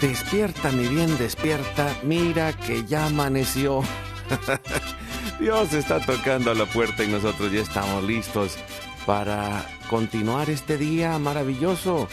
Despierta, 0.00 0.70
mi 0.70 0.86
bien, 0.86 1.18
despierta. 1.18 1.96
Mira 2.04 2.52
que 2.52 2.84
ya 2.84 3.06
amaneció. 3.06 3.82
Dios 5.40 5.72
está 5.72 5.98
tocando 5.98 6.52
a 6.52 6.54
la 6.54 6.66
puerta 6.66 7.02
y 7.02 7.08
nosotros 7.08 7.50
ya 7.50 7.62
estamos 7.62 8.04
listos 8.04 8.56
para 9.06 9.66
continuar 9.90 10.50
este 10.50 10.78
día 10.78 11.18
maravilloso. 11.18 12.08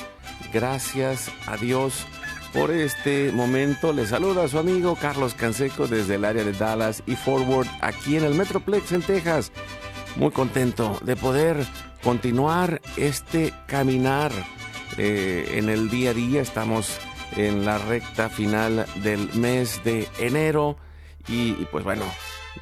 Gracias 0.51 1.29
a 1.45 1.57
Dios 1.57 2.07
por 2.53 2.71
este 2.71 3.31
momento. 3.31 3.93
Le 3.93 4.07
saluda 4.07 4.45
a 4.45 4.47
su 4.47 4.57
amigo 4.57 4.95
Carlos 4.95 5.35
Canseco 5.35 5.87
desde 5.87 6.15
el 6.15 6.25
área 6.25 6.43
de 6.43 6.53
Dallas 6.53 7.03
y 7.05 7.15
Forward 7.15 7.67
aquí 7.81 8.15
en 8.15 8.23
el 8.23 8.33
Metroplex 8.33 8.93
en 8.93 9.03
Texas. 9.03 9.51
Muy 10.15 10.31
contento 10.31 10.99
de 11.03 11.15
poder 11.15 11.57
continuar 12.03 12.81
este 12.97 13.53
caminar 13.67 14.31
eh, 14.97 15.53
en 15.55 15.69
el 15.69 15.91
día 15.91 16.11
a 16.11 16.13
día. 16.13 16.41
Estamos 16.41 16.99
en 17.37 17.65
la 17.65 17.77
recta 17.77 18.29
final 18.29 18.85
del 19.03 19.33
mes 19.33 19.83
de 19.83 20.07
enero. 20.19 20.77
Y, 21.27 21.53
pues 21.71 21.83
bueno, 21.83 22.05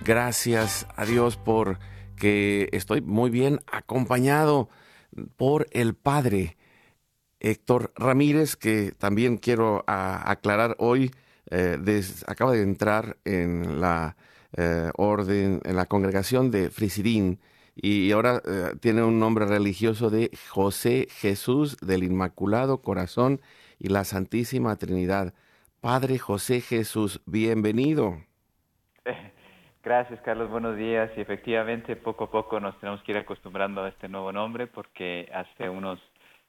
gracias 0.02 0.88
a 0.96 1.06
Dios 1.06 1.38
por 1.38 1.80
que 2.16 2.70
estoy 2.72 3.02
muy 3.02 3.30
bien 3.30 3.60
acompañado 3.72 4.70
por 5.36 5.68
el 5.72 5.94
padre 5.94 6.58
Héctor 7.40 7.92
Ramírez, 7.96 8.56
que 8.56 8.94
también 8.98 9.38
quiero 9.38 9.84
aclarar 9.88 10.76
hoy, 10.80 11.12
eh, 11.52 11.78
acaba 12.26 12.54
de 12.54 12.62
entrar 12.62 13.18
en 13.26 13.82
la 13.82 14.16
eh, 14.56 14.90
orden, 14.96 15.62
en 15.64 15.76
la 15.76 15.86
congregación 15.86 16.52
de 16.52 16.70
Frisidín, 16.70 17.40
y 17.76 18.12
ahora 18.12 18.42
eh, 18.46 18.76
tiene 18.80 19.04
un 19.04 19.20
nombre 19.20 19.46
religioso 19.46 20.10
de 20.10 20.32
José 20.50 21.08
Jesús 21.10 21.78
del 21.82 22.04
Inmaculado 22.04 22.82
Corazón 22.82 23.42
y 23.84 23.90
la 23.90 24.06
Santísima 24.06 24.78
Trinidad. 24.78 25.34
Padre 25.82 26.18
José 26.18 26.62
Jesús, 26.62 27.22
bienvenido. 27.26 28.16
Gracias, 29.84 30.22
Carlos. 30.22 30.50
Buenos 30.50 30.78
días. 30.78 31.12
Y 31.18 31.22
efectivamente, 31.22 31.98
poco 31.98 32.24
a 32.24 32.32
poco 32.32 32.62
nos 32.62 32.80
tenemos 32.80 33.04
que 33.04 33.12
ir 33.12 33.18
acostumbrando 33.18 33.84
a 33.84 33.90
este 33.90 34.08
nuevo 34.08 34.32
nombre 34.32 34.68
porque 34.68 35.30
hace 35.34 35.70
unos 35.70 36.00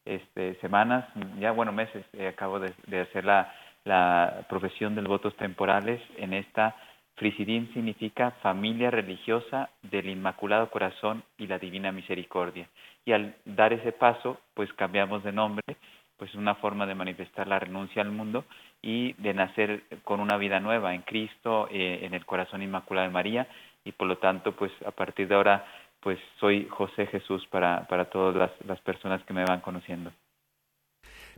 este, 0.04 0.54
semanas, 0.60 1.06
ya 1.40 1.50
bueno, 1.50 1.72
meses, 1.72 2.06
eh, 2.12 2.28
acabo 2.28 2.60
de, 2.60 3.00
hacer 3.00 3.24
la, 3.24 3.52
la 3.84 4.46
profesión 4.48 4.94
del 4.94 5.08
votos 5.08 5.36
temporales 5.36 6.00
en 6.16 6.34
esta 6.34 6.76
Frisidín 7.16 7.72
significa 7.74 8.32
familia 8.42 8.90
religiosa 8.90 9.70
del 9.82 10.08
Inmaculado 10.08 10.70
Corazón 10.70 11.22
y 11.38 11.46
la 11.46 11.58
Divina 11.58 11.92
Misericordia. 11.92 12.68
Y 13.04 13.12
al 13.12 13.36
dar 13.44 13.72
ese 13.72 13.92
paso, 13.92 14.40
pues 14.54 14.72
cambiamos 14.72 15.22
de 15.22 15.32
nombre 15.32 15.76
pues 16.16 16.34
una 16.34 16.54
forma 16.54 16.86
de 16.86 16.94
manifestar 16.94 17.46
la 17.48 17.58
renuncia 17.58 18.02
al 18.02 18.10
mundo 18.10 18.44
y 18.82 19.14
de 19.14 19.34
nacer 19.34 19.84
con 20.04 20.20
una 20.20 20.36
vida 20.36 20.60
nueva 20.60 20.94
en 20.94 21.02
Cristo, 21.02 21.68
eh, 21.70 22.00
en 22.02 22.14
el 22.14 22.24
corazón 22.24 22.62
inmaculado 22.62 23.08
de 23.08 23.12
María 23.12 23.48
y 23.84 23.92
por 23.92 24.06
lo 24.06 24.18
tanto 24.18 24.54
pues 24.54 24.72
a 24.86 24.90
partir 24.90 25.28
de 25.28 25.34
ahora 25.34 25.64
pues 26.00 26.18
soy 26.38 26.68
José 26.68 27.06
Jesús 27.06 27.46
para, 27.50 27.86
para 27.88 28.10
todas 28.10 28.50
las, 28.66 28.80
personas 28.82 29.22
que 29.24 29.32
me 29.32 29.44
van 29.44 29.60
conociendo. 29.60 30.12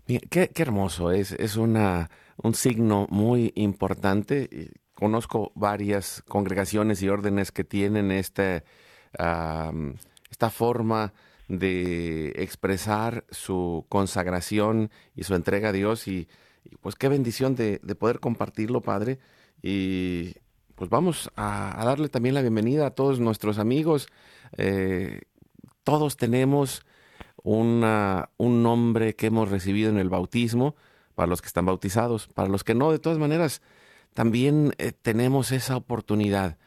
qué, 0.07 0.49
qué, 0.53 0.63
hermoso, 0.63 1.13
es, 1.13 1.31
es 1.33 1.57
una, 1.57 2.11
un 2.43 2.55
signo 2.55 3.07
muy 3.09 3.53
importante. 3.55 4.73
Conozco 4.93 5.53
varias 5.55 6.23
congregaciones 6.23 7.01
y 7.03 7.09
órdenes 7.09 7.53
que 7.53 7.63
tienen 7.63 8.11
este, 8.11 8.65
esta 9.13 10.51
forma 10.51 11.13
de 11.49 12.33
expresar 12.37 13.25
su 13.31 13.87
consagración 13.89 14.91
y 15.15 15.25
su 15.25 15.35
entrega 15.35 15.69
a 15.71 15.73
Dios 15.73 16.09
y, 16.09 16.29
pues 16.81 16.97
qué 16.97 17.09
bendición 17.09 17.55
de, 17.55 17.79
poder 17.99 18.21
compartirlo, 18.21 18.81
Padre. 18.81 19.19
Y 19.63 20.35
pues 20.75 20.91
vamos 20.91 21.31
a, 21.37 21.83
darle 21.85 22.09
también 22.09 22.35
la 22.35 22.43
bienvenida 22.43 22.87
a 22.87 22.91
todos 22.91 23.21
nuestros 23.21 23.59
amigos. 23.59 24.09
Eh, 24.57 25.23
todos 25.85 26.17
tenemos 26.17 26.85
un 27.43 27.81
nombre 28.41 29.15
que 29.15 29.27
hemos 29.27 29.51
recibido 29.51 29.91
en 29.91 29.99
el 29.99 30.09
bautismo, 30.09 30.75
para 31.17 31.29
los 31.29 31.41
que 31.41 31.49
están 31.49 31.65
bautizados, 31.65 32.29
para 32.29 32.49
los 32.49 32.63
que 32.63 32.75
no, 32.75 32.93
de 32.93 32.99
todas 32.99 33.19
maneras, 33.19 33.63
también 34.15 34.75
eh, 34.79 34.93
tenemos 34.93 35.51
esa 35.51 35.77
oportunidad 35.77 36.59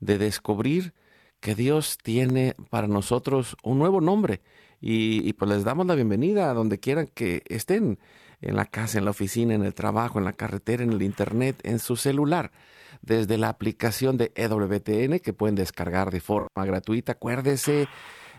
de 0.00 0.18
descubrir 0.18 0.94
que 1.40 1.54
Dios 1.54 1.98
tiene 2.02 2.54
para 2.70 2.88
nosotros 2.88 3.56
un 3.62 3.78
nuevo 3.78 4.00
nombre 4.00 4.40
y, 4.80 5.32
pues 5.32 5.50
les 5.50 5.64
damos 5.64 5.86
la 5.86 5.94
bienvenida 5.94 6.50
a 6.50 6.54
donde 6.54 6.78
quieran 6.78 7.08
que 7.08 7.42
estén, 7.48 7.98
en 8.40 8.54
la 8.54 8.66
casa, 8.66 8.98
en 8.98 9.04
la 9.04 9.10
oficina, 9.10 9.54
en 9.54 9.64
el 9.64 9.74
trabajo, 9.74 10.18
en 10.18 10.24
la 10.24 10.32
carretera, 10.32 10.84
en 10.84 10.92
el 10.92 11.02
internet, 11.02 11.56
en 11.64 11.80
su 11.80 11.96
celular, 11.96 12.52
desde 13.02 13.36
la 13.36 13.48
aplicación 13.48 14.16
de 14.16 14.32
EWTN 14.36 15.18
que 15.18 15.32
pueden 15.32 15.56
descargar 15.56 16.12
de 16.12 16.20
forma 16.20 16.64
gratuita. 16.64 17.12
Acuérdese 17.12 17.88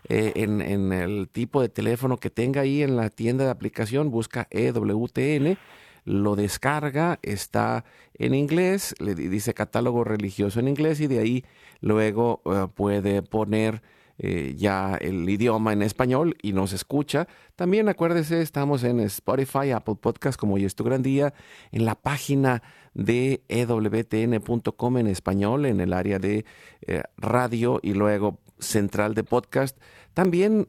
eh, 0.08 0.32
en, 0.36 0.62
en, 0.62 0.94
el 0.94 1.28
tipo 1.28 1.62
de 1.62 1.68
teléfono 1.68 2.18
que 2.18 2.30
tenga 2.30 2.62
ahí 2.62 2.82
en 2.82 2.96
la 2.96 3.10
tienda 3.10 3.44
de 3.44 3.52
aplicación, 3.52 4.10
busca 4.10 4.48
EWTN 4.52 5.58
lo 6.10 6.36
descarga, 6.36 7.20
está 7.22 7.86
en 8.16 8.34
inglés, 8.34 8.96
le 8.98 9.14
dice 9.14 9.54
catálogo 9.54 10.04
religioso 10.04 10.60
en 10.60 10.68
inglés 10.68 11.00
y 11.02 11.08
de 11.08 11.20
ahí 11.20 11.46
luego 11.82 12.42
eh, 12.46 12.68
puede 12.74 13.22
poner 13.22 13.84
eh, 14.18 14.56
ya 14.58 14.98
el 15.00 15.30
idioma 15.30 15.72
en 15.72 15.84
español 15.84 16.36
y 16.42 16.54
nos 16.54 16.74
escucha. 16.74 17.28
También 17.56 17.90
acuérdese, 17.90 18.42
estamos 18.42 18.84
en 18.84 19.00
Spotify, 19.02 19.70
Apple 19.70 19.98
Podcast, 20.02 20.40
como 20.40 20.56
hoy 20.56 20.66
es 20.66 20.74
tu 20.74 20.84
gran 20.84 21.04
día, 21.04 21.36
en 21.72 21.86
la 21.86 21.94
página 21.94 22.64
de 22.96 23.44
ewtn.com 23.48 24.98
en 24.98 25.08
español, 25.08 25.68
en 25.68 25.80
el 25.80 25.94
área 25.94 26.18
de 26.18 26.44
eh, 26.88 27.04
radio 27.18 27.80
y 27.84 27.94
luego 27.94 28.40
central 28.58 29.14
de 29.14 29.24
podcast. 29.24 29.78
También 30.16 30.68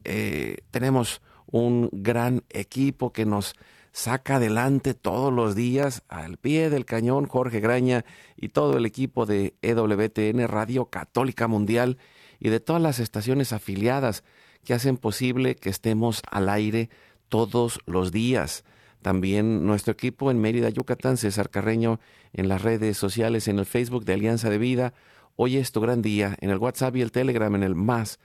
tenemos 0.70 1.22
un 1.46 1.88
gran 1.92 2.44
equipo 2.50 3.12
que 3.12 3.24
nos 3.24 3.56
saca 3.92 4.36
adelante 4.36 4.94
todos 4.94 5.32
los 5.32 5.54
días 5.54 6.02
al 6.08 6.36
pie 6.36 6.70
del 6.70 6.84
cañón 6.84 7.26
Jorge 7.26 7.60
Graña 7.60 8.04
y 8.36 8.50
todo 8.50 8.76
el 8.76 8.86
equipo 8.86 9.26
de 9.26 9.54
EWTN 9.62 10.46
Radio 10.48 10.86
Católica 10.86 11.48
Mundial 11.48 11.98
y 12.38 12.48
de 12.48 12.60
todas 12.60 12.80
las 12.80 12.98
estaciones 12.98 13.52
afiliadas 13.52 14.24
que 14.64 14.74
hacen 14.74 14.96
posible 14.96 15.56
que 15.56 15.70
estemos 15.70 16.22
al 16.30 16.48
aire 16.48 16.90
todos 17.28 17.80
los 17.86 18.12
días. 18.12 18.64
También 19.02 19.66
nuestro 19.66 19.92
equipo 19.92 20.30
en 20.30 20.40
Mérida, 20.40 20.68
Yucatán, 20.68 21.16
César 21.16 21.50
Carreño, 21.50 22.00
en 22.32 22.48
las 22.48 22.62
redes 22.62 22.98
sociales, 22.98 23.48
en 23.48 23.58
el 23.58 23.66
Facebook 23.66 24.04
de 24.04 24.14
Alianza 24.14 24.50
de 24.50 24.58
Vida. 24.58 24.92
Hoy 25.36 25.56
es 25.56 25.72
tu 25.72 25.80
gran 25.80 26.02
día, 26.02 26.36
en 26.40 26.50
el 26.50 26.58
WhatsApp 26.58 26.96
y 26.96 27.00
el 27.00 27.12
Telegram, 27.12 27.54
en 27.54 27.62
el 27.62 27.74
más 27.74 28.18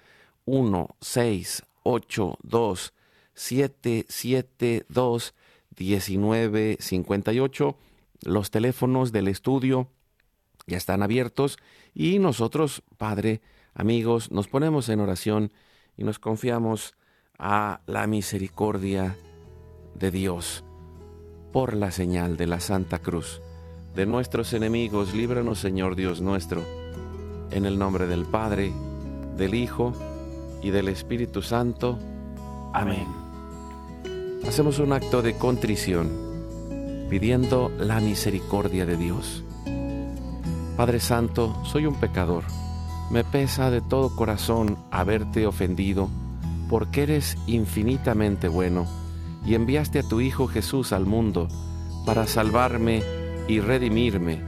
1 0.43 0.95
6 0.99 1.63
8 1.83 2.37
2 2.43 2.93
7 3.33 4.05
7 4.07 4.85
2 4.89 5.33
1958. 5.77 7.77
Los 8.23 8.51
teléfonos 8.51 9.11
del 9.11 9.27
estudio 9.27 9.89
ya 10.67 10.77
están 10.77 11.03
abiertos 11.03 11.57
y 11.93 12.19
nosotros, 12.19 12.83
Padre, 12.97 13.41
amigos, 13.73 14.31
nos 14.31 14.47
ponemos 14.47 14.89
en 14.89 14.99
oración 14.99 15.51
y 15.97 16.03
nos 16.03 16.19
confiamos 16.19 16.95
a 17.37 17.81
la 17.85 18.07
misericordia 18.07 19.15
de 19.95 20.11
Dios 20.11 20.63
por 21.51 21.73
la 21.73 21.91
señal 21.91 22.37
de 22.37 22.47
la 22.47 22.59
Santa 22.59 22.99
Cruz, 22.99 23.41
de 23.95 24.05
nuestros 24.05 24.53
enemigos, 24.53 25.13
líbranos 25.13 25.59
Señor 25.59 25.95
Dios 25.95 26.21
nuestro. 26.21 26.63
En 27.51 27.65
el 27.65 27.79
nombre 27.79 28.07
del 28.07 28.25
Padre, 28.25 28.73
del 29.37 29.53
Hijo 29.53 29.93
y 30.61 30.71
del 30.71 30.89
Espíritu 30.89 31.41
Santo. 31.41 31.97
Amén. 32.73 33.24
Hacemos 34.47 34.77
un 34.77 34.93
acto 34.93 35.21
de 35.23 35.37
contrición, 35.37 37.07
pidiendo 37.09 37.71
la 37.79 37.99
misericordia 37.99 38.85
de 38.85 38.95
Dios. 38.95 39.43
Padre 40.77 40.99
Santo, 40.99 41.55
soy 41.65 41.87
un 41.87 41.95
pecador. 41.95 42.43
Me 43.09 43.23
pesa 43.23 43.71
de 43.71 43.81
todo 43.81 44.15
corazón 44.15 44.77
haberte 44.91 45.47
ofendido, 45.47 46.09
porque 46.69 47.03
eres 47.03 47.37
infinitamente 47.47 48.47
bueno 48.47 48.85
y 49.45 49.55
enviaste 49.55 49.99
a 49.99 50.03
tu 50.03 50.21
Hijo 50.21 50.47
Jesús 50.47 50.93
al 50.93 51.05
mundo 51.05 51.47
para 52.05 52.27
salvarme 52.27 53.03
y 53.47 53.59
redimirme. 53.59 54.41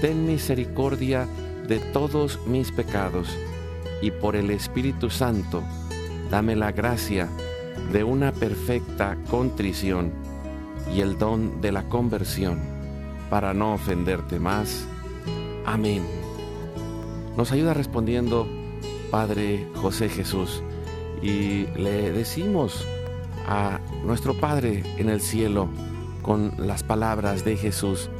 Ten 0.00 0.26
misericordia 0.26 1.28
de 1.68 1.78
todos 1.78 2.40
mis 2.46 2.72
pecados 2.72 3.28
y 4.00 4.10
por 4.10 4.36
el 4.36 4.50
Espíritu 4.50 5.10
Santo 5.10 5.62
dame 6.30 6.56
la 6.56 6.72
gracia 6.72 7.26
de 7.26 7.47
una 8.04 8.32
perfecta 8.32 9.16
contrición 9.30 10.12
y 10.94 11.00
el 11.00 11.18
don 11.18 11.60
de 11.60 11.72
la 11.72 11.88
conversión 11.88 12.60
para 13.30 13.54
no 13.54 13.74
ofenderte 13.74 14.38
más. 14.38 14.86
Amén. 15.66 16.04
Nos 17.36 17.52
ayuda 17.52 17.74
respondiendo 17.74 18.48
Padre 19.10 19.68
José 19.76 20.08
Jesús 20.08 20.62
y 21.22 21.66
le 21.76 22.12
decimos 22.12 22.86
a 23.46 23.80
nuestro 24.04 24.34
Padre 24.34 24.82
en 24.96 25.08
el 25.08 25.20
cielo 25.20 25.68
con 26.22 26.52
las 26.58 26.82
palabras 26.82 27.44
de 27.44 27.56
Jesús. 27.56 28.10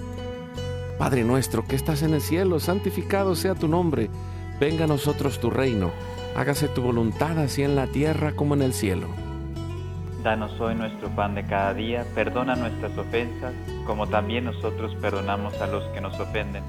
Padre 0.99 1.25
nuestro 1.25 1.64
que 1.64 1.76
estás 1.76 2.02
en 2.02 2.14
el 2.14 2.20
cielo, 2.20 2.58
santificado 2.58 3.37
sea 3.37 3.55
tu 3.55 3.69
nombre, 3.69 4.10
venga 4.58 4.84
a 4.84 4.88
nosotros 4.88 5.38
tu 5.38 5.50
reino, 5.50 5.90
hágase 6.34 6.69
tu 6.69 6.82
voluntad 6.82 7.38
así 7.38 7.62
en 7.62 7.76
la 7.76 7.87
tierra 7.87 8.32
como 8.32 8.55
en 8.55 8.62
el 8.62 8.72
cielo. 8.72 9.27
Danos 10.23 10.59
hoy 10.61 10.75
nuestro 10.75 11.09
pan 11.11 11.37
de 11.37 11.44
cada 11.44 11.75
día, 11.75 12.05
perdona 12.15 12.56
nuestras 12.56 12.97
ofensas, 12.99 13.55
como 13.87 14.09
también 14.09 14.47
nosotros 14.47 14.94
perdonamos 15.00 15.55
a 15.61 15.69
los 15.69 15.85
que 15.94 16.00
nos 16.00 16.19
ofenden. 16.19 16.65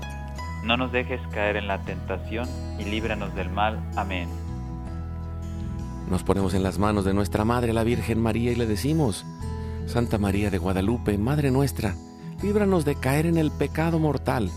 No 0.63 0.78
nos 0.78 0.92
dejes 0.92 1.19
caer 1.31 1.56
en 1.56 1.68
la 1.68 1.80
tentación 1.80 2.48
y 2.78 2.84
líbranos 2.84 3.34
del 3.34 3.50
mal. 3.50 3.80
Amén. 3.96 4.30
Nos 6.10 6.24
ponemos 6.24 6.54
en 6.54 6.62
las 6.62 6.78
manos 6.78 7.06
de 7.06 7.13
nuestra 7.13 7.44
Madre, 7.44 7.74
la 7.74 7.84
Virgen 7.84 8.22
María, 8.22 8.51
y 8.51 8.56
le 8.56 8.68
decimos, 8.68 9.25
Santa 9.88 10.19
María 10.19 10.51
de 10.51 10.60
Guadalupe, 10.60 11.18
Madre 11.18 11.50
nuestra, 11.50 11.96
líbranos 12.44 12.86
de 12.86 12.96
caer 12.96 13.25
en 13.25 13.38
el 13.38 13.51
pecado 13.51 13.98
mortal, 13.98 14.51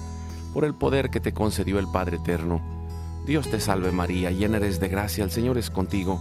por 0.53 0.65
el 0.65 0.75
poder 0.75 1.09
que 1.09 1.21
te 1.21 1.33
concedió 1.33 1.79
el 1.79 1.89
Padre 1.89 2.19
Eterno. 2.19 2.61
Dios 3.25 3.49
te 3.49 3.59
salve 3.59 3.91
María, 3.91 4.31
llena 4.31 4.59
eres 4.59 4.81
de 4.81 4.89
gracia, 4.89 5.25
el 5.25 5.31
Señor 5.31 5.56
es 5.56 5.71
contigo. 5.71 6.21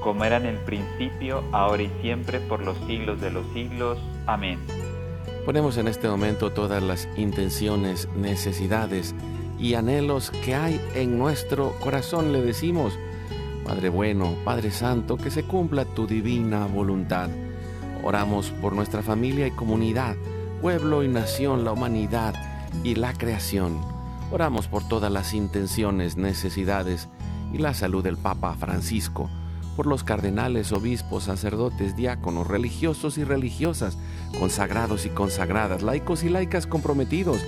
Como 0.00 0.24
era 0.24 0.38
en 0.38 0.46
el 0.46 0.56
principio, 0.58 1.44
ahora 1.52 1.82
y 1.82 1.90
siempre, 2.00 2.40
por 2.40 2.62
los 2.62 2.76
siglos 2.86 3.20
de 3.20 3.30
los 3.30 3.46
siglos. 3.52 3.98
Amén. 4.26 4.58
Ponemos 5.44 5.76
en 5.76 5.88
este 5.88 6.08
momento 6.08 6.50
todas 6.50 6.82
las 6.82 7.08
intenciones, 7.16 8.08
necesidades 8.16 9.14
y 9.58 9.74
anhelos 9.74 10.30
que 10.44 10.54
hay 10.54 10.80
en 10.94 11.18
nuestro 11.18 11.74
corazón. 11.80 12.32
Le 12.32 12.42
decimos, 12.42 12.98
Padre 13.64 13.88
bueno, 13.88 14.34
Padre 14.44 14.70
Santo, 14.70 15.16
que 15.16 15.30
se 15.30 15.44
cumpla 15.44 15.84
tu 15.84 16.06
divina 16.06 16.66
voluntad. 16.66 17.28
Oramos 18.02 18.50
por 18.50 18.74
nuestra 18.74 19.02
familia 19.02 19.46
y 19.46 19.50
comunidad 19.50 20.16
pueblo 20.60 21.02
y 21.02 21.08
nación, 21.08 21.64
la 21.64 21.72
humanidad 21.72 22.34
y 22.84 22.94
la 22.94 23.14
creación. 23.14 23.80
Oramos 24.30 24.68
por 24.68 24.86
todas 24.86 25.10
las 25.10 25.32
intenciones, 25.32 26.16
necesidades 26.16 27.08
y 27.52 27.58
la 27.58 27.74
salud 27.74 28.04
del 28.04 28.16
Papa 28.16 28.54
Francisco, 28.54 29.30
por 29.80 29.86
los 29.86 30.04
cardenales, 30.04 30.72
obispos, 30.72 31.24
sacerdotes, 31.24 31.96
diáconos, 31.96 32.46
religiosos 32.46 33.16
y 33.16 33.24
religiosas, 33.24 33.96
consagrados 34.38 35.06
y 35.06 35.08
consagradas, 35.08 35.82
laicos 35.82 36.22
y 36.22 36.28
laicas 36.28 36.66
comprometidos, 36.66 37.38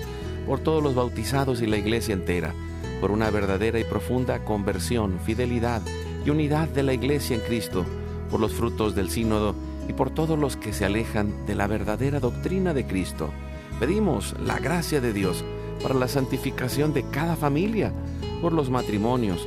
por 0.47 0.59
todos 0.59 0.83
los 0.83 0.95
bautizados 0.95 1.61
y 1.61 1.67
la 1.67 1.77
iglesia 1.77 2.15
entera, 2.15 2.55
por 3.03 3.11
una 3.11 3.29
verdadera 3.29 3.79
y 3.81 3.85
profunda 3.85 4.47
conversión, 4.47 5.21
fidelidad 5.23 5.83
y 6.25 6.31
unidad 6.31 6.69
de 6.69 6.83
la 6.83 6.95
iglesia 6.95 7.37
en 7.37 7.43
Cristo, 7.43 7.85
por 8.31 8.41
los 8.41 8.55
frutos 8.55 8.95
del 8.95 9.11
sínodo 9.11 9.55
y 9.87 9.93
por 9.93 10.09
todos 10.09 10.39
los 10.39 10.57
que 10.57 10.73
se 10.73 10.87
alejan 10.87 11.45
de 11.45 11.55
la 11.55 11.67
verdadera 11.67 12.19
doctrina 12.19 12.73
de 12.73 12.87
Cristo. 12.87 13.29
Pedimos 13.79 14.35
la 14.41 14.59
gracia 14.59 15.03
de 15.03 15.13
Dios 15.13 15.45
para 15.83 15.93
la 15.93 16.09
santificación 16.09 16.95
de 16.95 17.03
cada 17.11 17.37
familia, 17.37 17.93
por 18.41 18.55
los 18.55 18.71
matrimonios, 18.71 19.47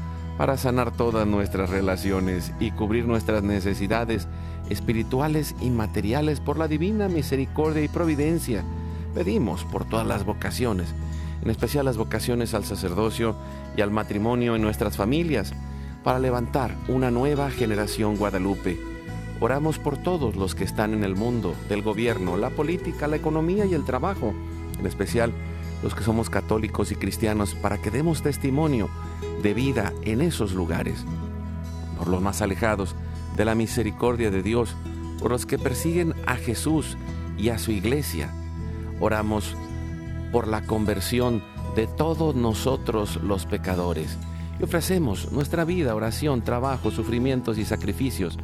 para 0.37 0.57
sanar 0.57 0.91
todas 0.91 1.27
nuestras 1.27 1.69
relaciones 1.69 2.53
y 2.59 2.71
cubrir 2.71 3.05
nuestras 3.05 3.43
necesidades 3.43 4.27
espirituales 4.69 5.55
y 5.61 5.69
materiales 5.69 6.39
por 6.39 6.57
la 6.57 6.67
divina 6.67 7.07
misericordia 7.07 7.83
y 7.83 7.87
providencia. 7.87 8.63
Pedimos 9.13 9.65
por 9.65 9.85
todas 9.85 10.07
las 10.07 10.25
vocaciones, 10.25 10.93
en 11.41 11.49
especial 11.49 11.85
las 11.85 11.97
vocaciones 11.97 12.53
al 12.53 12.65
sacerdocio 12.65 13.35
y 13.75 13.81
al 13.81 13.91
matrimonio 13.91 14.55
en 14.55 14.61
nuestras 14.61 14.97
familias, 14.97 15.53
para 16.03 16.19
levantar 16.19 16.75
una 16.87 17.11
nueva 17.11 17.51
generación 17.51 18.15
guadalupe 18.17 18.91
Oramos 19.41 19.79
por 19.79 19.97
todos 19.97 20.35
los 20.35 20.53
que 20.53 20.63
están 20.63 20.93
en 20.93 21.03
el 21.03 21.15
mundo 21.15 21.55
del 21.67 21.81
gobierno, 21.81 22.37
la 22.37 22.51
política, 22.51 23.07
la 23.07 23.15
economía 23.15 23.65
y 23.65 23.73
el 23.73 23.83
trabajo, 23.83 24.35
en 24.79 24.85
especial 24.85 25.33
los 25.83 25.95
que 25.95 26.03
somos 26.03 26.29
católicos 26.29 26.91
y 26.91 26.95
cristianos, 26.95 27.55
para 27.55 27.77
que 27.77 27.91
demos 27.91 28.21
testimonio 28.21 28.89
de 29.41 29.53
vida 29.53 29.93
en 30.03 30.21
esos 30.21 30.53
lugares. 30.53 31.05
Por 31.97 32.07
los 32.07 32.21
más 32.21 32.41
alejados 32.41 32.95
de 33.35 33.45
la 33.45 33.55
misericordia 33.55 34.31
de 34.31 34.43
Dios, 34.43 34.75
por 35.19 35.31
los 35.31 35.45
que 35.45 35.57
persiguen 35.57 36.13
a 36.25 36.35
Jesús 36.35 36.97
y 37.37 37.49
a 37.49 37.57
su 37.57 37.71
iglesia. 37.71 38.33
Oramos 38.99 39.55
por 40.31 40.47
la 40.47 40.61
conversión 40.61 41.43
de 41.75 41.87
todos 41.87 42.35
nosotros 42.35 43.17
los 43.23 43.45
pecadores. 43.45 44.17
Y 44.59 44.63
ofrecemos 44.63 45.31
nuestra 45.31 45.65
vida, 45.65 45.95
oración, 45.95 46.43
trabajo, 46.43 46.91
sufrimientos 46.91 47.57
y 47.57 47.65
sacrificios 47.65 48.37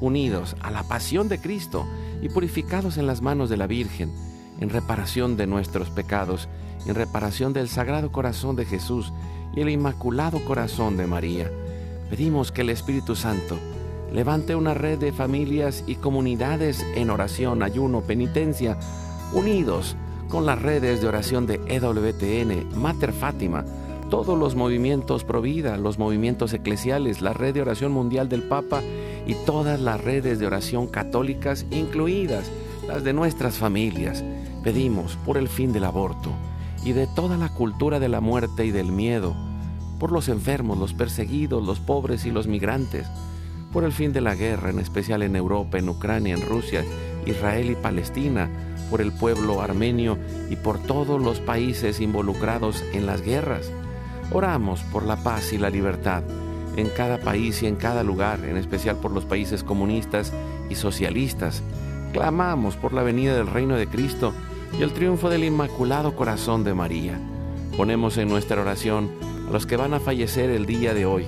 unidos 0.00 0.56
a 0.60 0.70
la 0.70 0.82
pasión 0.82 1.28
de 1.28 1.40
Cristo 1.40 1.86
y 2.20 2.28
purificados 2.28 2.98
en 2.98 3.06
las 3.06 3.22
manos 3.22 3.48
de 3.48 3.56
la 3.56 3.66
Virgen, 3.66 4.12
en 4.60 4.68
reparación 4.68 5.36
de 5.36 5.46
nuestros 5.46 5.90
pecados, 5.90 6.48
en 6.86 6.94
reparación 6.94 7.52
del 7.52 7.68
Sagrado 7.68 8.10
Corazón 8.10 8.56
de 8.56 8.64
Jesús 8.64 9.12
y 9.54 9.60
el 9.60 9.68
Inmaculado 9.68 10.44
Corazón 10.44 10.96
de 10.96 11.06
María. 11.06 11.50
pedimos 12.10 12.52
que 12.52 12.62
el 12.62 12.70
Espíritu 12.70 13.16
Santo 13.16 13.58
levante 14.12 14.54
una 14.54 14.74
red 14.74 14.98
de 14.98 15.12
familias 15.12 15.84
y 15.86 15.94
comunidades 15.94 16.84
en 16.94 17.10
oración, 17.10 17.62
ayuno, 17.62 18.02
penitencia, 18.02 18.78
unidos 19.32 19.96
con 20.28 20.44
las 20.44 20.60
redes 20.60 21.00
de 21.00 21.08
oración 21.08 21.46
de 21.46 21.60
EWTN, 21.66 22.78
Mater 22.78 23.12
Fátima, 23.12 23.64
todos 24.10 24.38
los 24.38 24.54
movimientos 24.54 25.24
Provida, 25.24 25.78
los 25.78 25.98
movimientos 25.98 26.52
eclesiales, 26.52 27.22
la 27.22 27.32
red 27.32 27.54
de 27.54 27.62
oración 27.62 27.92
mundial 27.92 28.28
del 28.28 28.42
Papa 28.42 28.82
y 29.26 29.34
todas 29.46 29.80
las 29.80 30.00
redes 30.02 30.38
de 30.38 30.46
oración 30.46 30.86
católicas, 30.86 31.64
incluidas 31.70 32.50
las 32.86 33.04
de 33.04 33.14
nuestras 33.14 33.56
familias. 33.56 34.22
Pedimos 34.62 35.16
por 35.24 35.38
el 35.38 35.48
fin 35.48 35.72
del 35.72 35.84
aborto 35.84 36.30
y 36.84 36.92
de 36.92 37.06
toda 37.06 37.36
la 37.36 37.48
cultura 37.48 38.00
de 38.00 38.08
la 38.08 38.20
muerte 38.20 38.64
y 38.64 38.70
del 38.70 38.92
miedo, 38.92 39.34
por 39.98 40.12
los 40.12 40.28
enfermos, 40.28 40.78
los 40.78 40.94
perseguidos, 40.94 41.64
los 41.64 41.78
pobres 41.78 42.26
y 42.26 42.30
los 42.30 42.46
migrantes, 42.46 43.06
por 43.72 43.84
el 43.84 43.92
fin 43.92 44.12
de 44.12 44.20
la 44.20 44.34
guerra, 44.34 44.70
en 44.70 44.78
especial 44.78 45.22
en 45.22 45.36
Europa, 45.36 45.78
en 45.78 45.88
Ucrania, 45.88 46.34
en 46.34 46.46
Rusia, 46.46 46.84
Israel 47.24 47.70
y 47.70 47.76
Palestina, 47.76 48.50
por 48.90 49.00
el 49.00 49.12
pueblo 49.12 49.62
armenio 49.62 50.18
y 50.50 50.56
por 50.56 50.78
todos 50.78 51.22
los 51.22 51.40
países 51.40 52.00
involucrados 52.00 52.84
en 52.92 53.06
las 53.06 53.22
guerras. 53.22 53.70
Oramos 54.32 54.82
por 54.84 55.04
la 55.04 55.16
paz 55.16 55.52
y 55.52 55.58
la 55.58 55.70
libertad 55.70 56.22
en 56.76 56.88
cada 56.88 57.18
país 57.18 57.62
y 57.62 57.66
en 57.66 57.76
cada 57.76 58.02
lugar, 58.02 58.44
en 58.44 58.56
especial 58.56 58.96
por 58.96 59.10
los 59.12 59.24
países 59.24 59.62
comunistas 59.62 60.32
y 60.68 60.74
socialistas. 60.74 61.62
Clamamos 62.12 62.76
por 62.76 62.92
la 62.92 63.02
venida 63.02 63.34
del 63.34 63.46
reino 63.46 63.76
de 63.76 63.86
Cristo 63.86 64.34
y 64.78 64.82
el 64.82 64.92
triunfo 64.92 65.28
del 65.28 65.44
Inmaculado 65.44 66.16
Corazón 66.16 66.64
de 66.64 66.74
María. 66.74 67.18
Ponemos 67.76 68.16
en 68.18 68.28
nuestra 68.28 68.60
oración 68.60 69.10
a 69.48 69.50
los 69.52 69.66
que 69.66 69.76
van 69.76 69.94
a 69.94 70.00
fallecer 70.00 70.50
el 70.50 70.66
día 70.66 70.94
de 70.94 71.06
hoy. 71.06 71.26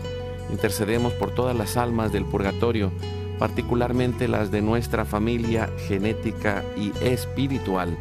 Intercedemos 0.50 1.12
por 1.14 1.30
todas 1.30 1.56
las 1.56 1.76
almas 1.76 2.12
del 2.12 2.24
purgatorio, 2.24 2.92
particularmente 3.38 4.28
las 4.28 4.50
de 4.50 4.62
nuestra 4.62 5.04
familia 5.04 5.70
genética 5.88 6.64
y 6.76 6.92
espiritual. 7.04 7.96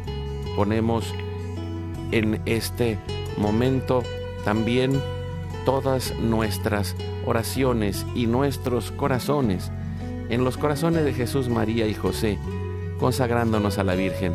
Ponemos 0.56 1.12
en 2.12 2.40
este 2.46 2.98
momento 3.36 4.02
también 4.44 5.00
todas 5.64 6.14
nuestras 6.18 6.94
oraciones 7.26 8.06
y 8.14 8.26
nuestros 8.26 8.90
corazones 8.92 9.70
en 10.28 10.44
los 10.44 10.56
corazones 10.56 11.04
de 11.04 11.12
Jesús, 11.12 11.48
María 11.48 11.86
y 11.86 11.94
José, 11.94 12.38
consagrándonos 12.98 13.78
a 13.78 13.84
la 13.84 13.94
Virgen. 13.94 14.34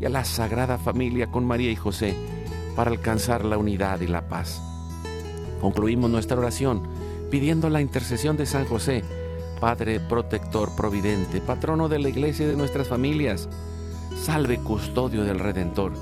y 0.00 0.06
a 0.06 0.08
la 0.08 0.24
sagrada 0.24 0.78
familia 0.78 1.30
con 1.30 1.44
María 1.44 1.70
y 1.70 1.76
José 1.76 2.14
para 2.74 2.90
alcanzar 2.90 3.44
la 3.44 3.58
unidad 3.58 4.00
y 4.00 4.06
la 4.06 4.28
paz. 4.28 4.62
Concluimos 5.60 6.10
nuestra 6.10 6.38
oración 6.38 6.82
pidiendo 7.30 7.68
la 7.68 7.80
intercesión 7.80 8.36
de 8.36 8.46
San 8.46 8.64
José, 8.66 9.04
Padre 9.60 10.00
protector 10.00 10.74
providente, 10.74 11.40
patrono 11.40 11.88
de 11.88 11.98
la 11.98 12.08
iglesia 12.08 12.46
y 12.46 12.48
de 12.48 12.56
nuestras 12.56 12.88
familias. 12.88 13.48
Salve 14.16 14.58
custodio 14.58 15.24
del 15.24 15.38
Redentor 15.38 15.92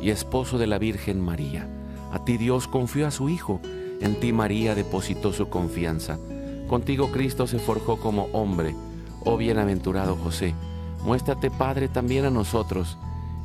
y 0.00 0.10
esposo 0.10 0.56
de 0.56 0.68
la 0.68 0.78
Virgen 0.78 1.20
María 1.20 1.68
a 2.10 2.24
ti 2.24 2.38
Dios 2.38 2.68
confió 2.68 3.06
a 3.06 3.10
su 3.10 3.28
Hijo, 3.28 3.60
en 4.00 4.18
ti 4.18 4.32
María 4.32 4.74
depositó 4.74 5.32
su 5.32 5.48
confianza. 5.48 6.18
Contigo 6.66 7.10
Cristo 7.12 7.46
se 7.46 7.58
forjó 7.58 7.98
como 7.98 8.24
hombre. 8.32 8.74
Oh 9.24 9.36
bienaventurado 9.36 10.16
José, 10.16 10.54
muéstrate 11.04 11.50
Padre 11.50 11.88
también 11.88 12.24
a 12.24 12.30
nosotros 12.30 12.96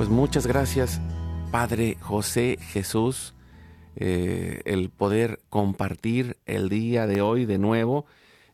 Pues 0.00 0.08
muchas 0.08 0.46
gracias, 0.46 0.98
Padre 1.50 1.98
José 2.00 2.56
Jesús, 2.58 3.34
eh, 3.96 4.62
el 4.64 4.88
poder 4.88 5.40
compartir 5.50 6.38
el 6.46 6.70
día 6.70 7.06
de 7.06 7.20
hoy 7.20 7.44
de 7.44 7.58
nuevo 7.58 8.06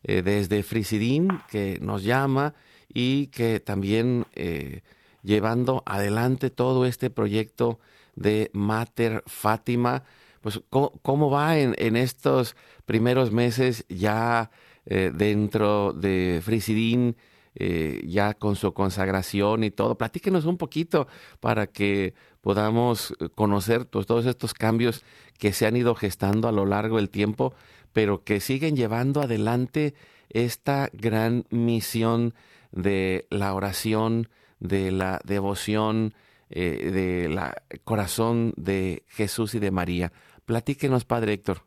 eh, 0.03 0.23
desde 0.23 0.61
Frisidín, 0.61 1.39
que 1.49 1.79
nos 1.81 2.03
llama 2.03 2.53
y 2.93 3.27
que 3.27 3.61
también... 3.61 4.25
Eh, 4.35 4.81
llevando 5.23 5.83
adelante 5.85 6.49
todo 6.49 6.85
este 6.85 7.09
proyecto 7.09 7.79
de 8.15 8.49
Mater 8.53 9.23
Fátima. 9.25 10.03
Pues, 10.41 10.61
¿cómo, 10.69 11.29
va 11.29 11.57
en, 11.57 11.95
estos 11.95 12.55
primeros 12.85 13.31
meses 13.31 13.85
ya 13.89 14.51
dentro 14.85 15.91
de 15.91 16.41
Frisidín, 16.43 17.17
eh, 17.59 18.01
ya 18.05 18.33
con 18.33 18.55
su 18.55 18.73
consagración 18.73 19.63
y 19.63 19.71
todo? 19.71 19.97
Platíquenos 19.97 20.45
un 20.45 20.57
poquito 20.57 21.07
para 21.39 21.67
que 21.67 22.13
podamos 22.41 23.13
conocer 23.35 23.85
todos 23.85 24.25
estos 24.25 24.53
cambios 24.53 25.03
que 25.37 25.53
se 25.53 25.65
han 25.65 25.75
ido 25.75 25.95
gestando 25.95 26.47
a 26.47 26.51
lo 26.51 26.65
largo 26.65 26.97
del 26.97 27.09
tiempo, 27.09 27.53
pero 27.93 28.23
que 28.23 28.39
siguen 28.39 28.75
llevando 28.75 29.21
adelante 29.21 29.95
esta 30.29 30.89
gran 30.93 31.45
misión 31.49 32.33
de 32.71 33.27
la 33.29 33.53
oración, 33.53 34.29
de 34.59 34.91
la 34.91 35.19
devoción 35.23 36.13
eh, 36.49 36.91
del 36.91 37.39
corazón 37.83 38.53
de 38.55 39.03
Jesús 39.07 39.55
y 39.55 39.59
de 39.59 39.71
María. 39.71 40.13
Platíquenos, 40.45 41.05
Padre 41.05 41.33
Héctor. 41.33 41.63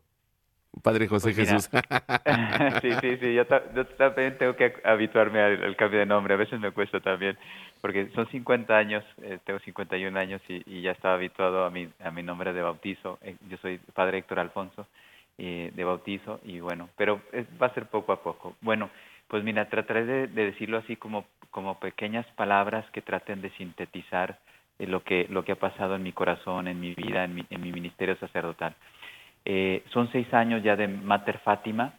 Padre 0.83 1.07
José 1.07 1.33
pues 1.33 1.49
Jesús. 1.49 1.69
sí, 2.81 2.89
sí, 3.01 3.17
sí, 3.17 3.33
yo, 3.33 3.45
también 3.45 4.37
tengo 4.37 4.55
que 4.55 4.73
habituarme 4.83 5.41
al, 5.41 5.75
cambio 5.75 5.99
de 5.99 6.05
nombre, 6.05 6.33
a 6.33 6.37
veces 6.37 6.59
me 6.59 6.71
cuesta 6.71 6.99
también, 6.99 7.37
porque 7.81 8.09
son 8.15 8.27
50 8.27 8.75
años, 8.75 9.03
eh, 9.21 9.39
tengo 9.45 9.59
51 9.59 10.17
años 10.17 10.41
y, 10.47 10.63
y, 10.65 10.81
ya 10.81 10.91
estaba 10.91 11.15
habituado 11.15 11.65
a 11.65 11.69
mi, 11.69 11.89
a 11.99 12.11
mi 12.11 12.23
nombre 12.23 12.53
de 12.53 12.61
bautizo, 12.61 13.19
eh, 13.21 13.35
yo 13.49 13.57
soy 13.57 13.79
Padre 13.93 14.19
Héctor 14.19 14.39
Alfonso, 14.39 14.87
eh, 15.37 15.71
de 15.73 15.83
bautizo 15.83 16.39
y 16.43 16.59
bueno, 16.59 16.89
pero 16.97 17.19
va 17.59 17.67
a 17.67 17.73
ser 17.73 17.87
poco 17.87 18.11
a 18.11 18.21
poco. 18.21 18.55
Bueno, 18.61 18.91
pues 19.27 19.43
mira, 19.43 19.69
trataré 19.69 20.05
de, 20.05 20.27
decirlo 20.27 20.77
así 20.77 20.97
como, 20.97 21.25
como 21.49 21.79
pequeñas 21.79 22.27
palabras 22.35 22.85
que 22.91 23.01
traten 23.01 23.41
de 23.41 23.49
sintetizar 23.51 24.37
eh, 24.77 24.85
lo, 24.85 25.03
que, 25.03 25.25
lo 25.29 25.43
que 25.43 25.53
ha 25.53 25.55
pasado 25.55 25.95
en 25.95 26.03
mi 26.03 26.11
corazón, 26.11 26.67
en 26.67 26.79
mi 26.79 26.93
vida, 26.93 27.23
en 27.23 27.33
mi, 27.33 27.45
en 27.49 27.61
mi 27.61 27.71
ministerio 27.71 28.15
sacerdotal. 28.17 28.75
Eh, 29.45 29.83
son 29.91 30.11
seis 30.11 30.31
años 30.33 30.63
ya 30.63 30.75
de 30.75 30.87
Mater 30.87 31.39
Fátima 31.39 31.93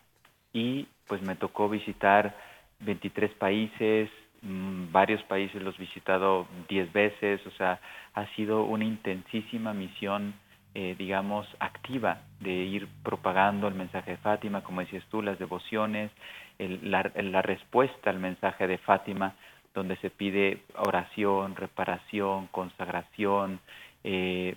y 0.53 0.87
pues 1.07 1.23
me 1.23 1.35
tocó 1.35 1.69
visitar 1.69 2.35
23 2.81 3.33
países, 3.35 4.11
mm, 4.43 4.93
varios 4.93 5.23
países 5.25 5.63
los 5.63 5.75
he 5.77 5.83
visitado 5.83 6.47
10 6.69 6.93
veces, 6.93 7.45
o 7.47 7.51
sea, 7.53 7.81
ha 8.15 8.27
sido 8.35 8.65
una 8.65 8.85
intensísima 8.85 9.73
misión, 9.73 10.35
eh, 10.75 10.95
digamos, 10.99 11.47
activa 11.59 12.23
de 12.41 12.53
ir 12.53 12.89
propagando 13.03 13.69
el 13.69 13.75
mensaje 13.75 14.13
de 14.13 14.17
Fátima, 14.19 14.63
como 14.63 14.81
decías 14.81 15.05
tú, 15.11 15.23
las 15.23 15.39
devociones, 15.39 16.11
la, 16.59 17.43
respuesta 17.43 18.11
al 18.11 18.21
mensaje 18.21 18.67
de 18.67 18.79
Fátima, 18.79 19.35
donde 19.75 19.97
se 19.97 20.11
pide 20.11 20.63
oración, 20.77 21.57
reparación, 21.57 22.47
consagración, 22.49 23.61
eh, 24.05 24.55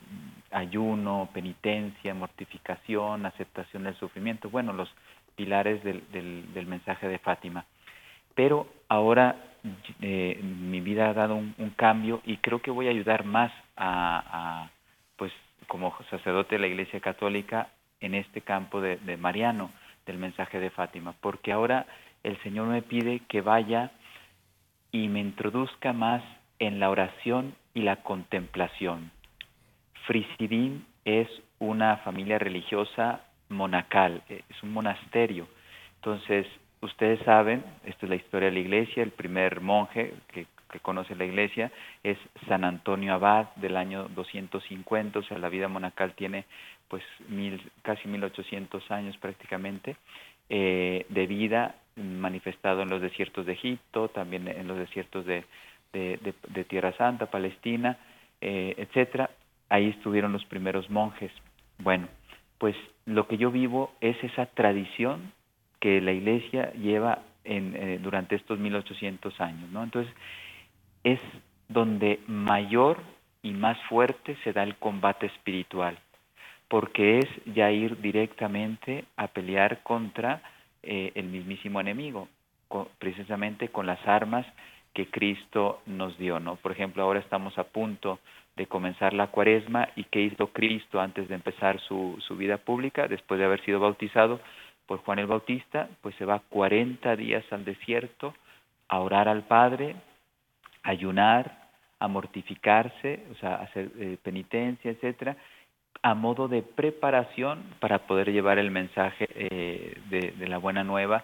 ayuno, 0.52 1.30
penitencia, 1.34 2.14
mortificación, 2.14 3.25
aceptación 3.25 3.84
del 3.84 3.96
sufrimiento, 3.96 4.50
bueno, 4.50 4.74
los 4.74 4.90
pilares 5.36 5.84
del, 5.84 6.04
del, 6.12 6.66
mensaje 6.66 7.08
de 7.08 7.20
Fátima. 7.20 7.66
Pero 8.34 8.68
ahora 8.88 9.36
eh, 10.02 10.40
mi 10.42 10.82
vida 10.82 11.10
ha 11.10 11.14
dado 11.14 11.36
un, 11.36 11.74
cambio 11.75 12.22
y 12.25 12.38
creo 12.38 12.62
que 12.62 12.72
voy 12.72 12.88
a 12.88 12.92
ayudar 12.92 13.25
más 13.25 13.52
a, 13.75 14.70
pues 15.18 15.32
como 15.68 15.96
sacerdote 16.10 16.56
de 16.56 16.60
la 16.60 16.68
Iglesia 16.68 17.00
Católica 17.00 17.70
en 18.00 18.16
este 18.16 18.42
campo 18.42 18.82
de 18.82 19.18
Mariano 19.18 19.72
del 20.06 20.18
mensaje 20.18 20.60
de 20.60 20.70
Fátima, 20.70 21.14
porque 21.20 21.52
ahora 21.52 21.86
el 22.24 22.42
Señor 22.44 22.68
me 22.68 22.82
pide 22.82 23.22
que 23.28 23.42
vaya 23.42 23.92
y 24.92 25.08
me 25.08 25.20
introduzca 25.20 25.94
más 25.94 26.24
en 26.60 26.80
la 26.80 26.90
oración 26.90 27.56
y 27.74 27.82
la 27.82 27.98
contemplación. 27.98 29.12
Frisidín 30.05 30.85
es 31.03 31.27
una 31.59 31.97
familia 31.97 32.39
religiosa 32.39 33.21
monacal, 33.50 34.21
es 34.27 34.63
un 34.63 34.74
monasterio. 34.74 35.47
Entonces, 35.95 36.47
ustedes 36.81 37.19
saben, 37.24 37.63
esta 37.85 38.05
es 38.05 38.09
la 38.09 38.15
historia 38.15 38.50
de 38.50 38.55
la 38.55 38.59
iglesia, 38.59 39.03
el 39.03 39.12
primer 39.12 39.62
monje 39.62 40.13
que, 40.31 40.47
conoce 40.81 41.15
la 41.15 41.24
iglesia 41.24 41.71
es 42.03 42.17
San 42.50 42.65
Antonio 42.65 43.13
Abad 43.13 43.47
del 43.55 43.77
año 43.77 44.09
250, 44.09 45.19
o 45.19 45.24
sea, 45.24 45.38
la 45.38 45.47
vida 45.47 45.69
monacal 45.69 46.13
tiene 46.15 46.43
pues 46.89 47.01
mil, 47.29 47.62
casi 47.81 48.09
1800 48.09 48.91
años 48.91 49.15
prácticamente 49.15 49.95
eh, 50.50 51.05
de 51.07 51.27
vida 51.27 51.75
manifestado 51.95 52.81
en 52.81 52.89
los 52.89 53.01
desiertos 53.01 53.45
de 53.45 53.53
Egipto, 53.53 54.09
también 54.09 54.50
en 54.50 54.67
los 54.67 54.77
desiertos 54.77 55.25
de, 55.25 55.45
de, 55.93 56.63
Tierra 56.65 56.91
Santa, 56.97 57.27
Palestina, 57.27 57.97
eh, 58.41 58.75
etcétera. 58.77 59.29
Ahí 59.75 59.89
estuvieron 59.89 60.32
los 60.32 60.46
primeros 60.46 60.89
monjes. 60.89 61.32
Bueno, 61.79 62.08
pues 62.58 62.75
lo 63.05 63.27
que 63.27 63.38
yo 63.38 63.51
vivo 63.51 63.94
es 64.00 64.15
esa 64.24 64.46
tradición 64.46 65.34
que 65.82 66.00
la 66.00 66.13
Iglesia 66.13 66.72
lleva 66.74 67.20
eh, 67.44 68.00
durante 68.01 68.36
estos 68.36 68.58
1800 68.58 69.41
años, 69.41 69.70
¿no? 69.72 69.84
Entonces 69.84 70.13
es 71.03 71.20
donde 71.68 72.22
mayor 72.27 73.01
y 73.44 73.51
más 73.51 73.77
fuerte 73.90 74.38
se 74.44 74.53
da 74.53 74.64
el 74.64 74.75
combate 74.75 75.25
espiritual 75.25 75.98
porque 76.68 77.20
es 77.20 77.27
ya 77.53 77.72
ir 77.72 78.00
directamente 78.01 79.05
a 79.18 79.27
pelear 79.27 79.83
contra 79.83 80.42
eh, 80.83 81.11
el 81.16 81.25
mismísimo 81.25 81.79
enemigo, 81.79 82.27
precisamente 83.00 83.70
con 83.70 83.85
las 83.85 84.05
armas 84.07 84.46
que 84.96 85.08
Cristo 85.12 85.81
nos 85.86 86.18
dio, 86.18 86.40
¿no? 86.40 86.55
Por 86.55 86.72
ejemplo, 86.72 87.03
ahora 87.03 87.20
estamos 87.20 87.55
a 87.60 87.66
punto 87.66 88.20
de 88.55 88.66
comenzar 88.66 89.14
la 89.14 89.27
cuaresma 89.27 89.90
y 89.96 90.05
qué 90.05 90.22
hizo 90.22 90.48
Cristo 90.48 91.00
antes 91.00 91.27
de 91.27 91.36
empezar 91.36 91.79
su, 91.81 92.16
su 92.25 92.36
vida 92.36 92.58
pública, 92.58 93.08
después 93.08 93.38
de 93.38 93.46
haber 93.46 93.64
sido 93.64 93.79
bautizado 93.79 94.40
por 94.88 95.00
Juan 95.00 95.20
el 95.20 95.27
Bautista, 95.27 95.90
pues 96.01 96.16
se 96.16 96.25
va 96.25 96.42
40 96.50 97.16
días 97.18 97.44
al 97.51 97.66
desierto 97.66 98.34
a 98.88 99.00
orar 99.00 99.27
al 99.27 99.44
Padre, 99.44 99.96
a 100.84 100.92
ayunar, 100.92 101.66
a 102.00 102.08
mortificarse, 102.08 103.25
o 103.31 103.36
sea, 103.36 103.55
a 103.55 103.64
hacer 103.64 103.92
eh, 104.00 104.18
penitencia, 104.24 104.92
etcétera, 104.92 105.36
a 106.01 106.14
modo 106.14 106.48
de 106.48 106.62
preparación 106.62 107.64
para 107.79 108.00
poder 108.08 108.31
llevar 108.31 108.60
el 108.60 108.72
mensaje 108.72 109.27
eh, 109.34 109.98
de, 110.10 110.48
la 110.48 110.60
buena 110.60 110.84
nueva 110.84 111.24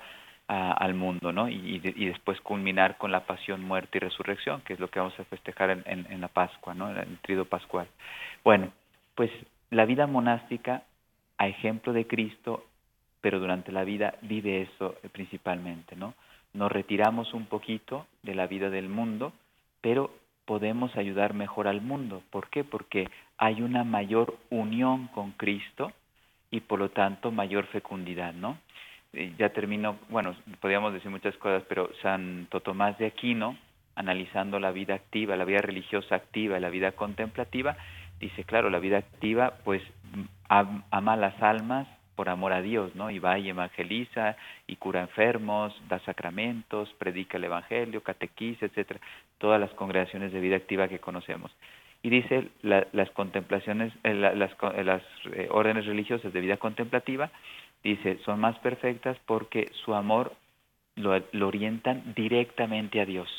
al 0.52 0.96
mundo, 0.96 1.32
¿no? 1.32 1.48
Y, 1.48 1.80
después 1.80 2.42
culminar 2.42 2.98
con 2.98 3.12
la 3.12 3.26
pasión, 3.26 3.62
muerte 3.64 3.98
y 3.98 4.02
resurrección, 4.02 4.62
que 4.62 4.74
es 4.74 4.80
lo 4.82 4.90
que 4.90 5.00
vamos 5.00 5.18
a 5.18 5.24
festejar 5.24 5.70
en, 5.86 6.22
la 6.22 6.28
Pascua, 6.28 6.74
¿no? 6.74 6.92
En 6.92 6.98
el 6.98 7.18
trido 7.20 7.46
pascual. 7.46 7.88
Bueno, 8.44 8.72
pues 9.16 9.32
la 9.70 9.86
vida 9.86 10.08
monástica, 10.08 10.84
a 11.38 11.48
ejemplo 11.48 11.94
de 11.94 12.06
Cristo, 12.06 12.66
pero 13.22 13.40
durante 13.40 13.72
la 13.72 13.86
vida 13.86 14.16
vive 14.24 14.64
eso 14.64 14.96
principalmente, 15.14 15.96
¿no? 15.96 16.16
Nos 16.54 16.70
retiramos 16.70 17.34
un 17.34 17.46
poquito 17.46 18.06
de 18.22 18.36
la 18.36 18.48
vida 18.48 18.70
del 18.70 18.90
mundo, 18.90 19.32
pero 19.80 20.12
podemos 20.44 20.98
ayudar 20.98 21.34
mejor 21.34 21.70
al 21.70 21.80
mundo. 21.80 22.24
¿Por 22.30 22.50
qué? 22.50 22.66
Porque 22.66 23.10
hay 23.38 23.62
una 23.62 23.86
mayor 23.86 24.38
unión 24.50 25.08
con 25.08 25.32
Cristo 25.32 25.94
y 26.50 26.60
por 26.60 26.80
lo 26.80 26.90
tanto 26.90 27.32
mayor 27.32 27.68
fecundidad, 27.68 28.34
¿no? 28.34 28.58
Eh, 29.14 29.34
ya 29.38 29.50
termino, 29.50 29.98
bueno, 30.10 30.36
podríamos 30.62 30.94
decir 30.94 31.12
muchas 31.12 31.36
cosas, 31.38 31.64
pero 31.68 31.90
Santo 32.02 32.62
Tomás 32.62 32.98
de 32.98 33.08
Aquino, 33.08 33.58
analizando 33.96 34.58
la 34.60 34.72
vida 34.72 34.96
activa, 34.96 35.36
la 35.36 35.44
vida 35.44 35.60
religiosa 35.60 36.16
activa 36.16 36.60
la 36.60 36.70
vida 36.70 36.94
contemplativa, 36.94 37.76
dice, 38.20 38.46
claro, 38.46 38.70
la 38.70 38.80
vida 38.80 38.98
activa 38.98 39.56
pues 39.66 39.82
ama 40.48 41.16
las 41.18 41.42
almas 41.42 41.88
por 42.16 42.30
amor 42.30 42.54
a 42.54 42.62
Dios, 42.62 42.96
¿no? 42.96 43.10
Y 43.10 43.20
va 43.20 43.40
y 43.40 43.50
evangeliza 43.50 44.38
y 44.68 44.76
cura 44.78 45.02
enfermos, 45.02 45.74
da 45.90 46.00
sacramentos, 46.00 46.94
predica 46.98 47.38
el 47.38 47.46
evangelio, 47.46 48.04
catequiza, 48.04 48.66
etcétera, 48.66 49.00
todas 49.40 49.60
las 49.60 49.72
congregaciones 49.72 50.32
de 50.32 50.40
vida 50.40 50.56
activa 50.56 50.88
que 50.88 51.00
conocemos. 51.00 51.52
Y 52.04 52.10
dice 52.10 52.50
las 52.64 53.10
contemplaciones, 53.12 53.94
eh, 54.04 54.14
las, 54.14 54.52
eh, 54.76 54.84
las 54.84 55.04
órdenes 55.50 55.86
religiosas 55.86 56.32
de 56.34 56.42
vida 56.42 56.58
contemplativa, 56.58 57.30
dice, 57.84 58.20
son 58.26 58.40
más 58.40 58.58
perfectas 58.60 59.18
porque 59.26 59.70
su 59.86 59.94
amor 59.94 60.34
lo, 60.96 61.12
orientan 61.46 62.14
directamente 62.16 63.02
a 63.02 63.06
Dios. 63.06 63.30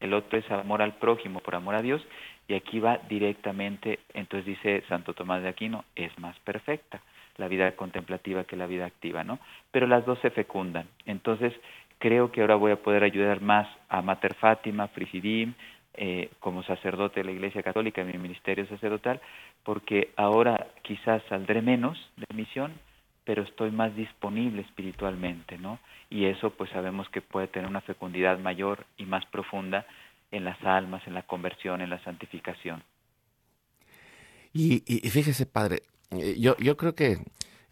El 0.00 0.14
otro 0.14 0.38
es 0.38 0.50
amor 0.50 0.82
al 0.82 0.96
prójimo 0.96 1.40
por 1.40 1.54
amor 1.54 1.74
a 1.74 1.82
Dios 1.82 2.02
y 2.48 2.54
aquí 2.54 2.80
va 2.80 2.98
directamente, 3.08 3.98
entonces 4.14 4.46
dice 4.46 4.84
Santo 4.88 5.14
Tomás 5.14 5.42
de 5.42 5.48
Aquino, 5.48 5.84
es 5.94 6.16
más 6.18 6.38
perfecta 6.40 7.00
la 7.38 7.48
vida 7.48 7.72
contemplativa 7.72 8.44
que 8.44 8.56
la 8.56 8.66
vida 8.66 8.86
activa, 8.86 9.24
¿no? 9.24 9.38
Pero 9.70 9.86
las 9.86 10.06
dos 10.06 10.18
se 10.20 10.30
fecundan. 10.30 10.86
Entonces, 11.04 11.52
creo 11.98 12.32
que 12.32 12.40
ahora 12.40 12.54
voy 12.56 12.72
a 12.72 12.82
poder 12.82 13.04
ayudar 13.04 13.40
más 13.40 13.68
a 13.88 14.00
Mater 14.00 14.34
Fátima, 14.34 14.88
Frisidim, 14.88 15.54
eh, 15.98 16.30
como 16.40 16.62
sacerdote 16.62 17.20
de 17.20 17.24
la 17.24 17.32
Iglesia 17.32 17.62
Católica 17.62 18.02
en 18.02 18.08
mi 18.08 18.18
ministerio 18.18 18.66
sacerdotal, 18.66 19.20
porque 19.64 20.10
ahora 20.16 20.66
quizás 20.82 21.22
saldré 21.28 21.62
menos 21.62 21.98
de 22.16 22.26
misión, 22.34 22.74
pero 23.26 23.42
estoy 23.42 23.72
más 23.72 23.94
disponible 23.96 24.62
espiritualmente, 24.62 25.58
¿no? 25.58 25.80
Y 26.08 26.26
eso 26.26 26.50
pues 26.50 26.70
sabemos 26.70 27.08
que 27.10 27.20
puede 27.20 27.48
tener 27.48 27.68
una 27.68 27.80
fecundidad 27.80 28.38
mayor 28.38 28.86
y 28.96 29.04
más 29.04 29.26
profunda 29.26 29.84
en 30.30 30.44
las 30.44 30.62
almas, 30.62 31.04
en 31.08 31.14
la 31.14 31.22
conversión, 31.22 31.80
en 31.80 31.90
la 31.90 32.02
santificación. 32.04 32.84
Y, 34.52 34.80
fíjese, 35.10 35.44
padre, 35.44 35.82
eh, 36.12 36.36
yo, 36.38 36.56
yo 36.58 36.76
creo 36.76 36.94
que 36.94 37.18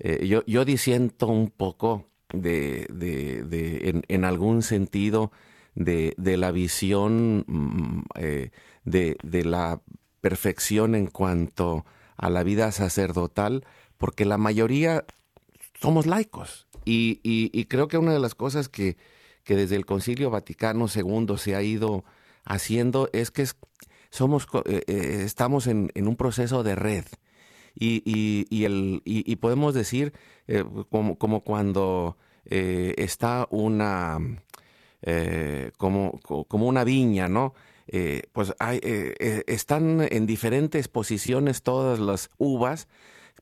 eh, 0.00 0.26
yo, 0.26 0.42
yo 0.46 0.64
disiento 0.64 1.28
un 1.28 1.50
poco 1.50 2.08
de, 2.30 2.86
de, 2.90 4.02
en, 4.08 4.24
algún 4.24 4.60
sentido 4.62 5.30
de, 5.74 6.14
de 6.18 6.36
la 6.36 6.50
visión 6.50 7.44
mm, 7.46 8.02
eh, 8.16 8.50
de 8.82 9.44
la 9.44 9.80
perfección 10.20 10.96
en 10.96 11.06
cuanto 11.06 11.86
a 12.16 12.28
la 12.28 12.42
vida 12.42 12.72
sacerdotal, 12.72 13.64
porque 13.96 14.24
la 14.24 14.36
mayoría 14.36 15.04
somos 15.84 16.06
laicos. 16.06 16.66
Y, 16.86 17.64
creo 17.66 17.88
que 17.88 17.98
una 17.98 18.14
de 18.14 18.18
las 18.18 18.34
cosas 18.34 18.70
que, 18.70 18.96
desde 19.46 19.76
el 19.76 19.84
Concilio 19.84 20.30
Vaticano 20.30 20.86
II 20.88 21.36
se 21.36 21.54
ha 21.54 21.62
ido 21.62 22.04
haciendo 22.44 23.10
es 23.12 23.30
que 23.30 23.46
somos, 24.10 24.46
estamos 24.86 25.66
en, 25.66 25.90
un 25.94 26.16
proceso 26.16 26.62
de 26.62 26.74
red 26.74 27.04
y, 27.74 29.36
podemos 29.36 29.74
decir 29.74 30.14
eh, 30.46 30.64
como, 30.90 31.40
cuando 31.40 32.16
eh, 32.46 32.94
está 32.96 33.46
una, 33.50 34.18
eh, 35.02 35.70
como, 35.76 36.18
una 36.50 36.84
viña, 36.84 37.28
¿no? 37.28 37.52
pues 38.32 38.54
están 39.46 40.08
en 40.10 40.24
diferentes 40.24 40.88
posiciones 40.88 41.62
todas 41.62 41.98
las 41.98 42.30
uvas, 42.38 42.88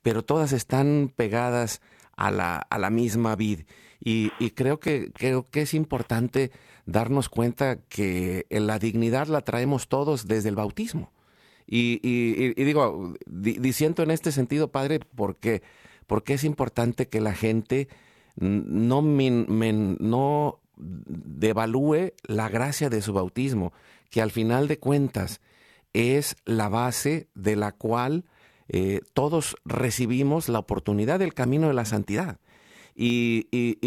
pero 0.03 0.25
todas 0.25 0.53
están 0.53 1.13
pegadas 1.15 1.81
a 2.23 2.79
la, 2.79 2.91
misma 2.91 3.37
vid. 3.37 3.61
Y, 4.01 4.31
creo, 4.51 4.81
que, 4.81 5.13
creo 5.13 5.49
que 5.51 5.63
es 5.63 5.75
importante 5.75 6.51
darnos 6.87 7.29
cuenta 7.29 7.77
que 7.77 8.47
la 8.51 8.79
dignidad 8.79 9.29
la 9.29 9.43
traemos 9.43 9.89
todos 9.89 10.27
desde 10.27 10.49
el 10.49 10.57
bautismo. 10.57 11.13
Y, 11.67 12.55
digo, 12.55 13.15
diciendo 13.27 14.03
en 14.03 14.11
este 14.11 14.33
sentido, 14.33 14.71
Padre, 14.71 15.01
porque, 15.15 15.63
porque 16.07 16.35
es 16.35 16.45
importante 16.45 17.09
que 17.09 17.21
la 17.21 17.35
gente 17.35 17.89
no, 18.37 19.03
no 19.03 20.61
devalúe 20.77 22.13
la 22.25 22.49
gracia 22.49 22.91
de 22.91 23.03
su 23.03 23.13
bautismo, 23.13 23.73
que 24.11 24.23
al 24.23 24.31
final 24.31 24.69
de 24.69 24.79
cuentas 24.79 25.41
es 25.93 26.37
la 26.45 26.69
base 26.69 27.29
de 27.35 27.57
la 27.57 27.73
cual 27.73 28.25
eh, 28.73 29.01
todos 29.15 29.57
recibimos 29.65 30.49
la 30.49 30.59
oportunidad 30.59 31.19
del 31.19 31.35
camino 31.35 31.69
de 31.69 31.75
la 31.75 31.85
santidad. 31.85 32.41
Y, 32.95 33.45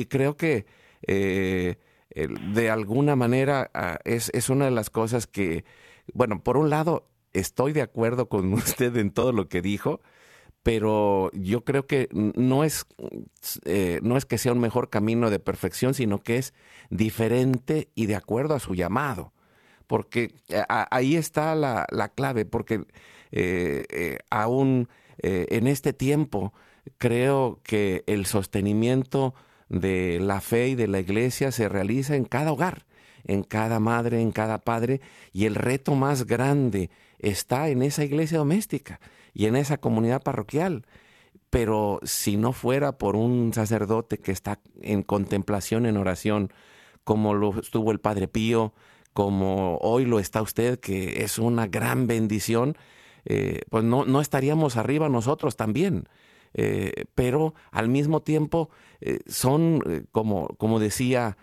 creo 0.10 0.38
que 0.38 0.65
eh, 1.08 1.76
de 2.10 2.69
alguna 2.69 3.15
manera 3.15 3.69
ah, 3.74 4.00
es, 4.06 4.32
es, 4.34 4.50
una 4.50 4.65
de 4.65 4.71
las 4.71 4.89
cosas 4.89 5.28
que, 5.28 5.65
bueno, 6.13 6.41
por 6.41 6.58
un 6.58 6.69
lado, 6.69 7.08
estoy 7.34 7.74
de 7.74 7.82
acuerdo 7.82 8.30
con 8.30 8.54
usted 8.54 8.95
en 8.98 9.12
todo 9.12 9.32
lo 9.32 9.50
que 9.50 9.62
dijo, 9.62 10.02
pero 10.65 11.30
yo 11.34 11.63
creo 11.63 11.86
que 11.86 12.10
no 12.12 12.63
es, 12.63 12.88
eh, 13.65 14.00
no 14.02 14.17
es 14.17 14.26
que 14.26 14.39
sea 14.39 14.52
un 14.52 14.60
mejor 14.60 14.89
camino 14.89 15.30
de 15.30 15.38
perfección, 15.39 15.93
sino 15.93 16.24
que 16.24 16.38
es 16.38 16.56
diferente 16.89 17.89
y 17.93 18.08
de 18.08 18.15
acuerdo 18.15 18.56
a 18.56 18.60
su 18.60 18.74
llamado. 18.74 19.32
Porque 19.86 20.34
ahí 20.67 21.15
está 21.17 21.54
la, 21.54 21.86
clave, 22.15 22.45
porque 22.45 22.86
aún 24.30 24.89
en 25.17 25.67
este 25.67 25.93
tiempo 25.93 26.54
creo 26.98 27.60
que 27.63 28.04
el 28.08 28.26
sostenimiento 28.26 29.34
de 29.69 30.19
la 30.21 30.41
fe 30.41 30.69
y 30.69 30.76
de 30.76 30.88
la 30.88 31.00
iglesia 31.00 31.52
se 31.52 31.67
realiza 31.67 32.15
en 32.15 32.26
cada 32.26 32.52
hogar, 32.52 32.86
en 33.24 33.43
cada 33.43 33.80
madre, 33.80 34.21
en 34.21 34.32
cada 34.32 34.60
padre, 34.60 35.02
y 35.34 35.45
el 35.45 35.56
reto 35.56 35.95
más 35.95 36.26
grande 36.26 36.89
está 37.19 37.69
en 37.69 37.82
esa 37.82 38.04
iglesia 38.04 38.38
doméstica 38.38 39.00
y 39.34 39.48
en 39.48 39.56
esa 39.56 39.78
comunidad 39.78 40.21
parroquial. 40.21 40.86
Pero 41.50 42.00
si 42.04 42.38
no 42.38 42.54
fuera 42.54 42.98
por 42.98 43.15
un 43.15 43.54
sacerdote 43.54 44.19
que 44.19 44.32
está 44.32 44.60
en 44.82 45.04
contemplación, 45.04 45.86
en 45.86 45.98
oración, 45.98 46.52
como 47.04 47.34
lo 47.34 47.60
estuvo 47.60 47.91
el 47.91 48.00
Padre 48.00 48.28
Pío, 48.28 48.74
como 49.13 49.78
hoy 49.78 50.06
lo 50.06 50.19
está 50.19 50.41
usted, 50.41 50.80
que 50.80 51.24
es 51.24 51.39
una 51.39 51.67
gran 51.67 52.08
bendición, 52.08 52.78
eh, 53.26 53.62
pues 53.70 53.84
no, 53.84 54.06
no, 54.06 54.22
estaríamos 54.22 54.78
arriba 54.78 55.10
nosotros 55.10 55.56
también. 55.56 56.08
Eh, 56.54 57.06
pero 57.16 57.54
al 57.72 57.90
mismo 57.90 58.22
tiempo 58.22 58.70
eh, 59.02 59.20
son, 59.28 60.08
como, 60.12 60.48
como 60.58 60.80
decía 60.80 61.38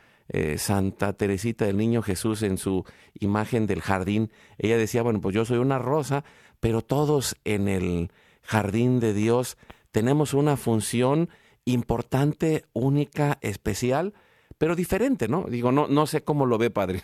Santa 0.56 1.12
Teresita 1.12 1.66
del 1.66 1.76
Niño 1.76 2.00
Jesús 2.00 2.42
en 2.42 2.56
su 2.56 2.86
imagen 3.20 3.66
del 3.66 3.82
jardín, 3.82 4.30
ella 4.56 4.78
decía, 4.78 5.02
bueno, 5.02 5.20
pues 5.20 5.34
yo 5.34 5.44
soy 5.44 5.58
una 5.58 5.78
rosa, 5.78 6.24
pero 6.58 6.80
todos 6.80 7.36
en 7.44 7.68
el 7.68 8.10
jardín 8.40 8.98
de 8.98 9.12
Dios 9.12 9.58
tenemos 9.90 10.32
una 10.32 10.56
función 10.56 11.28
importante, 11.66 12.64
única, 12.72 13.36
especial, 13.42 14.14
pero 14.56 14.74
diferente, 14.74 15.28
¿no? 15.28 15.44
Digo, 15.50 15.70
no, 15.70 15.86
no 15.86 16.06
sé 16.06 16.24
cómo 16.24 16.46
lo 16.46 16.56
ve, 16.56 16.70
padre. 16.70 17.02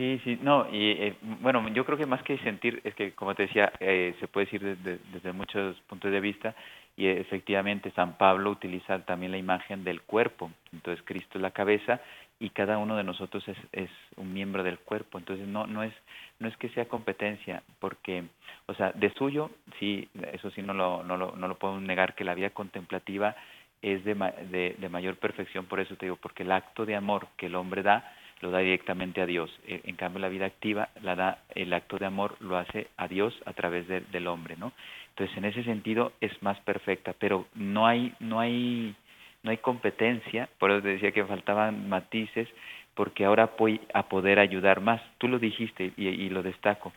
Sí, 0.00 0.18
sí, 0.24 0.38
no, 0.40 0.66
y 0.72 0.92
eh, 0.92 1.14
bueno, 1.42 1.68
yo 1.74 1.84
creo 1.84 1.98
que 1.98 2.06
más 2.06 2.22
que 2.22 2.38
sentir, 2.38 2.80
es 2.84 2.94
que 2.94 3.12
como 3.12 3.34
te 3.34 3.42
decía, 3.42 3.70
eh, 3.80 4.14
se 4.18 4.28
puede 4.28 4.46
decir 4.46 4.62
desde, 4.62 4.98
desde, 5.12 5.30
muchos 5.34 5.78
puntos 5.80 6.10
de 6.10 6.20
vista, 6.20 6.54
y 6.96 7.06
efectivamente 7.06 7.90
San 7.90 8.16
Pablo 8.16 8.50
utiliza 8.50 9.00
también 9.00 9.30
la 9.30 9.36
imagen 9.36 9.84
del 9.84 10.00
cuerpo, 10.00 10.50
entonces 10.72 11.04
Cristo 11.04 11.36
es 11.36 11.42
la 11.42 11.50
cabeza 11.50 12.00
y 12.38 12.48
cada 12.48 12.78
uno 12.78 12.96
de 12.96 13.04
nosotros 13.04 13.46
es, 13.46 13.58
es 13.72 13.90
un 14.16 14.32
miembro 14.32 14.62
del 14.62 14.78
cuerpo, 14.78 15.18
entonces 15.18 15.46
no, 15.46 15.66
no 15.66 15.82
es 15.82 15.92
no 16.38 16.48
es 16.48 16.56
que 16.56 16.70
sea 16.70 16.88
competencia, 16.88 17.62
porque, 17.78 18.24
o 18.68 18.74
sea, 18.74 18.92
de 18.92 19.12
suyo, 19.12 19.50
sí, 19.78 20.08
eso 20.32 20.50
sí 20.52 20.62
no 20.62 20.72
lo, 20.72 21.04
no 21.04 21.18
lo, 21.18 21.36
no 21.36 21.46
lo 21.46 21.58
podemos 21.58 21.82
negar, 21.82 22.14
que 22.14 22.24
la 22.24 22.32
vida 22.32 22.48
contemplativa 22.48 23.36
es 23.82 24.02
de, 24.04 24.14
de, 24.14 24.76
de, 24.78 24.88
mayor 24.88 25.16
perfección, 25.16 25.66
por 25.66 25.78
eso 25.78 25.94
te 25.96 26.06
digo, 26.06 26.16
porque 26.16 26.42
el 26.42 26.52
acto 26.52 26.86
de 26.86 26.96
amor 26.96 27.28
que 27.36 27.46
el 27.46 27.54
hombre 27.54 27.82
da, 27.82 28.14
lo 28.40 28.50
da 28.50 28.58
directamente 28.58 29.20
a 29.20 29.26
Dios. 29.26 29.50
E, 29.66 29.80
en 29.84 29.96
cambio, 29.96 30.20
la 30.20 30.28
vida 30.28 30.46
activa, 30.46 30.88
la 31.02 31.14
da, 31.14 31.38
el 31.54 31.72
acto 31.72 31.98
de 31.98 32.06
amor 32.06 32.36
lo 32.40 32.56
hace 32.56 32.88
a 32.96 33.08
Dios 33.08 33.34
a 33.46 33.52
través 33.52 33.86
del 33.88 34.26
hombre, 34.26 34.56
¿no? 34.56 34.72
Entonces, 35.10 35.36
en 35.36 35.44
ese 35.44 35.64
sentido 35.64 36.12
es 36.20 36.42
más 36.42 36.58
perfecta, 36.60 37.14
pero 37.18 37.46
no 37.54 37.86
hay, 37.86 38.14
no 38.20 38.40
hay, 38.40 38.94
no 39.42 39.50
hay 39.50 39.58
competencia, 39.58 40.48
por 40.58 40.70
eso 40.70 40.82
te 40.82 40.88
decía 40.88 41.12
que 41.12 41.24
faltaban 41.24 41.88
matices, 41.88 42.48
porque 42.94 43.24
ahora 43.24 43.50
voy 43.58 43.80
a 43.94 44.04
poder 44.04 44.38
ayudar 44.38 44.80
más. 44.80 45.00
Tú 45.18 45.28
lo 45.28 45.38
dijiste 45.38 45.92
y, 45.96 46.28
lo 46.28 46.42
destaco. 46.42 46.92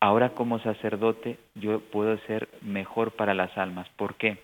Ahora 0.00 0.30
como 0.30 0.58
sacerdote 0.58 1.38
yo 1.54 1.80
puedo 1.80 2.18
ser 2.26 2.48
mejor 2.62 3.12
para 3.12 3.34
las 3.34 3.56
almas. 3.56 3.88
¿Por 3.96 4.14
qué? 4.16 4.38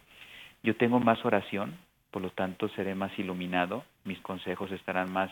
Yo 0.63 0.77
tengo 0.77 1.01
más 1.01 1.25
oración, 1.25 1.77
por 2.11 2.23
lo 2.23 2.31
tanto 2.31 2.69
seré 2.71 2.95
más 2.95 3.17
iluminado, 3.19 3.85
mis 4.05 4.19
consejos 4.21 4.73
estarán 4.73 5.13
más, 5.13 5.31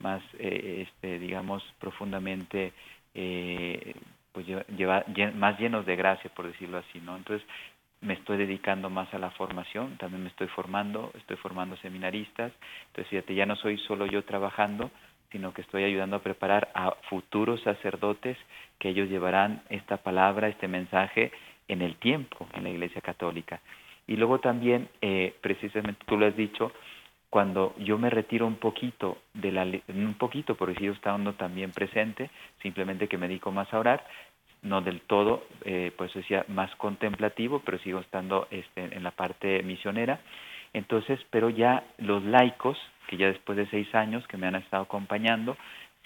más 0.00 0.22
eh, 0.38 0.86
este, 0.86 1.18
digamos, 1.18 1.62
profundamente 1.78 2.72
eh, 3.14 3.94
pues 4.32 4.46
lleva, 4.46 5.04
más 5.34 5.58
llenos 5.58 5.86
de 5.86 5.96
gracia, 5.96 6.30
por 6.34 6.46
decirlo 6.46 6.78
así, 6.78 7.00
¿no? 7.00 7.16
Entonces, 7.16 7.46
me 8.00 8.14
estoy 8.14 8.38
dedicando 8.38 8.88
más 8.88 9.12
a 9.12 9.18
la 9.18 9.30
formación, 9.30 9.98
también 9.98 10.22
me 10.22 10.30
estoy 10.30 10.46
formando, 10.48 11.10
estoy 11.18 11.36
formando 11.36 11.76
seminaristas, 11.78 12.52
entonces 12.86 13.10
fíjate, 13.10 13.34
ya 13.34 13.44
no 13.44 13.56
soy 13.56 13.76
solo 13.78 14.06
yo 14.06 14.24
trabajando, 14.24 14.90
sino 15.30 15.52
que 15.52 15.62
estoy 15.62 15.84
ayudando 15.84 16.16
a 16.16 16.22
preparar 16.22 16.70
a 16.74 16.92
futuros 17.08 17.60
sacerdotes 17.62 18.36
que 18.78 18.88
ellos 18.88 19.08
llevarán 19.08 19.62
esta 19.68 19.98
palabra, 19.98 20.48
este 20.48 20.66
mensaje 20.66 21.30
en 21.68 21.82
el 21.82 21.96
tiempo 21.96 22.48
en 22.54 22.64
la 22.64 22.70
Iglesia 22.70 23.00
Católica. 23.00 23.60
Y 24.06 24.16
luego 24.16 24.40
también, 24.40 24.88
eh, 25.02 25.34
precisamente 25.40 26.04
tú 26.06 26.16
lo 26.16 26.26
has 26.26 26.36
dicho, 26.36 26.72
cuando 27.30 27.74
yo 27.78 27.96
me 27.96 28.10
retiro 28.10 28.46
un 28.46 28.56
poquito 28.56 29.18
de 29.34 29.52
la 29.52 29.64
un 29.64 30.14
poquito 30.18 30.56
porque 30.56 30.78
sigo 30.80 30.94
estando 30.94 31.34
también 31.34 31.70
presente 31.70 32.28
simplemente 32.60 33.08
que 33.08 33.18
me 33.18 33.28
dedico 33.28 33.52
más 33.52 33.72
a 33.72 33.78
orar 33.78 34.04
no 34.62 34.82
del 34.82 35.00
todo, 35.02 35.44
eh, 35.64 35.92
pues 35.96 36.12
decía, 36.12 36.44
más 36.48 36.74
contemplativo, 36.76 37.62
pero 37.64 37.78
sigo 37.78 38.00
estando 38.00 38.46
este, 38.50 38.94
en 38.94 39.02
la 39.02 39.10
parte 39.10 39.62
misionera. 39.62 40.20
Entonces, 40.72 41.18
pero 41.30 41.50
ya 41.50 41.84
los 41.98 42.22
laicos, 42.24 42.78
que 43.08 43.16
ya 43.16 43.26
después 43.26 43.56
de 43.56 43.66
seis 43.68 43.92
años 43.94 44.26
que 44.28 44.36
me 44.36 44.46
han 44.46 44.56
estado 44.56 44.82
acompañando, 44.82 45.56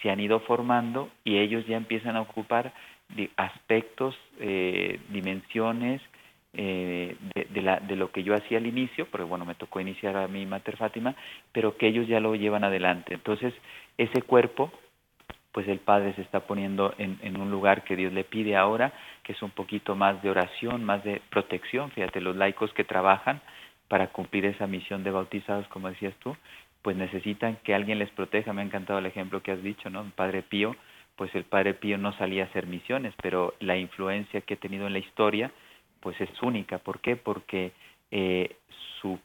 se 0.03 0.11
han 0.11 0.21
ido 0.21 0.41
formando 0.41 1.11
y 1.25 1.39
ellos 1.39 1.67
ya 1.67 1.77
empiezan 1.77 2.17
a 2.17 2.23
ocupar 2.23 2.73
aspectos, 3.37 4.15
eh, 4.41 5.01
dimensiones 5.11 6.01
eh, 6.55 7.17
de, 7.35 7.45
de, 7.45 7.63
la, 7.63 7.81
de 7.81 7.97
lo 7.97 8.11
que 8.11 8.23
yo 8.23 8.35
hacía 8.35 8.59
al 8.59 8.67
inicio, 8.67 9.07
porque 9.07 9.25
bueno, 9.25 9.45
me 9.45 9.55
tocó 9.55 9.81
iniciar 9.81 10.17
a 10.17 10.29
mi 10.29 10.47
Mater 10.47 10.77
Fátima, 10.77 11.15
pero 11.53 11.77
que 11.77 11.89
ellos 11.89 12.07
ya 12.07 12.21
lo 12.21 12.35
llevan 12.35 12.65
adelante. 12.65 13.15
Entonces, 13.15 13.55
ese 13.99 14.23
cuerpo 14.23 14.73
pues 15.55 15.69
el 15.69 15.79
Padre 15.79 16.13
se 16.15 16.23
está 16.23 16.41
poniendo 16.41 16.97
en, 16.99 17.41
un 17.41 17.49
lugar 17.49 17.85
que 17.85 17.95
Dios 17.95 18.13
le 18.13 18.25
pide 18.25 18.57
ahora, 18.57 18.93
que 19.23 19.35
es 19.35 19.41
un 19.41 19.53
poquito 19.53 19.95
más 19.95 20.21
de 20.21 20.29
oración, 20.29 20.83
más 20.83 21.05
de 21.05 21.23
protección. 21.31 21.93
Fíjate, 21.93 22.21
los 22.21 22.35
laicos 22.35 22.73
que 22.73 22.83
trabajan 22.83 23.41
para 23.87 24.09
cumplir 24.09 24.47
esa 24.47 24.67
misión 24.67 25.05
de 25.05 25.13
bautizados, 25.13 25.69
como 25.69 25.89
decías 25.89 26.15
tú, 26.17 26.37
pues 26.83 26.97
necesitan 26.97 27.57
que 27.63 27.73
alguien 27.73 28.01
les 28.01 28.11
proteja. 28.11 28.53
Me 28.53 28.63
ha 28.63 28.65
encantado 28.65 28.99
el 28.99 29.07
ejemplo 29.07 29.45
que 29.45 29.53
has 29.53 29.63
dicho, 29.63 29.91
¿no? 29.91 30.05
Padre 30.17 30.43
Pío, 30.43 30.75
pues 31.15 31.33
el 31.37 31.45
Padre 31.45 31.75
Pío 31.75 31.99
no 31.99 32.13
salía 32.15 32.43
a 32.43 32.47
hacer 32.47 32.67
misiones, 32.67 33.15
pero 33.23 33.55
la 33.61 33.77
influencia 33.77 34.41
que 34.41 34.55
ha 34.55 34.57
tenido 34.57 34.89
en 34.89 34.93
la 34.93 34.99
historia, 34.99 35.53
pues 36.05 36.21
es 36.21 36.31
única. 36.43 36.79
¿Por 36.79 37.01
qué? 37.01 37.17
Porque 37.17 37.73
eh, 38.13 38.55
su 39.01 39.19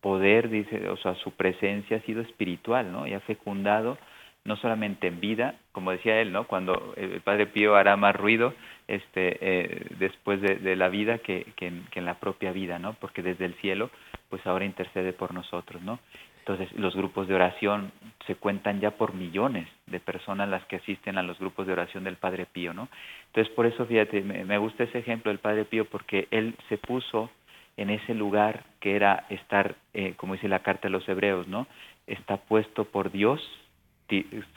poder, 0.00 0.48
dice, 0.48 0.88
o 0.88 0.96
sea, 0.96 1.14
su 1.16 1.32
presencia 1.32 1.98
ha 1.98 2.00
sido 2.00 2.22
espiritual, 2.22 2.90
¿no? 2.90 3.06
Y 3.06 3.12
ha 3.12 3.20
fecundado 3.20 3.98
no 4.44 4.56
solamente 4.56 5.06
en 5.08 5.20
vida, 5.20 5.56
como 5.72 5.90
decía 5.92 6.20
él, 6.20 6.32
¿no? 6.32 6.46
Cuando 6.46 6.94
el 6.96 7.20
Padre 7.20 7.46
Pío 7.46 7.76
hará 7.76 7.96
más 7.96 8.16
ruido 8.16 8.54
este, 8.88 9.38
eh, 9.40 9.86
después 9.98 10.40
de, 10.40 10.76
la 10.76 10.88
vida 10.88 11.18
que, 11.18 11.52
que, 11.56 11.66
en, 11.66 12.04
la 12.04 12.14
propia 12.14 12.52
vida, 12.52 12.78
¿no? 12.78 12.94
Porque 12.94 13.22
desde 13.22 13.44
el 13.44 13.54
cielo, 13.54 13.90
pues 14.30 14.44
ahora 14.46 14.64
intercede 14.64 15.12
por 15.12 15.34
nosotros, 15.34 15.82
¿no? 15.82 16.00
Entonces, 16.40 16.72
los 16.72 16.96
grupos 16.96 17.28
de 17.28 17.36
oración 17.36 17.92
se 18.26 18.34
cuentan 18.34 18.80
ya 18.80 18.92
por 18.92 19.14
millones 19.14 19.68
de 19.86 20.00
personas 20.00 20.48
las 20.48 20.64
que 20.64 20.76
asisten 20.76 21.18
a 21.18 21.22
los 21.22 21.38
grupos 21.38 21.68
de 21.68 21.74
oración 21.74 22.02
del 22.02 22.16
Padre 22.16 22.46
Pío, 22.46 22.74
¿no? 22.74 22.88
Entonces, 23.32 23.52
por 23.54 23.66
eso, 23.66 23.86
fíjate, 23.86 24.20
me, 24.22 24.58
gusta 24.58 24.84
ese 24.84 24.98
ejemplo 24.98 25.30
del 25.30 25.38
Padre 25.38 25.64
Pío 25.64 25.86
porque 25.86 26.28
él 26.30 26.54
se 26.68 26.76
puso 26.76 27.30
en 27.78 27.88
ese 27.88 28.14
lugar 28.14 28.64
que 28.80 28.94
era 28.94 29.24
estar, 29.30 29.76
eh, 29.94 30.14
como 30.16 30.34
dice 30.34 30.48
la 30.48 30.58
carta 30.58 30.88
de 30.88 30.92
los 30.92 31.08
hebreos, 31.08 31.48
¿no? 31.48 31.66
Está 32.06 32.36
puesto 32.36 32.84
por 32.84 33.10
Dios 33.10 33.40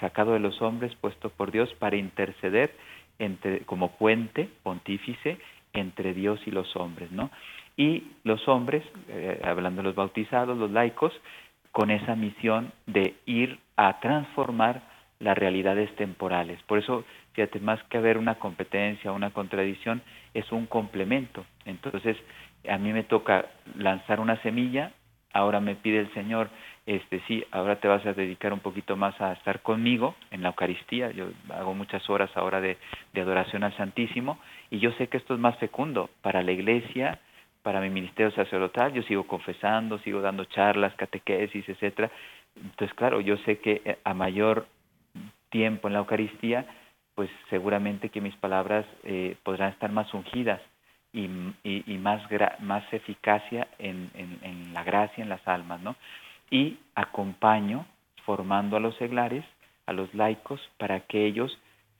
sacado 0.01 0.33
de 0.33 0.39
los 0.39 0.61
hombres, 0.61 0.93
puesto 0.95 1.29
por 1.29 1.51
Dios 1.51 1.73
para 1.75 1.95
interceder 1.95 2.75
entre, 3.19 3.61
como 3.61 3.95
puente 3.95 4.49
pontífice 4.63 5.37
entre 5.71 6.13
Dios 6.13 6.41
y 6.45 6.51
los 6.51 6.75
hombres, 6.75 7.09
¿no? 7.11 7.31
y 7.77 8.03
los 8.23 8.47
hombres, 8.47 8.83
eh, 9.09 9.41
hablando 9.43 9.81
de 9.81 9.89
los 9.89 9.95
bautizados, 9.95 10.57
los 10.57 10.71
laicos, 10.71 11.13
con 11.71 11.91
esa 11.91 12.15
misión 12.15 12.71
de 12.85 13.15
ir 13.25 13.59
a 13.75 13.99
transformar 13.99 14.81
las 15.19 15.37
realidades 15.37 15.93
temporales. 15.95 16.61
Por 16.63 16.79
eso, 16.79 17.03
fíjate, 17.35 17.59
más 17.59 17.81
que 17.83 17.97
haber 17.97 18.17
una 18.17 18.35
competencia, 18.35 19.11
una 19.11 19.31
contradicción, 19.31 20.01
es 20.33 20.51
un 20.51 20.65
complemento. 20.65 21.45
Entonces, 21.65 22.17
a 22.67 22.77
mí 22.77 22.93
me 22.93 23.03
toca 23.03 23.45
lanzar 23.75 24.19
una 24.19 24.41
semilla, 24.41 24.91
ahora 25.33 25.59
me 25.59 25.75
pide 25.75 25.99
el 25.99 26.13
Señor, 26.13 26.49
este 26.85 27.21
sí, 27.27 27.43
ahora 27.51 27.75
te 27.77 27.87
vas 27.87 28.05
a 28.05 28.13
dedicar 28.13 28.53
un 28.53 28.59
poquito 28.59 28.95
más 28.95 29.19
a 29.19 29.33
estar 29.33 29.61
conmigo 29.61 30.15
en 30.31 30.43
la 30.43 30.49
Eucaristía, 30.49 31.11
yo 31.11 31.27
hago 31.49 31.73
muchas 31.73 32.09
horas 32.09 32.29
ahora 32.35 32.61
de, 32.61 32.77
de 33.13 33.21
adoración 33.21 33.63
al 33.63 33.75
Santísimo, 33.75 34.39
y 34.69 34.79
yo 34.79 34.91
sé 34.93 35.07
que 35.07 35.17
esto 35.17 35.33
es 35.33 35.39
más 35.39 35.57
fecundo 35.57 36.09
para 36.21 36.41
la 36.41 36.51
iglesia, 36.51 37.19
para 37.63 37.81
mi 37.81 37.89
ministerio 37.89 38.31
sacerdotal, 38.31 38.93
yo 38.93 39.01
sigo 39.03 39.25
confesando, 39.25 39.97
sigo 39.99 40.21
dando 40.21 40.45
charlas, 40.45 40.93
catequesis, 40.95 41.67
etcétera. 41.67 42.11
Entonces, 42.55 42.95
claro, 42.95 43.19
yo 43.21 43.37
sé 43.37 43.57
que 43.57 43.81
eh, 43.83 43.97
a 44.03 44.13
mayor 44.13 44.67
tiempo 45.49 45.87
en 45.87 45.93
la 45.93 45.99
Eucaristía, 45.99 46.65
pues 47.15 47.29
seguramente 47.49 48.09
que 48.09 48.21
mis 48.21 48.35
palabras 48.35 48.85
eh, 49.03 49.37
podrán 49.43 49.71
estar 49.71 49.91
más 49.91 50.13
ungidas 50.13 50.61
y, 51.13 51.29
y, 51.63 51.97
más, 51.97 52.21
más 52.59 52.83
eficacia 52.91 53.69
en, 53.79 54.11
en, 54.13 54.73
la 54.73 54.83
gracia, 54.83 55.23
en 55.23 55.29
las 55.29 55.47
almas, 55.47 55.79
¿no? 55.81 55.95
Y 56.51 56.77
acompaño 56.93 57.85
formando 58.25 58.75
a 58.75 58.81
los 58.81 58.97
seglares, 58.97 59.45
a 59.85 59.93
los 59.93 60.13
laicos, 60.13 60.59
para 60.77 60.99
que 61.01 61.25
ellos 61.25 61.57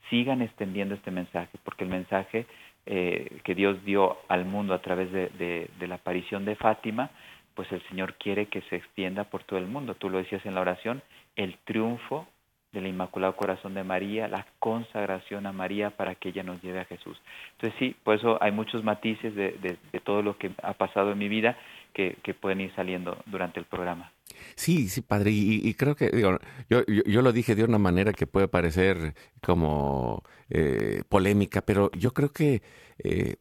sigan 0.09 0.41
extendiendo 0.41 0.95
este 0.95 1.11
mensaje, 1.11 1.57
porque 1.63 1.85
el 1.85 1.89
mensaje 1.89 2.45
eh, 2.85 3.39
que 3.43 3.55
Dios 3.55 3.83
dio 3.83 4.17
al 4.27 4.45
mundo 4.45 4.73
a 4.73 4.81
través 4.81 5.11
de, 5.11 5.69
la 5.79 5.95
aparición 5.95 6.45
de 6.45 6.55
Fátima, 6.55 7.09
pues 7.55 7.71
el 7.71 7.81
Señor 7.87 8.15
quiere 8.15 8.47
que 8.47 8.61
se 8.63 8.75
extienda 8.75 9.23
por 9.23 9.43
todo 9.43 9.57
el 9.57 9.67
mundo. 9.67 9.95
Tú 9.95 10.09
lo 10.09 10.17
decías 10.17 10.45
en 10.45 10.55
la 10.55 10.61
oración, 10.61 11.01
el 11.35 11.57
triunfo 11.63 12.27
del 12.75 12.87
Inmaculado 12.87 13.35
Corazón 13.35 13.73
de 13.73 13.83
María, 13.83 14.27
la 14.27 14.45
consagración 14.59 15.47
a 15.47 15.51
María 15.51 15.89
para 15.89 16.13
que 16.13 16.29
ella 16.29 16.43
nos 16.43 16.61
lleve 16.61 16.81
a 16.81 16.85
Jesús. 16.85 17.19
Entonces 17.53 17.79
sí, 17.79 17.95
por 18.03 18.15
eso 18.15 18.37
hay 18.41 18.51
muchos 18.51 18.83
matices 18.83 19.33
de, 19.33 19.77
todo 20.03 20.21
lo 20.21 20.37
que 20.37 20.51
ha 20.61 20.73
pasado 20.73 21.13
en 21.13 21.17
mi 21.17 21.27
vida 21.27 21.57
que, 21.93 22.15
pueden 22.39 22.61
ir 22.61 22.75
saliendo 22.75 23.17
durante 23.25 23.59
el 23.59 23.65
programa. 23.65 24.11
Sí, 24.55 24.89
sí, 24.89 25.01
padre, 25.01 25.31
y, 25.31 25.73
creo 25.73 25.95
que 25.95 26.09
digo, 26.09 26.37
yo, 26.69 27.21
lo 27.21 27.31
dije 27.31 27.55
de 27.55 27.63
una 27.63 27.79
manera 27.79 28.11
que 28.11 28.27
puede 28.27 28.47
parecer 28.47 29.15
como 29.41 30.21
eh, 30.49 31.03
polémica, 31.09 31.61
pero 31.61 31.89
yo 31.93 32.13
creo 32.13 32.31
que 32.31 32.61
eh, 33.03 33.37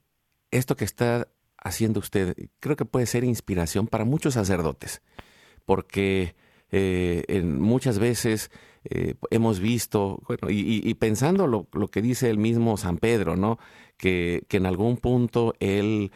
esto 0.52 0.76
que 0.76 0.84
está 0.84 1.26
haciendo 1.58 1.98
usted, 1.98 2.36
creo 2.60 2.76
que 2.76 2.84
puede 2.84 3.06
ser 3.06 3.24
inspiración 3.24 3.88
para 3.88 4.04
muchos 4.04 4.34
sacerdotes, 4.34 5.02
porque 5.66 6.36
eh, 6.70 7.24
en 7.28 7.60
muchas 7.60 7.98
veces 7.98 8.50
hemos 9.30 9.60
visto, 9.60 10.22
bueno, 10.26 10.48
y, 10.50 10.92
pensando 10.94 11.46
lo, 11.46 11.88
que 11.88 12.02
dice 12.02 12.30
el 12.30 12.38
mismo 12.38 12.76
San 12.76 12.98
Pedro, 12.98 13.36
¿no? 13.36 13.58
Que, 13.96 14.44
que 14.48 14.56
en 14.58 14.66
algún 14.66 14.96
punto 14.96 15.54
él 15.60 16.12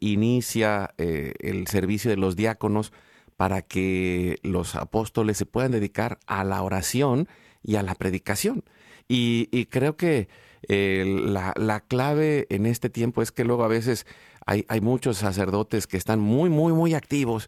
inicia 0.00 0.94
el 0.98 1.66
servicio 1.66 2.10
de 2.10 2.16
los 2.16 2.36
diáconos 2.36 2.92
para 3.36 3.62
que 3.62 4.38
los 4.42 4.76
apóstoles 4.76 5.36
se 5.36 5.46
puedan 5.46 5.72
dedicar 5.72 6.18
a 6.26 6.44
la 6.44 6.62
oración 6.62 7.28
y 7.62 7.76
a 7.76 7.82
la 7.82 7.94
predicación. 7.94 8.64
Y, 9.08 9.66
creo 9.66 9.96
que 9.96 10.28
eh, 10.68 11.04
la, 11.04 11.80
clave 11.80 12.46
en 12.50 12.66
este 12.66 12.88
tiempo 12.88 13.20
es 13.20 13.32
que 13.32 13.44
luego 13.44 13.64
a 13.64 13.68
veces 13.68 14.06
hay, 14.46 14.64
muchos 14.80 15.18
sacerdotes 15.18 15.86
que 15.86 15.96
están 15.96 16.20
muy, 16.20 16.50
muy, 16.50 16.72
muy 16.72 16.94
activos, 16.94 17.46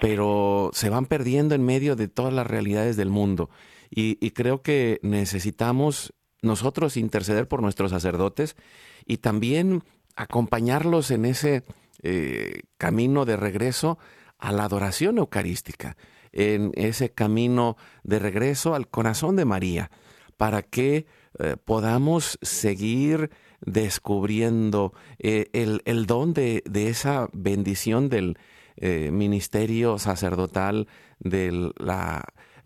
pero 0.00 0.70
se 0.72 0.88
van 0.90 1.06
perdiendo 1.06 1.54
en 1.54 1.64
medio 1.64 1.96
de 1.96 2.08
todas 2.08 2.32
las 2.32 2.46
realidades 2.46 2.96
del 2.96 3.10
mundo. 3.10 3.50
Y, 3.90 4.30
creo 4.32 4.62
que 4.62 4.98
necesitamos 5.02 6.12
nosotros 6.42 6.96
interceder 6.96 7.48
por 7.48 7.62
nuestros 7.62 7.90
sacerdotes 7.90 8.56
y 9.04 9.18
también 9.18 9.82
acompañarlos 10.16 11.10
en 11.10 11.24
ese 11.24 11.64
eh, 12.02 12.62
camino 12.78 13.24
de 13.24 13.36
regreso 13.36 13.98
a 14.38 14.52
la 14.52 14.64
adoración 14.64 15.18
eucarística, 15.18 15.96
en 16.32 16.72
ese 16.74 17.12
camino 17.12 17.76
de 18.02 18.18
regreso 18.18 18.74
al 18.74 18.88
corazón 18.88 19.36
de 19.36 19.44
María 19.44 19.90
para 20.36 20.62
que 20.62 21.06
eh, 21.38 21.56
podamos 21.64 22.38
seguir 22.42 23.30
descubriendo 23.60 24.92
eh, 25.18 25.48
el, 25.52 26.06
don 26.06 26.34
de, 26.34 26.62
esa 26.74 27.28
bendición 27.32 28.08
del 28.08 28.38
ministerio 28.78 29.98
sacerdotal, 29.98 30.86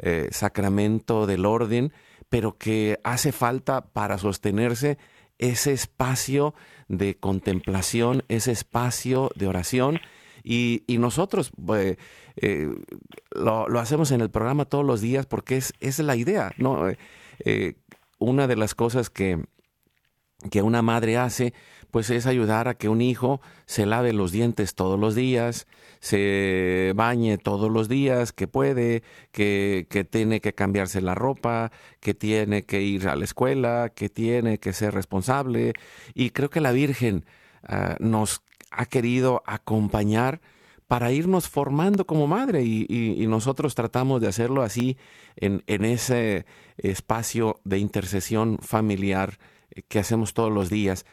del 0.03 0.33
sacramento 0.33 1.27
del 1.27 1.47
orden, 1.47 1.93
pero 2.29 2.57
que 2.57 2.99
hace 3.05 3.33
falta 3.33 3.87
para 3.93 4.19
sostenerse 4.19 4.99
ese 5.39 5.73
espacio 5.73 6.55
de 6.89 7.17
contemplación, 7.17 8.25
ese 8.29 8.53
espacio 8.53 9.31
de 9.35 9.47
oración. 9.47 10.01
Y, 10.43 10.85
nosotros 10.89 11.53
lo, 13.33 13.79
hacemos 13.79 14.11
en 14.11 14.21
el 14.21 14.31
programa 14.31 14.65
todos 14.65 14.85
los 14.85 15.01
días 15.01 15.27
porque 15.27 15.57
es, 15.57 15.75
es 15.81 15.99
la 15.99 16.17
idea, 16.17 16.53
¿no? 16.57 16.89
Eh, 17.45 17.75
una 18.19 18.47
de 18.47 18.57
las 18.57 18.75
cosas 18.75 19.11
que, 19.11 19.43
que 20.51 20.63
una 20.63 20.83
madre 20.83 21.17
hace, 21.17 21.55
pues 21.91 22.11
es 22.11 22.27
ayudar 22.27 22.69
a 22.69 22.75
que 22.75 22.89
un 22.89 23.01
hijo 23.01 23.41
se 23.67 23.87
lave 23.87 24.13
los 24.13 24.33
dientes 24.33 24.75
todos 24.75 24.99
los 24.99 25.15
días, 25.15 25.67
se 26.01 26.93
bañe 26.95 27.39
todos 27.39 27.71
los 27.71 27.89
días 27.89 28.33
que 28.33 28.49
puede, 28.49 29.03
que, 29.33 29.87
que, 29.91 30.05
tiene 30.05 30.41
que 30.41 30.55
cambiarse 30.55 31.01
la 31.01 31.15
ropa, 31.15 31.73
que 32.01 32.15
tiene 32.15 32.65
que 32.65 32.83
ir 32.83 33.09
a 33.09 33.17
la 33.17 33.25
escuela, 33.25 33.93
que 33.95 34.09
tiene 34.09 34.59
que 34.59 34.73
ser 34.73 34.95
responsable. 34.95 35.75
Y 36.15 36.31
creo 36.31 36.51
que 36.51 36.61
la 36.61 36.73
Virgen 36.73 37.25
ah, 37.65 37.97
nos 38.01 38.43
ha 38.71 38.87
querido 38.87 39.43
acompañar 39.47 40.41
para 40.91 41.13
irnos 41.13 41.49
formando 41.49 42.05
como 42.05 42.27
madre 42.27 42.65
y, 42.65 43.25
nosotros 43.29 43.77
tratamos 43.77 44.21
de 44.21 44.27
hacerlo 44.27 44.63
así 44.63 44.97
en, 45.37 45.63
ese 45.69 46.47
espacio 46.79 47.61
de 47.63 47.79
intercesión 47.79 48.59
familiar 48.59 49.39
eh, 49.71 49.83
que 49.87 50.01
hacemos 50.01 50.35
todos 50.35 50.51
los 50.51 50.69
días 50.69 51.07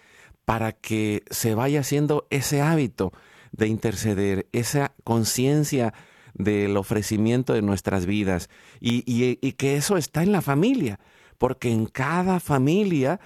para 0.47 0.71
que 0.71 1.25
se 1.29 1.55
vaya 1.55 1.81
haciendo 1.81 2.25
ese 2.29 2.61
hábito 2.61 3.11
de 3.51 3.67
interceder, 3.67 4.47
esa 4.53 4.93
conciencia 5.03 5.93
del 6.35 6.77
ofrecimiento 6.77 7.51
de 7.51 7.61
nuestras 7.61 8.05
vidas 8.05 8.49
y, 8.79 9.51
que 9.57 9.75
eso 9.75 9.97
está 9.97 10.23
en 10.23 10.31
la 10.31 10.41
familia, 10.41 11.01
porque 11.37 11.69
en 11.69 11.85
cada 11.85 12.39
familia 12.39 13.19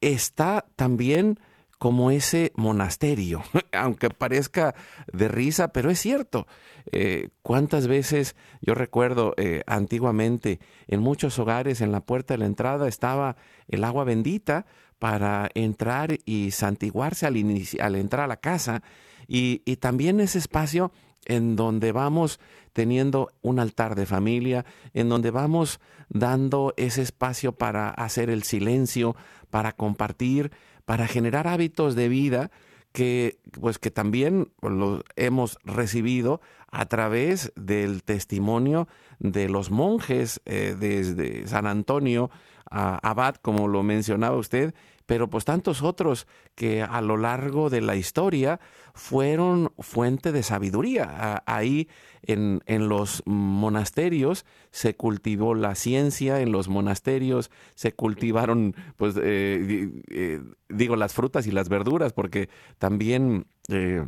está 0.00 0.64
también 0.76 1.40
como 1.78 2.12
ese 2.12 2.52
monasterio, 2.54 3.42
aunque 3.72 4.08
parezca 4.08 4.76
de 5.12 5.26
risa, 5.26 5.72
pero 5.72 5.90
es 5.90 5.98
cierto. 5.98 6.46
Eh, 6.92 7.30
¿Cuántas 7.42 7.88
veces 7.88 8.36
yo 8.60 8.74
recuerdo 8.74 9.34
eh, 9.38 9.64
antiguamente 9.66 10.60
en 10.86 11.00
muchos 11.00 11.36
hogares 11.40 11.80
en 11.80 11.90
la 11.90 12.00
puerta 12.00 12.34
de 12.34 12.38
la 12.38 12.46
entrada 12.46 12.86
estaba 12.86 13.34
el 13.66 13.82
agua 13.82 14.04
bendita 14.04 14.66
para 15.00 15.50
entrar 15.54 16.18
y 16.26 16.50
santiguarse 16.52 17.26
al, 17.26 17.36
entrar 17.96 18.24
a 18.24 18.28
la 18.28 18.36
casa. 18.36 18.82
Y, 19.26 19.58
también 19.76 20.20
ese 20.20 20.38
espacio 20.38 20.92
en 21.24 21.56
donde 21.56 21.90
vamos 21.90 22.38
teniendo 22.74 23.32
un 23.40 23.58
altar 23.58 23.94
de 23.94 24.06
familia, 24.06 24.64
en 24.92 25.08
donde 25.08 25.30
vamos 25.30 25.80
dando 26.10 26.74
ese 26.76 27.02
espacio 27.02 27.52
para 27.52 27.88
hacer 27.88 28.28
el 28.28 28.42
silencio, 28.42 29.16
para 29.48 29.72
compartir, 29.72 30.52
para 30.84 31.08
generar 31.08 31.48
hábitos 31.48 31.94
de 31.94 32.08
vida 32.08 32.50
que 32.92 33.38
pues 33.52 33.78
que 33.78 33.92
también 33.92 34.52
lo 34.60 35.02
hemos 35.14 35.58
recibido 35.64 36.40
a 36.70 36.86
través 36.86 37.52
del 37.54 38.02
testimonio 38.02 38.88
de 39.18 39.48
los 39.48 39.70
monjes 39.70 40.40
eh, 40.44 40.76
desde 40.78 41.46
San 41.46 41.66
Antonio 41.66 42.30
a 42.70 42.96
Abad, 43.08 43.36
como 43.36 43.68
lo 43.68 43.82
mencionaba 43.82 44.36
usted, 44.36 44.74
pero 45.10 45.28
pues 45.28 45.44
tantos 45.44 45.82
otros 45.82 46.28
que 46.54 46.82
a 46.82 47.00
lo 47.00 47.16
largo 47.16 47.68
de 47.68 47.80
la 47.80 47.96
historia 47.96 48.60
fueron 48.94 49.72
fuente 49.80 50.30
de 50.30 50.44
sabiduría. 50.44 51.42
Ahí 51.46 51.88
en, 52.22 52.62
en, 52.66 52.88
los 52.88 53.24
monasterios 53.26 54.46
se 54.70 54.94
cultivó 54.94 55.56
la 55.56 55.74
ciencia, 55.74 56.40
en 56.40 56.52
los 56.52 56.68
monasterios 56.68 57.50
se 57.74 57.92
cultivaron, 57.92 58.76
pues 58.96 59.16
eh, 59.20 59.90
eh, 60.10 60.42
digo, 60.68 60.94
las 60.94 61.12
frutas 61.12 61.44
y 61.48 61.50
las 61.50 61.68
verduras, 61.68 62.12
porque 62.12 62.48
también... 62.78 63.46
Eh, 63.68 64.04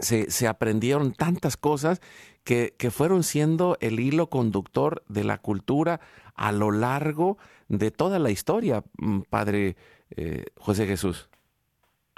se, 0.00 0.30
se, 0.30 0.46
aprendieron 0.46 1.12
tantas 1.12 1.56
cosas 1.56 2.00
que, 2.44 2.72
que, 2.78 2.92
fueron 2.92 3.24
siendo 3.24 3.76
el 3.80 3.98
hilo 3.98 4.30
conductor 4.30 5.02
de 5.08 5.24
la 5.24 5.38
cultura 5.38 5.98
a 6.36 6.52
lo 6.52 6.70
largo 6.70 7.36
de 7.36 7.48
toda 7.90 8.18
la 8.18 8.30
historia, 8.30 8.82
mm, 8.98 9.20
Padre 9.30 9.76
eh, 10.16 10.44
José 10.56 10.86
Jesús. 10.86 11.28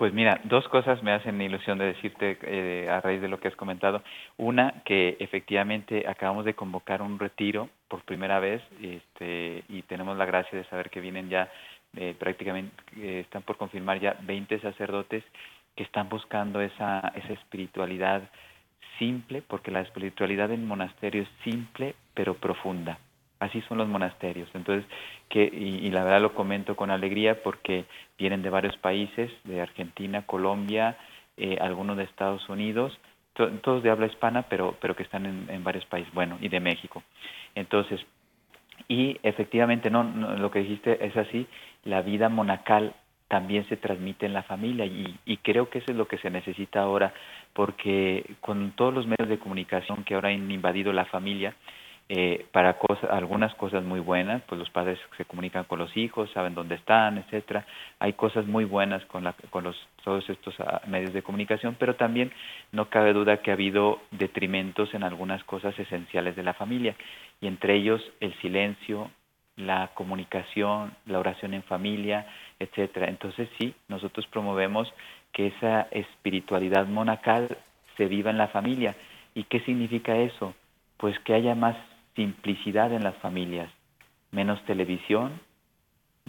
Pues 0.00 0.14
mira, 0.14 0.40
dos 0.44 0.66
cosas 0.68 1.02
me 1.02 1.12
hacen 1.12 1.38
ilusión 1.42 1.76
de 1.76 1.92
decirte 1.92 2.38
eh, 2.44 2.88
a 2.88 3.02
raíz 3.02 3.20
de 3.20 3.28
lo 3.28 3.38
que 3.38 3.48
has 3.48 3.54
comentado. 3.54 4.02
Una, 4.38 4.82
que 4.86 5.18
efectivamente 5.20 6.08
acabamos 6.08 6.46
de 6.46 6.54
convocar 6.54 7.02
un 7.02 7.18
retiro 7.18 7.68
por 7.86 8.00
primera 8.04 8.40
vez 8.40 8.62
este, 8.80 9.62
y 9.68 9.82
tenemos 9.82 10.16
la 10.16 10.24
gracia 10.24 10.56
de 10.58 10.64
saber 10.70 10.88
que 10.88 11.02
vienen 11.02 11.28
ya 11.28 11.50
eh, 11.96 12.16
prácticamente, 12.18 12.74
eh, 12.96 13.20
están 13.20 13.42
por 13.42 13.58
confirmar 13.58 14.00
ya 14.00 14.16
20 14.22 14.60
sacerdotes 14.60 15.22
que 15.76 15.82
están 15.82 16.08
buscando 16.08 16.62
esa, 16.62 17.12
esa 17.14 17.34
espiritualidad 17.34 18.22
simple, 18.98 19.42
porque 19.42 19.70
la 19.70 19.82
espiritualidad 19.82 20.50
en 20.50 20.66
monasterio 20.66 21.24
es 21.24 21.28
simple 21.44 21.94
pero 22.14 22.32
profunda. 22.32 22.98
Así 23.40 23.62
son 23.62 23.78
los 23.78 23.88
monasterios. 23.88 24.48
Entonces, 24.54 24.86
que, 25.30 25.44
y, 25.44 25.90
la 25.90 26.04
verdad 26.04 26.20
lo 26.20 26.34
comento 26.34 26.76
con 26.76 26.90
alegría 26.90 27.42
porque 27.42 27.86
vienen 28.18 28.42
de 28.42 28.50
varios 28.50 28.76
países, 28.76 29.30
de 29.44 29.62
Argentina, 29.62 30.26
Colombia, 30.26 30.98
eh, 31.38 31.56
algunos 31.58 31.96
de 31.96 32.04
Estados 32.04 32.46
Unidos, 32.50 32.96
todos 33.32 33.82
de 33.82 33.90
habla 33.90 34.06
hispana, 34.06 34.42
pero, 34.42 34.76
pero 34.82 34.94
que 34.94 35.02
están 35.02 35.24
en, 35.24 35.64
varios 35.64 35.86
países, 35.86 36.12
bueno, 36.12 36.36
y 36.42 36.48
de 36.48 36.60
México. 36.60 37.02
Entonces, 37.54 38.04
y 38.88 39.18
efectivamente, 39.22 39.88
no, 39.88 40.04
lo 40.04 40.50
que 40.50 40.58
dijiste 40.58 41.02
es 41.04 41.16
así, 41.16 41.46
la 41.84 42.02
vida 42.02 42.28
monacal 42.28 42.92
también 43.28 43.66
se 43.68 43.78
transmite 43.78 44.26
en 44.26 44.34
la 44.34 44.42
familia 44.42 44.84
y, 44.84 45.16
y, 45.24 45.38
creo 45.38 45.70
que 45.70 45.78
eso 45.78 45.92
es 45.92 45.96
lo 45.96 46.08
que 46.08 46.18
se 46.18 46.28
necesita 46.28 46.82
ahora 46.82 47.14
porque 47.54 48.34
con 48.40 48.72
todos 48.72 48.92
los 48.92 49.06
medios 49.06 49.28
de 49.28 49.38
comunicación 49.38 50.04
que 50.04 50.14
ahora 50.14 50.28
han 50.28 50.50
invadido 50.50 50.92
la 50.92 51.04
familia 51.06 51.54
eh, 52.12 52.44
para 52.50 52.76
cosas, 52.76 53.08
algunas 53.08 53.54
cosas 53.54 53.84
muy 53.84 54.00
buenas, 54.00 54.42
pues 54.48 54.58
los 54.58 54.68
padres 54.70 54.98
se 55.16 55.24
comunican 55.24 55.62
con 55.62 55.78
los 55.78 55.96
hijos, 55.96 56.28
saben 56.32 56.56
dónde 56.56 56.74
están, 56.74 57.18
etcétera. 57.18 57.64
Hay 58.00 58.14
cosas 58.14 58.48
muy 58.48 58.64
buenas 58.64 59.04
con, 59.04 59.22
la, 59.22 59.32
con 59.50 59.62
los, 59.62 59.76
todos 60.02 60.28
estos 60.28 60.58
ah, 60.58 60.80
medios 60.88 61.12
de 61.12 61.22
comunicación, 61.22 61.76
pero 61.78 61.94
también 61.94 62.32
no 62.72 62.90
cabe 62.90 63.12
duda 63.12 63.36
que 63.36 63.52
ha 63.52 63.54
habido 63.54 64.00
detrimentos 64.10 64.92
en 64.92 65.04
algunas 65.04 65.44
cosas 65.44 65.78
esenciales 65.78 66.34
de 66.34 66.42
la 66.42 66.52
familia, 66.52 66.96
y 67.40 67.46
entre 67.46 67.76
ellos 67.76 68.02
el 68.18 68.34
silencio, 68.40 69.12
la 69.54 69.92
comunicación, 69.94 70.92
la 71.06 71.20
oración 71.20 71.54
en 71.54 71.62
familia, 71.62 72.26
etcétera. 72.58 73.06
Entonces 73.06 73.48
sí, 73.60 73.72
nosotros 73.86 74.26
promovemos 74.26 74.92
que 75.32 75.46
esa 75.46 75.82
espiritualidad 75.92 76.88
monacal 76.88 77.56
se 77.96 78.06
viva 78.06 78.32
en 78.32 78.38
la 78.38 78.48
familia. 78.48 78.96
¿Y 79.32 79.44
qué 79.44 79.60
significa 79.60 80.16
eso? 80.16 80.54
Pues 80.96 81.16
que 81.20 81.34
haya 81.34 81.54
más 81.54 81.76
simplicidad 82.14 82.92
en 82.92 83.04
las 83.04 83.16
familias, 83.16 83.70
menos 84.30 84.62
televisión, 84.64 85.40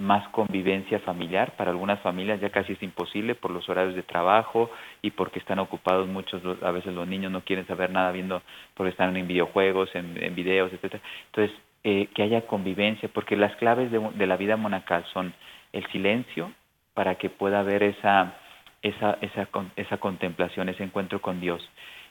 más 0.01 0.27
convivencia 0.29 0.99
familiar. 0.99 1.55
Para 1.55 1.71
algunas 1.71 1.99
familias 2.01 2.41
ya 2.41 2.49
casi 2.49 2.73
es 2.73 2.83
imposible 2.83 3.35
por 3.35 3.51
los 3.51 3.67
horarios 3.69 3.95
de 3.95 4.03
trabajo 4.03 4.69
y 5.01 5.11
porque 5.11 5.39
están 5.39 5.59
ocupados 5.59 6.07
muchos, 6.07 6.41
a 6.63 6.71
veces 6.71 6.93
los 6.93 7.07
niños 7.07 7.31
no 7.31 7.41
quieren 7.41 7.67
saber 7.67 7.91
nada 7.91 8.11
viendo, 8.11 8.41
porque 8.73 8.91
están 8.91 9.15
en 9.15 9.27
videojuegos, 9.27 9.89
en, 9.93 10.35
videos, 10.35 10.71
etcétera. 10.73 11.03
Entonces, 11.27 11.55
eh, 11.83 12.09
que 12.13 12.23
haya 12.23 12.45
convivencia, 12.47 13.09
porque 13.13 13.35
las 13.35 13.55
claves 13.57 13.91
de, 13.91 14.27
la 14.27 14.37
vida 14.37 14.57
monacal 14.57 15.05
son 15.13 15.33
el 15.73 15.85
silencio, 15.87 16.51
para 16.93 17.15
que 17.15 17.29
pueda 17.29 17.61
haber 17.61 17.83
esa, 17.83 18.35
esa, 18.81 19.17
esa, 19.21 19.47
esa 19.75 19.97
contemplación, 19.97 20.69
ese 20.69 20.83
encuentro 20.83 21.21
con 21.21 21.39
Dios. 21.39 21.67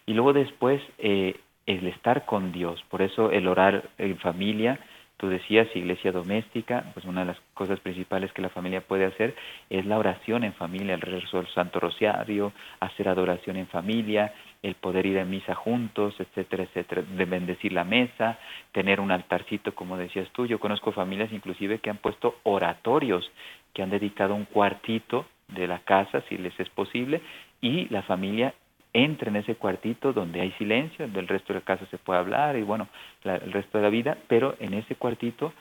Y 0.07 0.15
luego 0.15 0.33
después, 0.33 0.81
eh, 0.99 1.39
el 1.79 1.87
estar 1.87 2.25
con 2.27 2.53
Dios. 2.53 2.83
Por 2.91 3.03
eso 3.03 3.31
el 3.31 3.47
orar 3.47 3.85
en 3.99 4.19
familia, 4.19 4.81
tú 5.17 5.29
decías 5.29 5.69
iglesia 5.75 6.11
doméstica, 6.11 6.85
pues 6.95 7.07
una 7.07 7.21
de 7.21 7.27
las 7.29 7.41
cosas 7.55 7.79
principales 7.79 8.33
que 8.33 8.43
la 8.43 8.49
familia 8.49 8.81
puede 8.81 9.05
hacer 9.05 9.37
es 9.69 9.87
la 9.87 9.99
oración 9.99 10.43
en 10.43 10.53
familia, 10.55 10.95
el 10.95 11.01
rezo 11.01 11.37
del 11.37 11.47
Santo 11.49 11.79
Rociario, 11.79 12.53
hacer 12.81 13.09
adoración 13.09 13.57
en 13.57 13.69
familia, 13.69 14.33
el 14.63 14.75
poder 14.75 15.07
ir 15.07 15.19
a 15.21 15.25
misa 15.25 15.55
juntos, 15.55 16.15
etcétera, 16.19 16.65
etcétera, 16.65 17.03
de 17.03 17.25
bendecir 17.25 17.73
la 17.73 17.85
mesa, 17.85 18.39
tener 18.73 18.99
un 19.01 19.13
altarcito, 19.13 19.75
como 19.75 19.97
decías 19.97 20.29
tú. 20.33 20.47
Yo 20.47 20.59
conozco 20.59 20.91
familias 20.91 21.33
inclusive 21.33 21.79
que 21.79 21.91
han 21.91 21.99
puesto 21.99 22.41
oratorios, 22.43 23.31
que 23.73 23.83
han 23.83 23.91
dedicado 23.91 24.35
un 24.35 24.45
cuartito 24.45 25.27
de 25.49 25.69
la 25.69 25.79
casa, 25.81 26.23
si 26.29 26.37
les 26.37 26.59
es 26.59 26.69
posible, 26.71 27.21
y 27.61 27.89
la 27.91 28.03
familia 28.03 28.55
entra 28.93 29.31
en 29.31 29.37
ese 29.37 29.55
cuartito 29.55 30.13
donde 30.13 30.41
hay 30.41 30.51
silencio, 30.53 31.09
del 31.09 31.29
resto 31.29 31.53
de 31.53 31.61
la 31.61 31.65
casa 31.65 31.87
se 31.87 31.99
puede 31.99 32.21
hablar 32.21 32.57
y 32.57 32.63
bueno, 32.63 32.89
el 33.25 33.53
resto 33.53 33.79
de 33.79 33.85
la 33.85 33.91
vida, 33.91 34.19
pero 34.29 34.57
en 34.61 34.75
ese 34.75 34.97
cuartito 34.97 35.53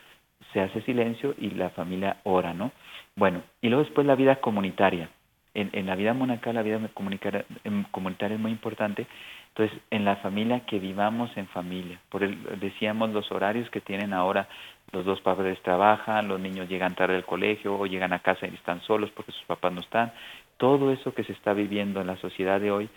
se 0.54 0.62
hace 0.62 0.82
silencio 0.82 1.36
y 1.38 1.52
la 1.52 1.70
familia 1.72 2.18
ora, 2.24 2.54
¿no? 2.54 2.72
Bueno, 3.16 3.42
y 3.62 3.70
luego 3.70 3.84
después 3.84 4.08
la 4.08 4.16
vida 4.16 4.38
comunitaria. 4.38 5.10
En, 5.54 5.70
en 5.74 5.88
la 5.88 5.96
vida 5.96 6.14
monacal 6.14 6.56
la 6.56 6.62
vida 6.62 6.80
comunitaria, 6.94 7.46
comunitaria 7.92 8.36
es 8.36 8.42
muy 8.42 8.52
importante. 8.52 9.08
Entonces, 9.50 9.78
en 9.90 10.06
la 10.06 10.16
familia 10.18 10.62
que 10.62 10.80
vivamos 10.80 11.36
en 11.36 11.48
familia. 11.48 12.00
Por 12.10 12.24
el, 12.24 12.60
decíamos 12.60 13.10
los 13.10 13.32
horarios 13.32 13.70
que 13.70 13.82
tienen 13.82 14.14
ahora 14.14 14.48
los 14.92 15.06
dos 15.06 15.22
padres 15.22 15.62
trabajan, 15.62 16.28
los 16.28 16.40
niños 16.40 16.68
llegan 16.68 16.96
tarde 16.96 17.16
al 17.16 17.26
colegio 17.26 17.78
o 17.78 17.86
llegan 17.86 18.14
a 18.14 18.20
casa 18.20 18.48
y 18.48 18.56
están 18.56 18.82
solos 18.82 19.12
porque 19.12 19.32
sus 19.32 19.44
papás 19.44 19.72
no 19.72 19.82
están. 19.82 20.12
Todo 20.58 20.92
eso 20.92 21.14
que 21.14 21.24
se 21.24 21.34
está 21.34 21.54
viviendo 21.54 22.02
en 22.02 22.08
la 22.08 22.18
sociedad 22.18 22.60
de 22.60 22.72
hoy 22.72 22.90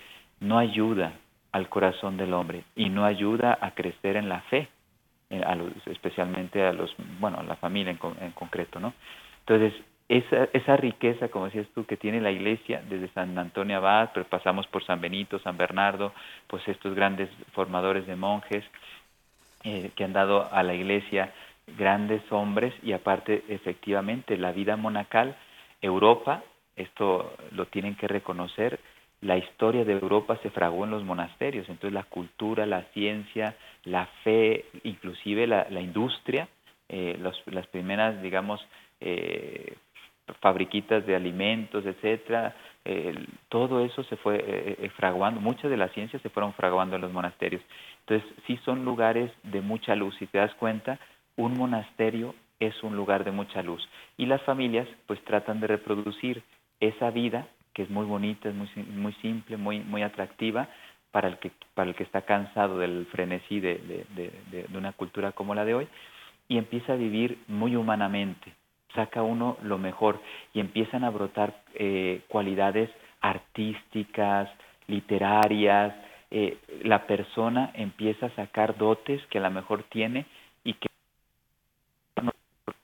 no 0.42 0.58
ayuda 0.58 1.12
al 1.52 1.68
corazón 1.68 2.16
del 2.16 2.34
hombre 2.34 2.64
y 2.74 2.88
no 2.88 3.04
ayuda 3.04 3.58
a 3.60 3.72
crecer 3.72 4.16
en 4.16 4.28
la 4.28 4.40
fe, 4.42 4.68
eh, 5.30 5.42
especialmente 5.86 6.64
a 6.64 6.72
los, 6.72 6.94
bueno, 7.20 7.38
a 7.38 7.42
la 7.42 7.56
familia 7.56 7.96
en, 8.20 8.32
concreto, 8.32 8.80
¿no? 8.80 8.92
Entonces, 9.40 9.72
esa, 10.08 10.48
esa 10.52 10.76
riqueza, 10.76 11.28
como 11.28 11.46
decías 11.46 11.66
tú, 11.74 11.86
que 11.86 11.96
tiene 11.96 12.20
la 12.20 12.30
iglesia, 12.30 12.82
desde 12.88 13.08
San 13.08 13.38
Antonio 13.38 13.76
Abad, 13.78 14.10
pero 14.12 14.26
pasamos 14.26 14.66
por 14.66 14.84
San 14.84 15.00
Benito, 15.00 15.38
San 15.38 15.56
Bernardo, 15.56 16.12
pues 16.48 16.66
estos 16.68 16.94
grandes 16.94 17.30
formadores 17.52 18.06
de 18.06 18.16
monjes 18.16 18.64
eh, 19.64 19.90
que 19.94 20.04
han 20.04 20.12
dado 20.12 20.52
a 20.52 20.62
la 20.62 20.74
iglesia 20.74 21.32
grandes 21.78 22.20
hombres 22.30 22.74
y 22.82 22.92
aparte, 22.92 23.44
efectivamente, 23.48 24.36
la 24.36 24.52
vida 24.52 24.76
monacal, 24.76 25.36
Europa, 25.80 26.42
esto 26.76 27.34
lo 27.52 27.66
tienen 27.66 27.94
que 27.94 28.08
reconocer, 28.08 28.80
la 29.22 29.38
historia 29.38 29.84
de 29.84 29.92
Europa 29.92 30.38
se 30.42 30.50
fragó 30.50 30.84
en 30.84 30.90
los 30.90 31.04
monasterios, 31.04 31.68
entonces 31.68 31.92
la 31.92 32.02
cultura, 32.02 32.66
la 32.66 32.82
ciencia, 32.92 33.56
la 33.84 34.06
fe, 34.24 34.66
inclusive 34.82 35.46
la, 35.46 35.80
industria, 35.80 36.48
eh, 36.88 37.18
las 37.46 37.66
primeras, 37.68 38.20
digamos, 38.20 38.60
eh, 39.00 39.76
fabriquitas 40.40 41.06
de 41.06 41.14
alimentos, 41.16 41.86
etcétera, 41.86 42.54
todo 43.48 43.84
eso 43.84 44.02
se 44.04 44.16
fue 44.16 44.42
eh, 44.44 44.90
fraguando, 44.96 45.40
muchas 45.40 45.70
de 45.70 45.76
las 45.76 45.92
ciencias 45.92 46.20
se 46.20 46.30
fueron 46.30 46.52
fraguando 46.54 46.96
en 46.96 47.02
los 47.02 47.12
monasterios. 47.12 47.62
Entonces, 48.00 48.28
sí 48.46 48.58
son 48.64 48.84
lugares 48.84 49.30
de 49.44 49.60
mucha 49.60 49.94
luz, 49.94 50.16
si 50.18 50.26
te 50.26 50.38
das 50.38 50.54
cuenta, 50.54 50.98
un 51.36 51.56
monasterio 51.56 52.34
es 52.58 52.82
un 52.82 52.96
lugar 52.96 53.22
de 53.24 53.30
mucha 53.30 53.62
luz. 53.62 53.88
Y 54.16 54.26
las 54.26 54.42
familias 54.42 54.88
pues 55.06 55.22
tratan 55.24 55.60
de 55.60 55.68
reproducir 55.68 56.42
esa 56.80 57.10
vida 57.10 57.46
que 57.72 57.82
es 57.82 57.90
muy 57.90 58.04
bonita, 58.04 58.48
es 58.48 58.54
muy, 58.54 58.68
muy 58.94 59.12
simple, 59.14 59.56
muy, 59.56 59.80
muy 59.80 60.02
atractiva 60.02 60.68
para 61.10 61.28
el, 61.28 61.38
que, 61.38 61.50
para 61.74 61.90
el 61.90 61.96
que 61.96 62.04
está 62.04 62.22
cansado 62.22 62.78
del 62.78 63.06
frenesí 63.06 63.60
de, 63.60 63.76
de, 63.78 64.66
una 64.74 64.92
cultura 64.92 65.32
como 65.32 65.54
la 65.54 65.64
de 65.64 65.74
hoy, 65.74 65.88
y 66.48 66.58
empieza 66.58 66.94
a 66.94 66.96
vivir 66.96 67.38
muy 67.48 67.76
humanamente, 67.76 68.54
saca 68.94 69.22
uno 69.22 69.56
lo 69.62 69.78
mejor 69.78 70.20
y 70.52 70.60
empiezan 70.60 71.04
a 71.04 71.10
brotar 71.10 71.62
eh, 71.74 72.22
cualidades 72.28 72.90
artísticas, 73.20 74.50
literarias, 74.86 75.94
eh, 76.30 76.58
la 76.82 77.06
persona 77.06 77.70
empieza 77.74 78.26
a 78.26 78.34
sacar 78.34 78.76
dotes 78.76 79.24
que 79.26 79.38
a 79.38 79.42
lo 79.42 79.50
mejor 79.50 79.84
tiene 79.84 80.26
y 80.64 80.74
que 80.74 80.88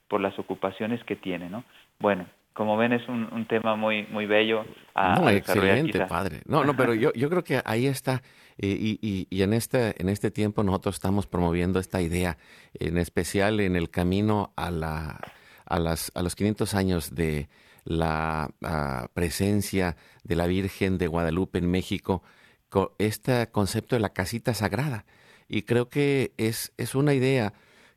por 0.07 0.21
las 0.21 0.37
ocupaciones 0.39 1.03
que 1.03 1.15
tiene, 1.15 1.49
¿no? 1.49 1.63
Bueno, 1.99 2.25
como 2.53 2.77
ven, 2.77 2.93
es 2.93 3.07
un, 3.07 3.45
tema 3.47 3.75
muy, 3.75 4.05
muy 4.07 4.25
bello. 4.25 4.65
no, 4.95 5.29
excelente, 5.29 6.05
padre. 6.05 6.41
No, 6.45 6.63
no, 6.63 6.75
pero 6.75 6.93
yo, 6.93 7.13
yo 7.13 7.29
creo 7.29 7.43
que 7.43 7.61
ahí 7.63 7.87
está. 7.87 8.21
Eh, 8.57 8.97
y, 9.01 9.27
y, 9.29 9.41
en, 9.41 9.53
este, 9.53 9.99
en 10.01 10.09
este 10.09 10.31
tiempo 10.31 10.63
nosotros 10.63 10.95
estamos 10.95 11.27
promoviendo 11.27 11.79
esta 11.79 12.01
idea, 12.01 12.37
en 12.73 12.97
especial 12.97 13.61
en 13.61 13.77
el 13.77 13.89
camino 13.89 14.51
a, 14.57 14.71
la, 14.71 15.21
a, 15.65 15.79
las, 15.79 16.11
a 16.15 16.21
los 16.21 16.35
500 16.35 16.73
años 16.73 17.15
de 17.15 17.47
la 17.85 18.49
ah, 18.61 19.07
presencia 19.13 19.95
de 20.23 20.35
la 20.35 20.45
Virgen 20.45 20.97
de 20.97 21.07
Guadalupe 21.07 21.59
en 21.59 21.71
México, 21.71 22.21
con 22.67 22.89
este 22.97 23.47
concepto 23.51 23.95
de 23.95 24.01
la 24.01 24.09
casita 24.09 24.53
sagrada. 24.53 25.05
Y 25.47 25.61
creo 25.61 25.89
que 25.89 26.33
es, 26.37 26.73
es 26.77 26.93
una 26.93 27.13
idea 27.13 27.53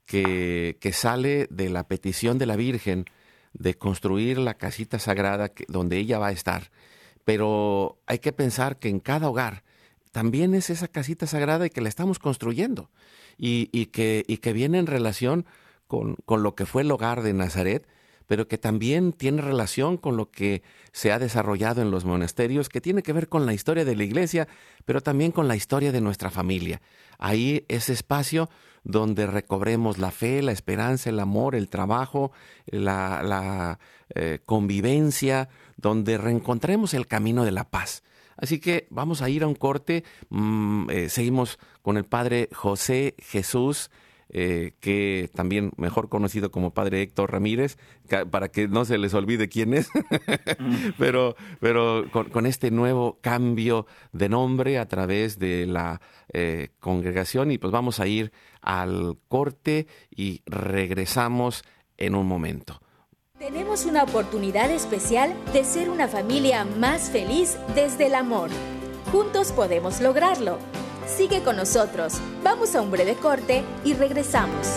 que, 0.06 0.78
que 0.80 0.92
sale 0.92 1.48
de 1.50 1.68
la 1.68 1.88
petición 1.88 2.38
de 2.38 2.46
la 2.46 2.56
Virgen 2.56 3.06
de 3.52 3.74
construir 3.74 4.38
la 4.38 4.54
casita 4.54 4.98
sagrada 4.98 5.52
donde 5.68 5.98
ella 5.98 6.18
va 6.18 6.28
a 6.28 6.32
estar. 6.32 6.70
Pero 7.24 7.98
hay 8.06 8.18
que 8.18 8.32
pensar 8.32 8.78
que 8.78 8.88
en 8.88 9.00
cada 9.00 9.28
hogar 9.28 9.62
también 10.10 10.54
es 10.54 10.70
esa 10.70 10.88
casita 10.88 11.26
sagrada 11.26 11.66
y 11.66 11.70
que 11.70 11.80
la 11.80 11.88
estamos 11.88 12.18
construyendo 12.18 12.90
y, 13.38 13.86
que, 13.86 14.24
y 14.26 14.38
que 14.38 14.52
viene 14.52 14.78
en 14.78 14.86
relación 14.86 15.46
con, 15.86 16.16
con, 16.26 16.42
lo 16.42 16.54
que 16.54 16.66
fue 16.66 16.82
el 16.82 16.90
hogar 16.90 17.22
de 17.22 17.32
Nazaret, 17.32 17.86
pero 18.26 18.46
que 18.46 18.58
también 18.58 19.12
tiene 19.12 19.42
relación 19.42 19.96
con 19.96 20.16
lo 20.16 20.30
que 20.30 20.62
se 20.92 21.12
ha 21.12 21.18
desarrollado 21.18 21.82
en 21.82 21.90
los 21.90 22.04
monasterios, 22.04 22.68
que 22.68 22.80
tiene 22.80 23.02
que 23.02 23.12
ver 23.12 23.28
con 23.28 23.46
la 23.46 23.54
historia 23.54 23.84
de 23.84 23.96
la 23.96 24.04
iglesia, 24.04 24.48
pero 24.84 25.00
también 25.00 25.32
con 25.32 25.48
la 25.48 25.56
historia 25.56 25.92
de 25.92 26.00
nuestra 26.00 26.30
familia. 26.30 26.80
Ahí 27.18 27.64
ese 27.68 27.92
espacio 27.92 28.48
donde 28.84 29.26
recobremos 29.26 29.98
la 29.98 30.10
fe, 30.10 30.42
la 30.42 30.52
esperanza, 30.52 31.10
el 31.10 31.20
amor, 31.20 31.54
el 31.54 31.68
trabajo, 31.68 32.32
la, 32.66 33.78
eh, 34.14 34.40
convivencia, 34.44 35.48
donde 35.76 36.18
reencontremos 36.18 36.94
el 36.94 37.06
camino 37.06 37.44
de 37.44 37.52
la 37.52 37.70
paz. 37.70 38.02
Así 38.36 38.58
que 38.58 38.86
vamos 38.90 39.22
a 39.22 39.28
ir 39.28 39.44
a 39.44 39.46
un 39.46 39.54
corte. 39.54 40.04
Mm, 40.30 40.90
eh, 40.90 41.08
seguimos 41.08 41.58
con 41.82 41.96
el 41.96 42.04
Padre 42.04 42.48
José 42.52 43.14
Jesús 43.18 43.90
eh, 44.34 44.72
que 44.80 45.30
también 45.34 45.72
mejor 45.76 46.08
conocido 46.08 46.50
como 46.50 46.72
Padre 46.72 47.02
Héctor 47.02 47.32
Ramírez, 47.32 47.76
para 48.30 48.48
que 48.48 48.66
no 48.66 48.86
se 48.86 48.96
les 48.96 49.12
olvide 49.12 49.50
quién 49.50 49.74
es, 49.74 49.90
pero, 50.98 51.36
pero 51.60 52.06
con, 52.10 52.46
este 52.46 52.70
nuevo 52.70 53.18
cambio 53.20 53.86
de 54.12 54.30
nombre 54.30 54.78
a 54.78 54.88
través 54.88 55.38
de 55.38 55.66
la 55.66 56.00
eh, 56.32 56.70
congregación 56.80 57.50
y 57.50 57.58
pues 57.58 57.72
vamos 57.72 58.00
a 58.00 58.06
ir 58.06 58.32
al 58.62 59.18
corte 59.28 59.86
y 60.10 60.40
regresamos 60.46 61.62
en 61.98 62.14
un 62.14 62.26
momento. 62.26 62.80
Tenemos 63.38 63.84
una 63.84 64.04
oportunidad 64.04 64.70
especial 64.70 65.34
de 65.52 65.64
ser 65.64 65.90
una 65.90 66.08
familia 66.08 66.64
más 66.64 67.10
feliz 67.10 67.58
desde 67.74 68.06
el 68.06 68.14
amor. 68.14 68.48
Juntos 69.10 69.52
podemos 69.52 70.00
lograrlo. 70.00 70.58
Sigue 71.06 71.42
con 71.42 71.56
nosotros. 71.56 72.14
Vamos 72.42 72.74
a 72.74 72.80
un 72.82 72.90
breve 72.90 73.14
corte 73.14 73.62
y 73.84 73.94
regresamos. 73.94 74.68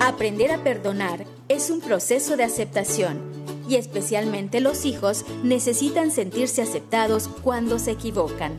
Aprender 0.00 0.50
a 0.52 0.58
perdonar 0.64 1.24
es 1.48 1.70
un 1.70 1.80
proceso 1.80 2.36
de 2.36 2.44
aceptación 2.44 3.20
y 3.68 3.76
especialmente 3.76 4.60
los 4.60 4.84
hijos 4.84 5.24
necesitan 5.42 6.10
sentirse 6.10 6.62
aceptados 6.62 7.28
cuando 7.42 7.78
se 7.78 7.92
equivocan. 7.92 8.58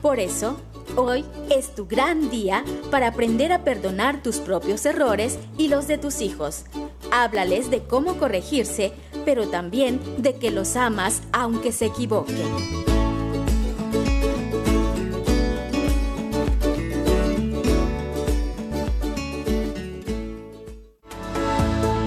Por 0.00 0.18
eso, 0.18 0.56
Hoy 0.96 1.24
es 1.48 1.76
tu 1.76 1.86
gran 1.86 2.28
día 2.28 2.64
para 2.90 3.06
aprender 3.06 3.52
a 3.52 3.62
perdonar 3.62 4.20
tus 4.20 4.38
propios 4.38 4.84
errores 4.84 5.38
y 5.56 5.68
los 5.68 5.86
de 5.86 5.96
tus 5.96 6.20
hijos. 6.20 6.64
Háblales 7.10 7.70
de 7.70 7.82
cómo 7.82 8.16
corregirse, 8.16 8.92
pero 9.24 9.48
también 9.48 9.98
de 10.18 10.36
que 10.36 10.50
los 10.50 10.76
amas 10.76 11.22
aunque 11.32 11.72
se 11.72 11.86
equivoquen. 11.86 12.36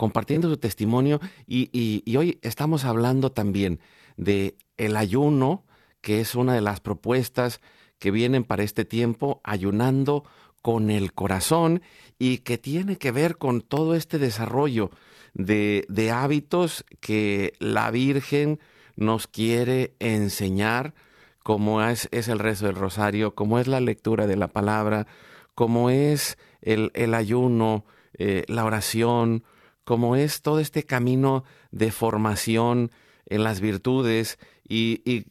compartiendo 0.00 0.48
su 0.48 0.56
testimonio. 0.56 1.20
Y, 1.46 2.16
hoy 2.16 2.38
estamos 2.40 2.86
hablando 2.86 3.32
también 3.32 3.80
de 4.16 4.56
el 4.78 4.96
ayuno, 4.96 5.66
que 6.00 6.22
es 6.22 6.34
una 6.34 6.54
de 6.54 6.62
las 6.62 6.80
propuestas 6.80 7.60
que 7.98 8.10
vienen 8.10 8.44
para 8.44 8.62
este 8.62 8.86
tiempo, 8.86 9.42
ayunando 9.44 10.24
con 10.62 10.90
el 10.90 11.12
corazón 11.12 11.82
y 12.18 12.38
que 12.38 12.56
tiene 12.56 12.96
que 12.96 13.12
ver 13.12 13.36
con 13.36 13.60
todo 13.60 13.94
este 13.94 14.18
desarrollo 14.18 14.90
de, 15.34 16.10
hábitos 16.14 16.86
que 17.00 17.52
la 17.58 17.90
Virgen 17.90 18.58
nos 18.96 19.26
quiere 19.26 19.96
enseñar 19.98 20.94
como 21.42 21.82
es, 21.82 22.08
el 22.10 22.38
rezo 22.38 22.64
del 22.64 22.76
rosario, 22.76 23.34
como 23.34 23.58
es 23.58 23.66
la 23.66 23.80
lectura 23.80 24.26
de 24.26 24.36
la 24.36 24.48
palabra, 24.48 25.06
como 25.54 25.90
es 25.90 26.38
el, 26.62 26.90
ayuno, 27.12 27.84
eh, 28.14 28.44
la 28.48 28.64
oración, 28.64 29.44
como 29.90 30.14
es 30.14 30.40
todo 30.40 30.60
este 30.60 30.84
camino 30.84 31.42
de 31.72 31.90
formación 31.90 32.92
en 33.26 33.42
las 33.42 33.60
virtudes 33.60 34.38
y, 34.68 35.24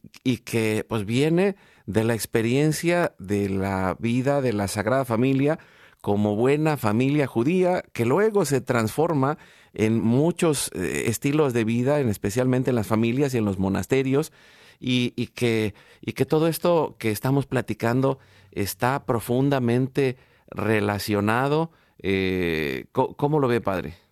que 0.43 0.85
pues 0.85 1.05
viene 1.05 1.55
de 1.85 2.03
la 2.03 2.13
experiencia 2.13 3.15
de 3.19 3.47
la 3.47 3.95
vida 3.99 4.41
de 4.41 4.51
la 4.51 4.67
Sagrada 4.67 5.05
Familia 5.05 5.59
como 6.01 6.35
buena 6.35 6.75
familia 6.75 7.25
judía 7.25 7.85
que 7.93 8.03
luego 8.05 8.43
se 8.43 8.59
transforma 8.59 9.37
en 9.73 10.01
muchos 10.01 10.71
eh, 10.75 11.03
estilos 11.05 11.53
de 11.53 11.63
vida, 11.63 12.01
en, 12.01 12.09
especialmente 12.09 12.71
en 12.71 12.75
las 12.75 12.87
familias 12.87 13.33
y 13.33 13.37
en 13.37 13.45
los 13.45 13.59
monasterios, 13.59 14.33
y, 14.77 15.11
que, 15.27 15.73
y 16.01 16.11
que 16.11 16.25
todo 16.25 16.49
esto 16.49 16.97
que 16.99 17.11
estamos 17.11 17.45
platicando 17.45 18.19
está 18.51 19.05
profundamente 19.05 20.17
relacionado. 20.49 21.71
Eh, 22.01 22.87
¿cómo, 22.91 23.39
lo 23.39 23.47
ve, 23.47 23.61
padre? 23.61 24.08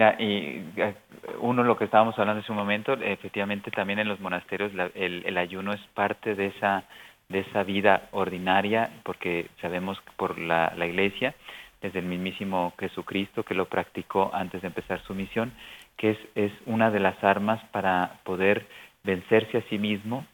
Mira, 0.00 0.16
y 0.18 0.64
eh, 0.76 0.94
uno 1.42 1.62
lo 1.62 1.76
que 1.76 1.84
estábamos 1.84 2.18
hablando 2.18 2.40
hace 2.40 2.52
un 2.52 2.56
momento, 2.56 2.94
efectivamente 2.94 3.70
también 3.70 3.98
en 3.98 4.08
los 4.08 4.18
monasterios 4.18 4.72
el, 4.94 5.22
el, 5.26 5.36
ayuno 5.36 5.74
es 5.74 5.80
parte 5.92 6.34
de 6.34 6.46
esa, 6.46 6.84
de 7.28 7.40
esa 7.40 7.64
vida 7.64 8.08
ordinaria, 8.12 8.88
porque 9.02 9.50
sabemos 9.60 10.00
por 10.16 10.38
la, 10.38 10.72
la 10.74 10.86
iglesia, 10.86 11.34
desde 11.82 11.98
el 11.98 12.06
mismísimo 12.06 12.72
Jesucristo 12.80 13.42
que 13.42 13.52
lo 13.52 13.66
practicó 13.66 14.30
antes 14.32 14.62
de 14.62 14.68
empezar 14.68 15.02
su 15.02 15.14
misión, 15.14 15.52
que 15.98 16.12
es, 16.12 16.18
es 16.34 16.52
una 16.64 16.90
de 16.90 17.00
las 17.00 17.22
armas 17.22 17.62
para 17.70 18.20
poder 18.24 18.66
vencerse 19.04 19.58
a 19.58 19.68
sí 19.68 19.76
mismo, 19.76 20.24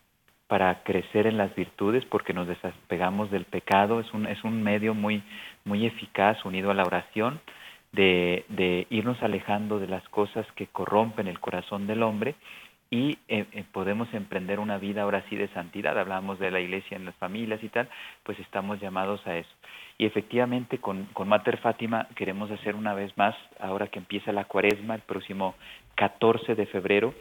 para 0.46 0.84
crecer 0.84 1.26
en 1.26 1.38
las 1.38 1.52
virtudes, 1.56 2.04
porque 2.04 2.32
nos 2.32 2.46
despegamos 2.46 3.32
del 3.32 3.46
pecado, 3.46 3.98
es 3.98 4.14
un, 4.14 4.28
es 4.28 4.44
un 4.44 4.62
medio 4.62 4.94
muy, 4.94 5.24
muy 5.64 5.86
eficaz 5.86 6.44
unido 6.44 6.70
a 6.70 6.74
la 6.74 6.84
oración, 6.84 7.40
de, 7.92 8.86
irnos 8.90 9.22
alejando 9.22 9.78
de 9.78 9.88
las 9.88 10.06
cosas 10.08 10.46
que 10.52 10.66
corrompen 10.66 11.28
el 11.28 11.40
corazón 11.40 11.86
del 11.86 12.02
hombre 12.02 12.34
y 12.90 13.18
eh, 13.28 13.46
eh, 13.52 13.64
podemos 13.72 14.12
emprender 14.14 14.60
una 14.60 14.78
vida 14.78 15.02
ahora 15.02 15.24
sí 15.28 15.36
de 15.36 15.48
santidad. 15.48 15.98
Hablamos 15.98 16.38
de 16.38 16.50
la 16.50 16.60
iglesia 16.60 16.96
en 16.96 17.04
las 17.04 17.16
familias 17.16 17.62
y 17.64 17.68
tal, 17.68 17.88
pues 18.22 18.38
estamos 18.38 18.80
llamados 18.80 19.26
a 19.26 19.36
eso. 19.36 19.50
Y 19.98 20.06
efectivamente 20.06 20.78
con, 20.78 21.06
con 21.06 21.28
Mater 21.28 21.58
Fátima 21.58 22.06
queremos 22.14 22.50
hacer 22.50 22.76
una 22.76 22.94
vez 22.94 23.16
más, 23.16 23.34
ahora 23.58 23.88
que 23.88 23.98
empieza 23.98 24.30
la 24.32 24.44
cuaresma, 24.44 24.94
el 24.94 25.00
próximo 25.00 25.54
14 25.96 26.54
de 26.54 26.66
febrero, 26.66 27.14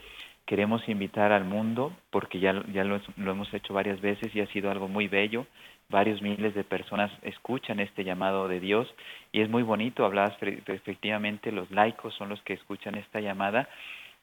queremos 0.45 0.87
invitar 0.87 1.31
al 1.31 1.45
mundo, 1.45 1.93
porque 2.11 2.39
ya, 2.39 2.63
ya 2.71 2.83
lo, 2.83 3.01
lo 3.17 3.31
hemos 3.31 3.51
hecho 3.53 3.73
varias 3.73 3.99
veces 4.01 4.35
y 4.35 4.41
ha 4.41 4.47
sido 4.47 4.69
algo 4.69 4.87
muy 4.87 5.07
bello, 5.07 5.47
varios 5.89 6.21
miles 6.21 6.55
de 6.55 6.63
personas 6.63 7.11
escuchan 7.21 7.79
este 7.79 8.03
llamado 8.03 8.47
de 8.47 8.59
Dios 8.59 8.93
y 9.31 9.41
es 9.41 9.49
muy 9.49 9.63
bonito, 9.63 10.05
hablabas 10.05 10.35
efectivamente, 10.41 11.51
los 11.51 11.69
laicos 11.71 12.13
son 12.15 12.29
los 12.29 12.41
que 12.41 12.53
escuchan 12.53 12.95
esta 12.95 13.19
llamada 13.19 13.69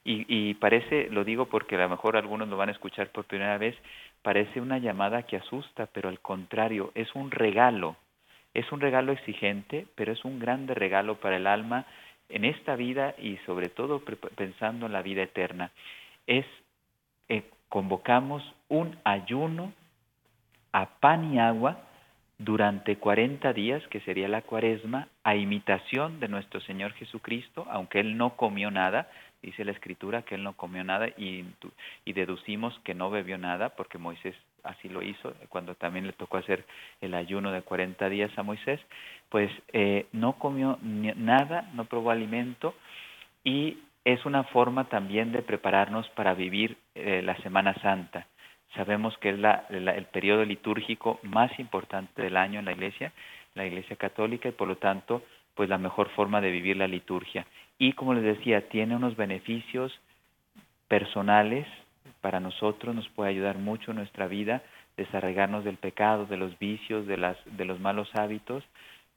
y, 0.04 0.54
parece, 0.54 1.08
lo 1.10 1.22
digo 1.22 1.46
porque 1.46 1.76
a 1.76 1.78
lo 1.78 1.88
mejor 1.88 2.16
algunos 2.16 2.48
lo 2.48 2.56
van 2.56 2.70
a 2.70 2.72
escuchar 2.72 3.10
por 3.10 3.24
primera 3.24 3.56
vez, 3.56 3.76
parece 4.22 4.60
una 4.60 4.78
llamada 4.78 5.22
que 5.22 5.36
asusta, 5.36 5.86
pero 5.86 6.08
al 6.08 6.18
contrario, 6.18 6.90
es 6.96 7.14
un 7.14 7.30
regalo, 7.30 7.94
es 8.52 8.70
un 8.72 8.80
regalo 8.80 9.12
exigente, 9.12 9.86
pero 9.94 10.12
es 10.12 10.24
un 10.24 10.40
grande 10.40 10.74
regalo 10.74 11.20
para 11.20 11.36
el 11.36 11.46
alma 11.46 11.86
en 12.28 12.44
esta 12.44 12.74
vida 12.74 13.14
y 13.16 13.36
sobre 13.46 13.68
todo 13.68 14.02
pensando 14.34 14.86
en 14.86 14.92
la 14.92 15.02
vida 15.02 15.22
eterna. 15.22 15.70
Es, 16.26 16.46
eh, 17.28 17.44
convocamos 17.68 18.42
un 18.68 18.98
ayuno 19.04 19.72
a 20.72 20.86
pan 21.00 21.32
y 21.32 21.38
agua 21.38 21.78
durante 22.38 22.96
40 22.96 23.52
días, 23.52 23.86
que 23.88 24.00
sería 24.00 24.26
la 24.28 24.42
cuaresma, 24.42 25.08
a 25.22 25.36
imitación 25.36 26.18
de 26.18 26.28
nuestro 26.28 26.60
Señor 26.60 26.92
Jesucristo, 26.94 27.66
aunque 27.70 28.00
Él 28.00 28.16
no 28.16 28.36
comió 28.36 28.70
nada, 28.70 29.08
dice 29.42 29.64
la 29.64 29.72
Escritura 29.72 30.22
que 30.22 30.34
Él 30.34 30.42
no 30.42 30.54
comió 30.54 30.82
nada 30.82 31.08
y, 31.16 31.44
y 32.04 32.12
deducimos 32.12 32.76
que 32.80 32.94
no 32.94 33.10
bebió 33.10 33.38
nada, 33.38 33.70
porque 33.70 33.98
Moisés 33.98 34.34
así 34.64 34.88
lo 34.88 35.02
hizo, 35.02 35.34
cuando 35.48 35.74
también 35.74 36.06
le 36.06 36.12
tocó 36.12 36.36
hacer 36.36 36.64
el 37.00 37.14
ayuno 37.14 37.52
de 37.52 37.62
40 37.62 38.08
días 38.08 38.30
a 38.36 38.42
Moisés, 38.42 38.80
pues 39.28 39.50
eh, 39.72 40.06
no 40.12 40.34
comió 40.34 40.78
nada, 40.82 41.70
no 41.74 41.84
probó 41.84 42.10
alimento 42.10 42.74
y 43.44 43.78
es 44.04 44.24
una 44.24 44.44
forma 44.44 44.84
también 44.84 45.32
de 45.32 45.42
prepararnos 45.42 46.08
para 46.10 46.34
vivir 46.34 46.76
eh, 46.94 47.22
la 47.22 47.36
Semana 47.38 47.74
Santa 47.82 48.26
sabemos 48.74 49.16
que 49.18 49.30
es 49.30 49.38
la, 49.38 49.66
el 49.70 50.04
periodo 50.06 50.44
litúrgico 50.44 51.18
más 51.22 51.58
importante 51.58 52.22
del 52.22 52.36
año 52.36 52.58
en 52.58 52.64
la 52.64 52.72
iglesia, 52.72 53.12
la 53.54 53.66
iglesia 53.66 53.96
católica, 53.96 54.48
y 54.48 54.52
por 54.52 54.68
lo 54.68 54.76
tanto, 54.76 55.22
pues 55.54 55.68
la 55.68 55.78
mejor 55.78 56.08
forma 56.10 56.40
de 56.40 56.50
vivir 56.50 56.76
la 56.76 56.88
liturgia. 56.88 57.46
Y 57.78 57.92
como 57.92 58.14
les 58.14 58.24
decía, 58.24 58.68
tiene 58.68 58.96
unos 58.96 59.16
beneficios 59.16 59.92
personales 60.88 61.66
para 62.20 62.40
nosotros, 62.40 62.94
nos 62.94 63.08
puede 63.10 63.30
ayudar 63.30 63.58
mucho 63.58 63.90
en 63.90 63.98
nuestra 63.98 64.26
vida, 64.26 64.62
desarraigarnos 64.96 65.64
del 65.64 65.76
pecado, 65.76 66.26
de 66.26 66.36
los 66.36 66.58
vicios, 66.58 67.06
de, 67.06 67.16
las, 67.16 67.36
de 67.44 67.64
los 67.64 67.80
malos 67.80 68.14
hábitos, 68.14 68.64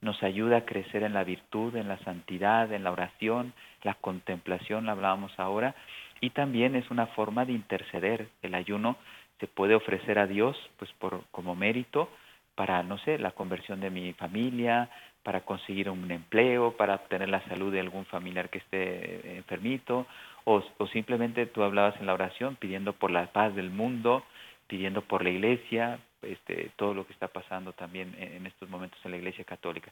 nos 0.02 0.22
ayuda 0.24 0.58
a 0.58 0.66
crecer 0.66 1.04
en 1.04 1.14
la 1.14 1.24
virtud, 1.24 1.76
en 1.76 1.88
la 1.88 1.98
santidad, 2.00 2.72
en 2.72 2.84
la 2.84 2.92
oración, 2.92 3.54
la 3.84 3.96
contemplación, 3.96 4.86
la 4.86 4.94
hablábamos 4.94 5.38
ahora, 5.40 5.76
y 6.22 6.30
también 6.32 6.76
es 6.76 6.90
una 6.92 7.08
forma 7.08 7.46
de 7.46 7.54
interceder. 7.54 8.28
El 8.42 8.56
ayuno 8.56 8.98
se 9.40 9.48
puede 9.48 9.76
ofrecer 9.76 10.20
a 10.20 10.28
Dios 10.28 10.58
pues 10.78 10.92
por 10.94 11.24
como 11.32 11.56
mérito 11.56 12.10
para 12.56 12.84
no 12.84 12.98
sé 13.00 13.18
la 13.18 13.32
conversión 13.32 13.82
de 13.82 13.90
mi 13.90 14.14
familia 14.14 14.90
para 15.24 15.42
conseguir 15.42 15.90
un 15.90 16.10
empleo 16.12 16.78
para 16.78 16.96
obtener 16.96 17.30
la 17.30 17.44
salud 17.48 17.72
de 17.72 17.80
algún 17.80 18.06
familiar 18.06 18.50
que 18.50 18.60
esté 18.60 19.38
enfermito 19.38 20.06
o, 20.46 20.64
o 20.78 20.88
simplemente 20.88 21.46
tú 21.48 21.64
hablabas 21.64 22.00
en 22.00 22.06
la 22.06 22.14
oración 22.14 22.56
pidiendo 22.56 22.94
por 22.94 23.12
la 23.12 23.28
paz 23.28 23.56
del 23.56 23.72
mundo 23.72 24.24
pidiendo 24.68 25.02
por 25.02 25.24
la 25.24 25.30
iglesia 25.30 26.00
este, 26.22 26.72
todo 26.76 26.94
lo 26.94 27.06
que 27.06 27.14
está 27.14 27.28
pasando 27.28 27.74
también 27.74 28.16
en 28.18 28.48
estos 28.48 28.70
momentos 28.70 29.00
en 29.06 29.12
la 29.12 29.18
iglesia 29.18 29.44
católica. 29.44 29.92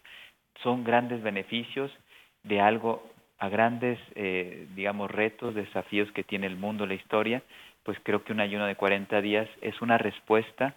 Son 0.64 0.84
grandes 0.84 1.22
beneficios 1.22 1.92
de 2.44 2.60
algo 2.60 3.08
a 3.40 3.50
grandes 3.50 4.00
eh, 4.16 4.68
digamos 4.76 5.12
retos 5.12 5.56
desafíos 5.56 6.12
que 6.12 6.24
tiene 6.24 6.48
el 6.48 6.56
mundo 6.56 6.86
la 6.86 6.94
historia 6.94 7.42
pues 7.84 7.98
creo 8.04 8.24
que 8.24 8.34
un 8.34 8.40
ayuno 8.40 8.66
de 8.66 8.76
40 8.76 9.22
días 9.22 9.50
es 9.62 9.82
una 9.82 9.98
respuesta 9.98 10.76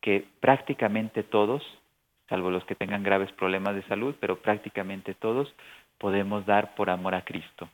que 0.00 0.26
prácticamente 0.40 1.22
todos, 1.22 1.62
salvo 2.28 2.50
los 2.50 2.64
que 2.64 2.74
tengan 2.74 3.02
graves 3.02 3.32
problemas 3.32 3.74
de 3.74 3.86
salud, 3.86 4.14
pero 4.20 4.40
prácticamente 4.40 5.14
todos 5.14 5.52
podemos 5.98 6.46
dar 6.46 6.74
por 6.74 6.90
amor 6.90 7.14
a 7.14 7.24
Cristo. 7.24 7.68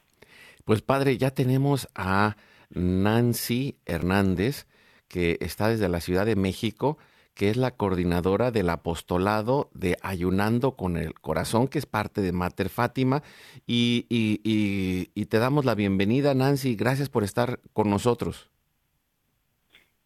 Pues 0.64 0.82
padre, 0.82 1.18
ya 1.18 1.30
tenemos 1.30 1.88
a 1.94 2.36
Nancy 2.70 3.76
Hernández, 3.84 4.66
que 5.08 5.36
está 5.40 5.68
desde 5.68 5.88
la 5.88 6.00
Ciudad 6.00 6.24
de 6.24 6.36
México, 6.36 6.98
que 7.34 7.50
es 7.50 7.56
la 7.56 7.72
coordinadora 7.72 8.50
del 8.50 8.70
apostolado 8.70 9.70
de 9.74 9.96
Ayunando 10.02 10.76
con 10.76 10.96
el 10.96 11.14
Corazón, 11.14 11.68
que 11.68 11.78
es 11.78 11.86
parte 11.86 12.22
de 12.22 12.32
Mater 12.32 12.68
Fátima. 12.68 13.22
Y, 13.66 14.06
y, 14.08 15.10
y 15.14 15.26
te 15.26 15.38
damos 15.38 15.64
la 15.64 15.74
bienvenida, 15.74 16.32
Nancy. 16.32 16.76
Gracias 16.76 17.08
por 17.08 17.24
estar 17.24 17.60
con 17.72 17.90
nosotros. 17.90 18.53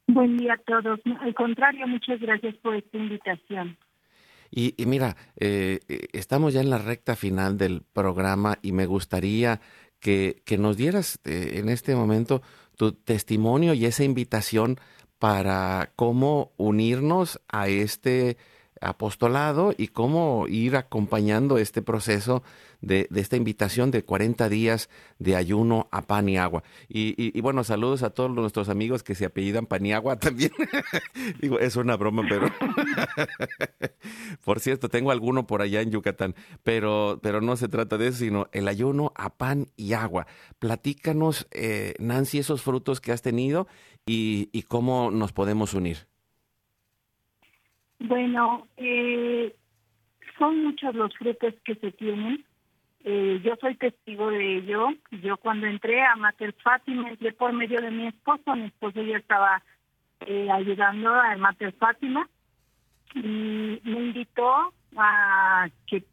Buen 0.09 0.39
día 0.39 0.55
a 0.55 0.59
todos. 0.59 1.01
Al 1.21 1.35
contrario, 1.35 1.87
muchas 1.87 2.19
gracias 2.19 2.55
por 2.57 2.75
esta 2.75 2.97
invitación. 2.97 3.77
Y, 4.51 4.75
mira, 4.87 5.17
eh, 5.39 5.81
eh, 5.89 6.07
estamos 6.13 6.55
ya 6.55 6.63
en 6.63 6.71
la 6.71 6.79
recta 6.79 7.15
final 7.15 7.59
del 7.59 7.83
programa 7.93 8.59
y 8.63 8.73
me 8.73 8.87
gustaría 8.87 9.61
que, 10.01 10.43
que 10.47 10.57
nos 10.57 10.79
dieras 10.79 11.21
eh, 11.27 11.59
en 11.59 11.69
este 11.69 11.95
momento 11.95 12.41
tu 12.77 12.93
testimonio 12.93 13.75
y 13.75 13.85
esa 13.85 14.05
invitación 14.05 14.77
para 15.19 15.93
cómo 15.95 16.53
unirnos 16.57 17.41
a 17.49 17.69
este 17.69 18.39
apostolado 18.81 19.75
y 19.77 19.89
cómo 19.89 20.47
ir 20.49 20.77
acompañando 20.77 21.59
este 21.59 21.83
proceso 21.83 22.43
de, 22.81 23.09
esta 23.15 23.37
invitación 23.37 23.91
de 23.91 24.05
40 24.05 24.49
días 24.49 24.89
de 25.19 25.37
ayuno 25.37 25.89
a 25.91 26.03
pan 26.03 26.29
y 26.29 26.37
agua. 26.37 26.63
Y, 26.89 27.41
bueno, 27.41 27.65
saludos 27.65 28.03
a 28.03 28.11
todos 28.11 28.31
nuestros 28.31 28.69
amigos 28.69 29.03
que 29.03 29.15
se 29.15 29.25
apellidan 29.25 29.67
pan 29.67 29.85
y 29.85 29.93
agua 29.93 30.17
también. 30.21 30.53
Digo, 31.41 31.59
es 31.59 31.77
una 31.77 31.97
broma, 31.97 32.23
pero... 32.29 32.49
por 34.45 34.61
cierto, 34.61 34.89
tengo 34.89 35.11
alguno 35.11 35.47
por 35.47 35.63
allá 35.63 35.81
en 35.81 35.91
Yucatán, 35.91 36.35
pero, 36.63 37.19
pero 37.23 37.41
no 37.41 37.57
se 37.57 37.69
trata 37.69 37.99
de 37.99 38.09
eso, 38.09 38.19
sino 38.19 38.49
el 38.53 38.69
ayuno 38.69 39.13
a 39.17 39.37
pan 39.37 39.69
y 39.77 39.93
agua. 39.93 40.27
Platícanos, 40.59 41.47
eh, 41.51 41.95
Nancy, 41.99 42.39
esos 42.39 42.63
frutos 42.63 43.01
que 43.01 43.13
has 43.13 43.23
tenido 43.23 43.67
y, 44.07 44.49
y 44.53 44.63
cómo 44.63 45.11
nos 45.11 45.33
podemos 45.33 45.75
unir. 45.75 46.07
Bueno, 48.01 48.67
eh, 48.77 49.55
son 50.39 50.65
muchos 50.65 50.95
los 50.95 51.15
frutos 51.17 51.55
que 51.65 51.75
se 51.75 51.93
tienen. 51.93 52.45
Eh, 53.05 53.41
yo 53.43 53.57
soy 53.61 53.75
testigo 53.75 54.31
de 54.31 54.59
ello. 54.59 54.89
Yo 55.23 55.37
cuando 55.37 55.67
entré 55.67 56.03
a 56.05 56.17
Mater 56.17 56.55
Fátima, 56.63 57.09
entré 57.09 57.33
por 57.33 57.53
medio 57.53 57.81
de 57.81 57.91
mi 57.91 58.07
esposo. 58.07 58.55
Mi 58.55 58.67
esposo 58.67 59.03
ya 59.03 59.17
estaba 59.17 59.63
eh, 60.21 60.49
ayudando 60.51 61.15
a 61.15 61.37
Mater 61.37 61.73
Fátima 61.73 62.29
y 63.15 63.81
me 63.83 63.99
invitó 64.01 64.73
a 64.97 65.69
que, 65.87 66.05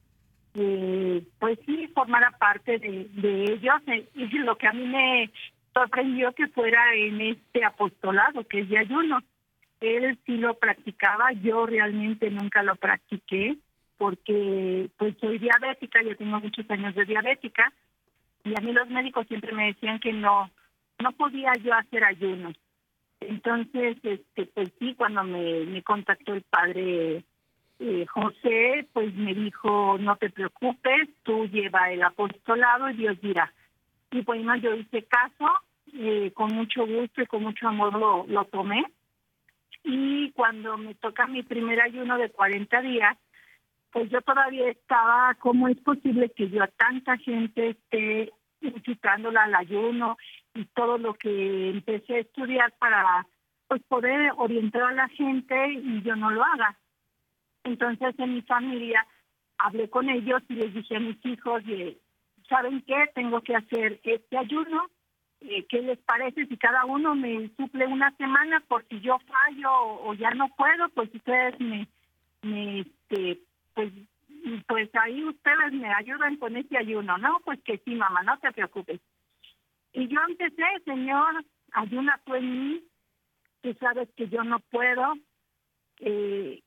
eh, 0.56 1.24
pues 1.40 1.60
sí, 1.66 1.88
formara 1.94 2.32
parte 2.32 2.80
de, 2.80 3.44
ellos. 3.44 3.82
Y 4.16 4.28
lo 4.40 4.58
que 4.58 4.68
a 4.68 4.74
mí 4.74 4.88
me 4.88 5.32
sorprendió 5.74 6.32
que 6.34 6.48
fuera 6.48 6.96
en 6.96 7.22
este 7.22 7.64
apostolado, 7.64 8.48
que 8.48 8.62
es 8.62 8.70
de 8.70 8.78
ayuno 8.78 9.22
él 9.86 10.18
sí 10.26 10.38
lo 10.38 10.56
practicaba, 10.56 11.32
yo 11.34 11.66
realmente 11.66 12.30
nunca 12.30 12.64
lo 12.64 12.76
practiqué 12.76 13.58
porque 13.98 14.90
pues 14.98 15.16
soy 15.20 15.40
diabética, 15.40 16.02
yo 16.04 16.16
tengo 16.18 16.40
muchos 16.40 16.70
años 16.70 16.96
de 16.96 17.06
diabética 17.06 17.72
y 18.44 18.54
a 18.58 18.62
mí 18.62 18.74
los 18.74 18.90
médicos 18.90 19.28
siempre 19.28 19.54
me 19.54 19.68
decían 19.68 20.00
que 20.00 20.14
no 20.14 20.50
no 21.00 21.12
podía 21.12 21.52
yo 21.62 21.74
hacer 21.74 22.04
ayunos. 22.04 22.56
Entonces, 23.20 23.98
este 24.04 24.46
pues 24.48 24.72
sí, 24.80 24.96
cuando 24.96 25.24
me, 25.24 25.66
me 25.66 25.82
contactó 25.82 26.34
el 26.34 26.42
padre 26.44 27.24
eh, 27.80 28.06
José, 28.08 28.88
pues 28.94 29.14
me 29.16 29.34
dijo, 29.34 29.98
no 30.00 30.16
te 30.18 30.30
preocupes, 30.30 31.10
tú 31.24 31.46
lleva 31.48 31.92
el 31.92 32.04
apostolado 32.04 32.90
y 32.90 32.94
Dios 32.94 33.20
dirá. 33.22 33.52
Y 34.12 34.22
bueno, 34.22 34.56
yo 34.56 34.74
hice 34.76 35.04
caso, 35.04 35.52
eh, 35.94 36.32
con 36.34 36.54
mucho 36.54 36.86
gusto 36.86 37.22
y 37.22 37.26
con 37.26 37.44
mucho 37.44 37.68
amor 37.68 37.94
lo, 37.98 38.26
lo 38.28 38.46
tomé 38.46 38.86
y 39.86 40.32
cuando 40.32 40.78
me 40.78 40.96
toca 40.96 41.28
mi 41.28 41.44
primer 41.44 41.80
ayuno 41.80 42.18
de 42.18 42.32
40 42.32 42.82
días, 42.82 43.18
pues 43.92 44.10
yo 44.10 44.20
todavía 44.22 44.70
estaba, 44.70 45.36
¿cómo 45.36 45.68
es 45.68 45.78
posible 45.78 46.32
que 46.36 46.50
yo 46.50 46.64
a 46.64 46.68
tanta 46.68 47.18
gente 47.18 47.70
esté 47.70 48.34
incitándola 48.62 49.44
al 49.44 49.56
ayuno 49.56 50.18
y 50.56 50.66
todo 50.66 50.98
lo 50.98 51.14
que 51.14 51.70
empecé 51.70 52.16
a 52.16 52.20
estudiar 52.20 52.74
para 52.80 53.28
pues 53.68 53.84
poder 53.84 54.34
orientar 54.38 54.82
a 54.84 54.92
la 54.92 55.08
gente 55.10 55.74
y 55.74 56.02
yo 56.02 56.16
no 56.16 56.32
lo 56.32 56.44
haga? 56.44 56.78
Entonces 57.64 58.18
en 58.18 58.34
mi 58.34 58.42
familia 58.42 59.06
hablé 59.60 59.90
con 59.90 60.10
ellos 60.10 60.42
y 60.50 60.56
les 60.56 60.74
dije 60.74 60.96
a 60.98 61.00
mis 61.00 61.24
hijos, 61.26 61.62
¿saben 62.50 62.82
qué? 62.82 63.06
Tengo 63.14 63.42
que 63.42 63.56
hacer 63.56 64.00
este 64.04 64.38
ayuno 64.38 64.90
eh, 65.42 65.66
¿qué 65.70 65.82
les 65.82 66.00
parece 66.00 66.46
si 66.48 66.58
cada 66.58 66.86
uno 66.86 67.16
me 67.16 67.50
suple 67.58 67.86
una 67.88 68.12
semana 68.18 68.60
por 68.68 68.86
si 68.88 69.00
yo 69.02 69.18
fallo 69.20 69.72
o, 69.74 70.14
ya 70.14 70.32
no 70.32 70.50
puedo? 70.56 70.90
Pues 70.90 71.14
ustedes 71.14 71.60
me, 71.60 71.88
este, 72.80 73.40
pues, 73.74 73.92
pues 74.68 74.90
ahí 74.96 75.24
ustedes 75.24 75.74
me 75.74 75.94
ayudan 75.94 76.38
con 76.38 76.56
ese 76.56 76.78
ayuno, 76.78 77.18
¿no? 77.18 77.40
Pues 77.44 77.62
que 77.64 77.78
sí, 77.80 77.96
mamá, 77.96 78.24
no 78.24 78.38
te 78.40 78.52
preocupes. 78.52 79.02
Y 79.94 80.08
yo 80.08 80.20
empecé, 80.28 80.64
Señor, 80.84 81.44
ayuna 81.72 82.20
tú 82.26 82.36
en 82.36 82.70
mí, 82.70 82.84
tú 83.62 83.74
sabes 83.80 84.10
que 84.16 84.28
yo 84.28 84.44
no 84.44 84.60
puedo, 84.60 85.14
eh, 86.00 86.62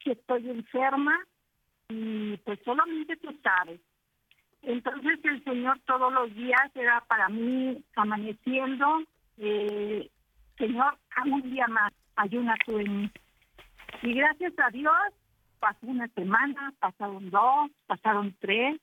que 0.00 0.12
estoy 0.12 0.48
enferma 0.48 1.18
y 1.88 2.36
pues 2.38 2.58
solamente 2.64 3.16
tú 3.16 3.28
sabes. 3.42 3.80
Entonces 4.62 5.18
el 5.24 5.42
Señor 5.42 5.80
todos 5.86 6.12
los 6.12 6.32
días 6.34 6.70
era 6.74 7.00
para 7.08 7.28
mí 7.28 7.82
amaneciendo, 7.96 9.02
eh, 9.38 10.08
Señor, 10.56 10.96
un 11.24 11.42
día 11.50 11.66
más, 11.66 11.92
ayuna 12.16 12.54
tú 12.64 12.78
en 12.78 13.02
mí. 13.02 13.10
Y 14.02 14.14
gracias 14.14 14.52
a 14.58 14.70
Dios, 14.70 14.94
pasó 15.58 15.86
una 15.86 16.06
semana, 16.08 16.72
pasaron 16.78 17.30
dos, 17.30 17.70
pasaron 17.86 18.34
tres, 18.40 18.80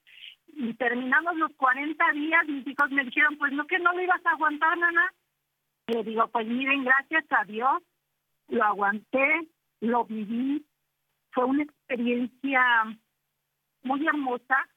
y 0.47 0.73
terminamos 0.73 1.37
los 1.37 1.51
40 1.55 2.11
días, 2.13 2.47
mis 2.47 2.67
hijos 2.67 2.91
me 2.91 3.05
dijeron, 3.05 3.37
pues 3.37 3.53
no 3.53 3.65
que 3.65 3.79
no 3.79 3.93
lo 3.93 4.01
ibas 4.01 4.25
a 4.25 4.31
aguantar, 4.31 4.77
nana. 4.77 5.13
Le 5.87 6.03
digo, 6.03 6.27
pues 6.27 6.45
miren, 6.47 6.83
gracias 6.83 7.25
a 7.29 7.45
Dios, 7.45 7.81
lo 8.49 8.63
aguanté, 8.63 9.47
lo 9.79 10.05
viví, 10.05 10.65
fue 11.31 11.45
una 11.45 11.63
experiencia 11.63 12.61
muy 13.83 14.05
hermosa 14.05 14.67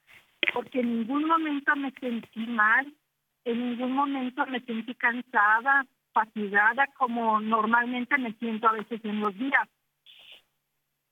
porque 0.53 0.81
en 0.81 0.99
ningún 1.01 1.27
momento 1.27 1.75
me 1.77 1.91
sentí 1.93 2.47
mal, 2.47 2.93
en 3.45 3.71
ningún 3.71 3.93
momento 3.93 4.47
me 4.47 4.61
sentí 4.61 4.95
cansada, 4.95 5.87
fatigada 6.13 6.87
como 6.99 7.41
normalmente 7.41 8.17
me 8.19 8.33
siento 8.35 8.69
a 8.69 8.73
veces 8.73 9.01
en 9.05 9.21
los 9.21 9.37
días. 9.37 9.69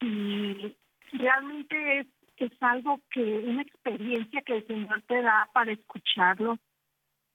Y 0.01 0.77
realmente 1.13 2.01
es, 2.01 2.07
es 2.37 2.53
algo 2.61 3.01
que, 3.11 3.23
una 3.47 3.63
experiencia 3.63 4.43
que 4.43 4.59
el 4.59 4.67
Señor 4.67 5.03
te 5.03 5.23
da 5.23 5.49
para 5.53 5.73
escucharlo, 5.73 6.59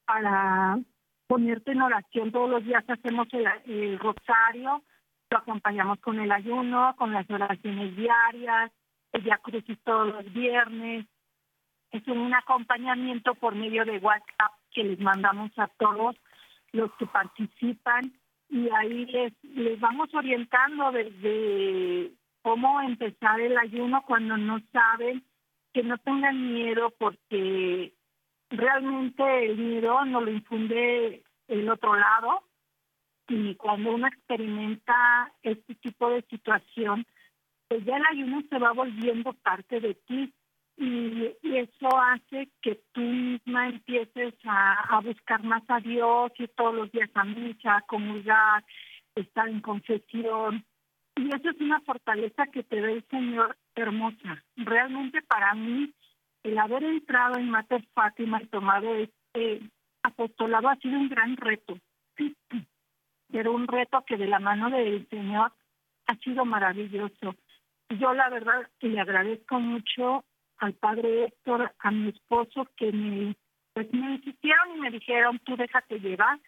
para 0.04 0.78
ponerte 1.26 1.72
en 1.72 1.82
oración. 1.82 2.32
Todos 2.32 2.50
los 2.50 2.64
días 2.64 2.84
hacemos 2.88 3.28
el 3.32 3.98
rosario, 3.98 4.82
lo 5.30 5.38
acompañamos 5.38 5.98
con 6.00 6.20
el 6.20 6.30
ayuno, 6.30 6.94
con 6.96 7.12
las 7.12 7.28
oraciones 7.30 7.96
diarias, 7.96 8.70
el 9.12 9.24
Día 9.24 9.38
Crucis 9.42 9.78
todos 9.82 10.08
los 10.08 10.32
viernes. 10.32 11.06
Es 11.90 12.06
un 12.08 12.34
acompañamiento 12.34 13.34
por 13.34 13.54
medio 13.54 13.84
de 13.84 13.98
WhatsApp 13.98 14.52
que 14.72 14.84
les 14.84 15.00
mandamos 15.00 15.50
a 15.58 15.68
todos 15.78 16.16
los 16.72 16.92
que 16.94 17.06
participan 17.06 18.12
y 18.48 18.68
ahí 18.70 19.06
les, 19.06 19.32
les 19.42 19.80
vamos 19.80 20.12
orientando 20.14 20.92
desde 20.92 22.12
cómo 22.42 22.80
empezar 22.80 23.40
el 23.40 23.56
ayuno 23.58 24.04
cuando 24.06 24.36
no 24.36 24.60
saben, 24.72 25.24
que 25.72 25.82
no 25.82 25.98
tengan 25.98 26.54
miedo 26.54 26.92
porque 26.98 27.92
realmente 28.50 29.46
el 29.46 29.56
miedo 29.56 30.04
no 30.04 30.20
lo 30.20 30.30
infunde 30.30 31.24
el 31.48 31.68
otro 31.68 31.94
lado, 31.96 32.42
y 33.28 33.54
cuando 33.56 33.92
uno 33.92 34.06
experimenta 34.06 35.32
este 35.42 35.74
tipo 35.76 36.10
de 36.10 36.22
situación, 36.22 37.06
pues 37.68 37.84
ya 37.84 37.96
el 37.96 38.04
ayuno 38.10 38.42
se 38.48 38.58
va 38.58 38.72
volviendo 38.72 39.32
parte 39.32 39.80
de 39.80 39.94
ti 39.94 40.32
y, 40.76 41.34
eso 41.42 41.88
hace 41.98 42.50
que 42.60 42.80
tú 42.92 43.00
misma 43.00 43.68
empieces 43.68 44.34
a, 44.44 45.00
buscar 45.02 45.42
más 45.42 45.62
a 45.68 45.80
Dios, 45.80 46.32
y 46.38 46.48
todos 46.48 46.74
los 46.74 46.92
días 46.92 47.10
a 47.14 47.24
misa, 47.24 47.76
a 47.76 47.82
comulgar, 47.82 48.64
estar 49.14 49.48
en 49.48 49.60
confesión. 49.60 50.64
Y 51.16 51.28
eso 51.28 51.50
es 51.50 51.60
una 51.60 51.80
fortaleza 51.80 52.46
que 52.48 52.62
te 52.62 52.80
da 52.80 52.90
el 52.90 53.04
Señor 53.08 53.56
hermosa. 53.74 54.44
Realmente 54.56 55.22
para 55.22 55.54
mí, 55.54 55.94
el 56.42 56.58
haber 56.58 56.84
entrado 56.84 57.38
en 57.38 57.50
Mater 57.50 57.86
Fátima 57.94 58.42
y 58.42 58.46
tomado 58.46 58.94
este 58.94 59.62
apostolado 60.02 60.68
ha 60.68 60.76
sido 60.76 60.98
un 60.98 61.08
gran 61.08 61.36
reto 61.36 61.78
pero 63.36 63.52
un 63.52 63.66
reto 63.66 64.04
que 64.06 64.16
de 64.16 64.26
la 64.26 64.38
mano 64.38 64.70
del 64.70 65.06
Señor 65.08 65.52
ha 66.06 66.16
sido 66.16 66.44
maravilloso. 66.44 67.34
Yo 67.90 68.14
la 68.14 68.28
verdad 68.28 68.68
le 68.80 69.00
agradezco 69.00 69.60
mucho 69.60 70.24
al 70.58 70.74
padre 70.74 71.24
Héctor, 71.24 71.72
a 71.78 71.90
mi 71.90 72.10
esposo, 72.10 72.66
que 72.76 72.92
me, 72.92 73.36
pues 73.72 73.92
me 73.92 74.14
insistieron 74.14 74.76
y 74.76 74.80
me 74.80 74.90
dijeron, 74.90 75.40
tú 75.44 75.56
déjate 75.56 75.98
llevar, 76.00 76.40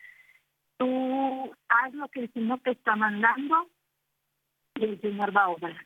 tú 0.77 1.53
haz 1.69 1.95
lo 1.95 2.09
que 2.09 2.21
el 2.21 2.33
Señor 2.33 2.61
te 2.61 2.73
está 2.73 2.97
mandando 2.97 3.69
y 4.77 4.85
el 4.85 5.01
Señor 5.01 5.37
va 5.37 5.45
a 5.45 5.49
obrar. 5.49 5.77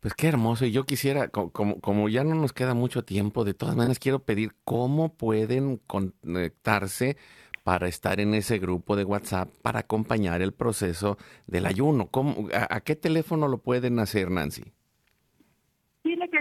Pues 0.00 0.14
qué 0.14 0.28
hermoso. 0.28 0.64
Y 0.64 0.72
yo 0.72 0.84
quisiera, 0.84 1.28
como, 1.28 1.80
como 1.80 2.08
ya 2.08 2.24
no 2.24 2.34
nos 2.34 2.54
queda 2.54 2.72
mucho 2.72 3.04
tiempo, 3.04 3.44
de 3.44 3.52
todas 3.52 3.76
maneras 3.76 3.98
quiero 3.98 4.24
pedir 4.24 4.52
cómo 4.64 5.14
pueden 5.14 5.76
conectarse 5.76 7.18
para 7.62 7.86
estar 7.86 8.20
en 8.20 8.34
ese 8.34 8.58
grupo 8.58 8.96
de 8.96 9.04
WhatsApp 9.04 9.50
para 9.62 9.80
acompañar 9.80 10.40
el 10.40 10.52
proceso 10.52 11.18
del 11.46 11.66
ayuno. 11.66 12.06
¿Cómo, 12.06 12.48
a, 12.52 12.80
qué 12.80 12.96
teléfono 12.96 13.48
lo 13.48 13.58
pueden 13.58 13.98
hacer, 13.98 14.30
Nancy? 14.30 14.72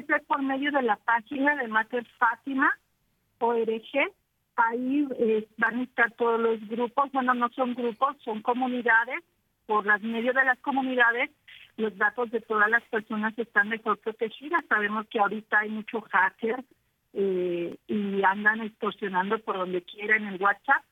Ser 0.10 0.24
por 0.24 0.42
medio 0.42 0.72
de 0.72 0.82
la 0.82 0.96
página 0.96 1.56
de 1.56 1.68
Mater 1.68 2.04
Fátima, 2.18 2.76
ORG. 3.38 4.12
Ahí 4.56 5.08
eh, 5.20 5.48
van 5.58 5.82
a 5.82 5.84
estar 5.84 6.12
todos 6.14 6.40
los 6.40 6.68
grupos. 6.68 7.12
Bueno, 7.12 7.36
no 7.36 7.48
son 7.50 7.76
grupos, 7.76 8.18
son 8.24 8.42
comunidades. 8.42 9.24
Por 9.68 9.86
las 9.86 10.02
medios 10.02 10.34
de 10.34 10.44
las 10.46 10.58
comunidades, 10.62 11.30
los 11.78 11.96
datos 11.96 12.32
de 12.32 12.42
todas 12.42 12.72
las 12.72 12.82
personas 12.86 13.38
están 13.38 13.70
mejor 13.70 14.00
protegidas. 14.00 14.66
Sabemos 14.68 15.06
que 15.10 15.20
ahorita 15.20 15.60
hay 15.60 15.70
mucho 15.70 16.02
hacker 16.02 16.64
eh, 17.14 17.78
y 17.86 18.24
andan 18.24 18.62
extorsionando 18.62 19.38
por 19.38 19.58
donde 19.58 19.84
quiera 19.84 20.18
en 20.18 20.26
el 20.26 20.42
WhatsApp. 20.42 20.84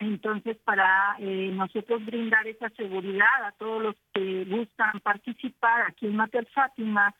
Entonces, 0.00 0.56
para 0.64 1.14
eh, 1.20 1.52
nosotros 1.54 2.04
brindar 2.04 2.44
esa 2.48 2.70
seguridad 2.70 3.44
a 3.44 3.52
todos 3.52 3.80
los 3.84 3.94
que 4.12 4.46
gustan 4.46 4.98
participar 4.98 5.82
aquí 5.82 6.06
en 6.06 6.16
Mater 6.16 6.46
Fátima, 6.46 7.14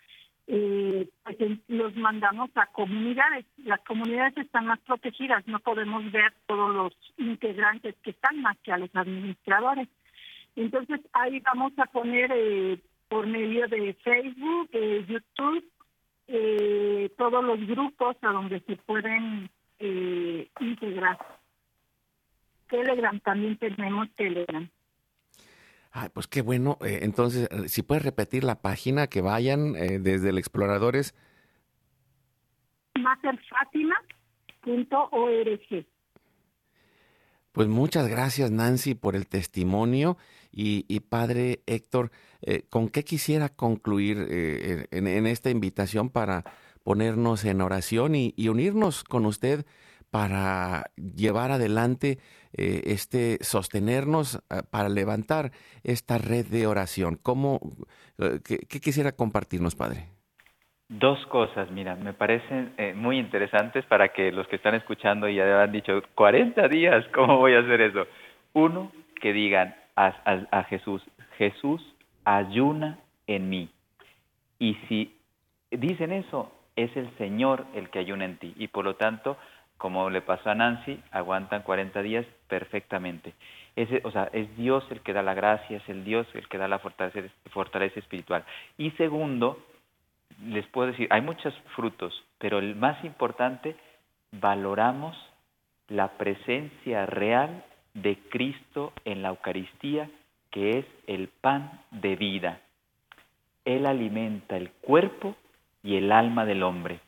eh, 0.46 1.08
pues 1.22 1.58
los 1.68 1.94
mandamos 1.96 2.50
a 2.56 2.66
comunidades. 2.66 3.46
Las 3.58 3.80
comunidades 3.80 4.36
están 4.36 4.66
más 4.66 4.80
protegidas, 4.80 5.46
no 5.46 5.60
podemos 5.60 6.10
ver 6.10 6.32
todos 6.46 6.74
los 6.74 6.92
integrantes 7.16 7.94
que 8.02 8.10
están 8.10 8.40
más 8.40 8.56
que 8.58 8.72
a 8.72 8.78
los 8.78 8.94
administradores. 8.94 9.88
Entonces, 10.56 11.00
ahí 11.12 11.40
vamos 11.40 11.72
a 11.78 11.86
poner 11.86 12.30
eh, 12.34 12.78
por 13.08 13.26
medio 13.26 13.68
de 13.68 13.94
Facebook, 13.94 14.70
YouTube, 15.06 15.64
todos 17.16 17.44
los 17.44 17.66
grupos 17.66 18.16
a 18.22 18.28
donde 18.28 18.60
se 18.60 18.76
pueden 18.76 19.50
integrar. 20.60 21.18
Telegram, 22.68 23.20
también 23.20 23.58
tenemos 23.58 24.08
Telegram. 24.14 24.66
Ay, 25.92 26.08
pues 26.12 26.26
qué 26.26 26.40
bueno. 26.40 26.78
Eh, 26.80 27.00
entonces, 27.02 27.48
eh, 27.50 27.68
si 27.68 27.82
puedes 27.82 28.02
repetir 28.02 28.44
la 28.44 28.62
página, 28.62 29.08
que 29.08 29.20
vayan 29.20 29.76
eh, 29.76 29.98
desde 29.98 30.30
el 30.30 30.38
Exploradores. 30.38 31.14
Materfatima.org. 32.98 35.86
Pues 37.52 37.68
muchas 37.68 38.08
gracias, 38.08 38.50
Nancy, 38.50 38.94
por 38.94 39.14
el 39.14 39.28
testimonio. 39.28 40.16
Y, 40.54 41.00
padre 41.00 41.62
Héctor, 41.66 42.10
¿con 42.68 42.90
qué 42.90 43.04
quisiera 43.04 43.48
concluir 43.48 44.18
en, 44.90 45.26
esta 45.26 45.48
invitación 45.48 46.10
para 46.10 46.44
ponernos 46.82 47.46
en 47.46 47.62
oración 47.62 48.14
y 48.14 48.48
unirnos 48.48 49.02
con 49.02 49.24
usted 49.24 49.64
para 50.12 50.90
llevar 50.94 51.52
adelante 51.52 52.18
eh, 52.52 52.82
este 52.84 53.38
sostenernos 53.42 54.36
eh, 54.36 54.60
para 54.70 54.90
levantar 54.90 55.52
esta 55.84 56.18
red 56.18 56.44
de 56.44 56.66
oración. 56.66 57.16
¿Cómo, 57.16 57.60
eh, 58.18 58.40
qué, 58.44 58.78
quisiera 58.78 59.12
compartirnos, 59.12 59.74
Padre? 59.74 60.08
Dos 60.90 61.24
cosas, 61.28 61.70
mira, 61.70 61.96
me 61.96 62.12
parecen 62.12 62.74
muy 62.96 63.18
interesantes 63.18 63.86
para 63.86 64.08
que 64.08 64.30
los 64.30 64.46
que 64.48 64.56
están 64.56 64.74
escuchando 64.74 65.26
ya 65.26 65.62
han 65.62 65.72
dicho, 65.72 66.02
40 66.14 66.68
días, 66.68 67.06
¿cómo 67.14 67.38
voy 67.38 67.54
a 67.54 67.60
hacer 67.60 67.80
eso? 67.80 68.06
Uno, 68.52 68.92
que 69.18 69.32
digan 69.32 69.74
a, 69.96 70.08
a 70.50 70.64
Jesús, 70.64 71.02
Jesús, 71.38 71.80
ayuna 72.26 72.98
en 73.26 73.48
mí. 73.48 73.70
Y 74.58 74.74
si 74.86 75.16
dicen 75.70 76.12
eso, 76.12 76.52
es 76.76 76.94
el 76.96 77.10
Señor 77.16 77.64
el 77.74 77.88
que 77.88 78.00
ayuna 78.00 78.26
en 78.26 78.36
ti. 78.36 78.54
Y 78.58 78.68
por 78.68 78.84
lo 78.84 78.96
tanto, 78.96 79.38
como 79.82 80.10
le 80.10 80.20
pasó 80.20 80.48
a 80.48 80.54
Nancy, 80.54 81.02
aguantan 81.10 81.62
40 81.62 82.02
días 82.02 82.24
perfectamente. 82.46 83.34
O 84.04 84.12
sea, 84.12 84.30
es 84.32 84.56
Dios 84.56 84.84
el 84.92 85.00
que 85.00 85.12
da 85.12 85.22
la 85.22 85.34
gracia, 85.34 85.78
es 85.78 85.88
el 85.88 86.04
Dios 86.04 86.24
el 86.34 86.46
que 86.46 86.56
da 86.56 86.68
la 86.68 86.78
fortaleza, 86.78 87.18
fortaleza 87.50 87.98
espiritual. 87.98 88.44
Y 88.78 88.92
segundo, 88.92 89.58
les 90.46 90.64
puedo 90.68 90.86
decir, 90.86 91.08
hay 91.10 91.20
muchos 91.20 91.52
frutos, 91.74 92.14
pero 92.38 92.60
el 92.60 92.76
más 92.76 93.04
importante, 93.04 93.74
valoramos 94.30 95.16
la 95.88 96.12
presencia 96.12 97.04
real 97.06 97.64
de 97.94 98.16
Cristo 98.30 98.92
en 99.04 99.22
la 99.22 99.30
Eucaristía, 99.30 100.08
que 100.52 100.78
es 100.78 100.86
el 101.08 101.26
pan 101.26 101.80
de 101.90 102.14
vida. 102.14 102.60
Él 103.64 103.86
alimenta 103.86 104.56
el 104.56 104.70
cuerpo 104.70 105.34
y 105.82 105.96
el 105.96 106.12
alma 106.12 106.44
del 106.44 106.62
hombre. 106.62 107.00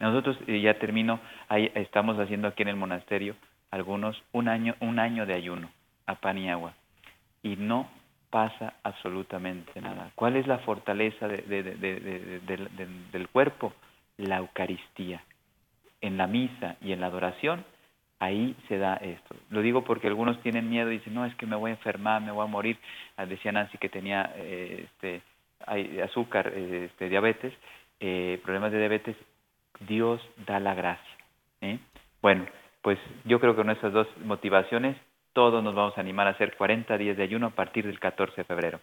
Nosotros, 0.00 0.38
ya 0.46 0.78
termino, 0.78 1.20
ahí 1.48 1.70
estamos 1.74 2.18
haciendo 2.18 2.48
aquí 2.48 2.62
en 2.62 2.68
el 2.68 2.76
monasterio 2.76 3.36
algunos 3.70 4.20
un 4.32 4.48
año, 4.48 4.74
un 4.80 4.98
año 4.98 5.26
de 5.26 5.34
ayuno 5.34 5.70
a 6.06 6.16
pan 6.16 6.38
y 6.38 6.50
agua. 6.50 6.74
Y 7.42 7.56
no 7.56 7.88
pasa 8.30 8.74
absolutamente 8.82 9.80
nada. 9.80 10.10
¿Cuál 10.14 10.36
es 10.36 10.46
la 10.46 10.58
fortaleza 10.58 11.28
del 11.28 13.28
cuerpo? 13.32 13.72
La 14.16 14.38
Eucaristía. 14.38 15.22
En 16.00 16.16
la 16.16 16.26
misa 16.26 16.76
y 16.80 16.92
en 16.92 17.00
la 17.00 17.08
adoración, 17.08 17.64
ahí 18.20 18.54
se 18.68 18.78
da 18.78 18.94
esto. 18.96 19.34
Lo 19.50 19.60
digo 19.60 19.84
porque 19.84 20.06
algunos 20.06 20.40
tienen 20.42 20.70
miedo 20.70 20.90
y 20.90 20.98
dicen, 20.98 21.14
no, 21.14 21.26
es 21.26 21.34
que 21.34 21.46
me 21.46 21.56
voy 21.56 21.72
a 21.72 21.74
enfermar, 21.74 22.22
me 22.22 22.30
voy 22.30 22.44
a 22.44 22.48
morir. 22.48 22.78
Ah, 23.16 23.26
decía 23.26 23.52
Nancy 23.52 23.76
que 23.78 23.88
tenía 23.88 24.32
eh, 24.36 24.86
este, 24.86 25.22
azúcar, 26.02 26.48
este, 26.48 27.08
diabetes, 27.08 27.52
eh, 27.98 28.40
problemas 28.42 28.72
de 28.72 28.78
diabetes. 28.78 29.16
Dios 29.80 30.20
da 30.46 30.60
la 30.60 30.74
gracia. 30.74 31.16
¿eh? 31.60 31.78
Bueno, 32.22 32.46
pues 32.82 32.98
yo 33.24 33.40
creo 33.40 33.54
que 33.54 33.62
con 33.62 33.70
esas 33.70 33.92
dos 33.92 34.06
motivaciones 34.24 34.96
todos 35.32 35.62
nos 35.62 35.74
vamos 35.74 35.96
a 35.96 36.00
animar 36.00 36.26
a 36.26 36.30
hacer 36.30 36.56
40 36.56 36.96
días 36.98 37.16
de 37.16 37.22
ayuno 37.22 37.48
a 37.48 37.50
partir 37.50 37.86
del 37.86 37.98
14 37.98 38.36
de 38.36 38.44
febrero. 38.44 38.80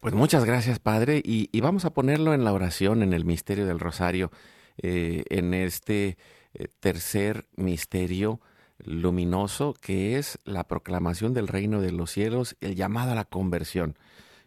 Pues 0.00 0.14
muchas 0.14 0.44
gracias, 0.44 0.80
Padre, 0.80 1.22
y, 1.24 1.60
vamos 1.60 1.84
a 1.84 1.90
ponerlo 1.90 2.34
en 2.34 2.44
la 2.44 2.52
oración, 2.52 3.04
en 3.04 3.12
el 3.12 3.24
misterio 3.24 3.66
del 3.66 3.78
Rosario, 3.78 4.32
eh, 4.82 5.22
en 5.30 5.54
este 5.54 6.16
eh, 6.54 6.66
tercer 6.80 7.46
misterio 7.56 8.40
luminoso 8.84 9.74
que 9.74 10.18
es 10.18 10.40
la 10.44 10.64
proclamación 10.64 11.34
del 11.34 11.46
reino 11.46 11.80
de 11.80 11.92
los 11.92 12.10
cielos, 12.10 12.56
el 12.60 12.74
llamado 12.74 13.12
a 13.12 13.14
la 13.14 13.24
conversión, 13.24 13.96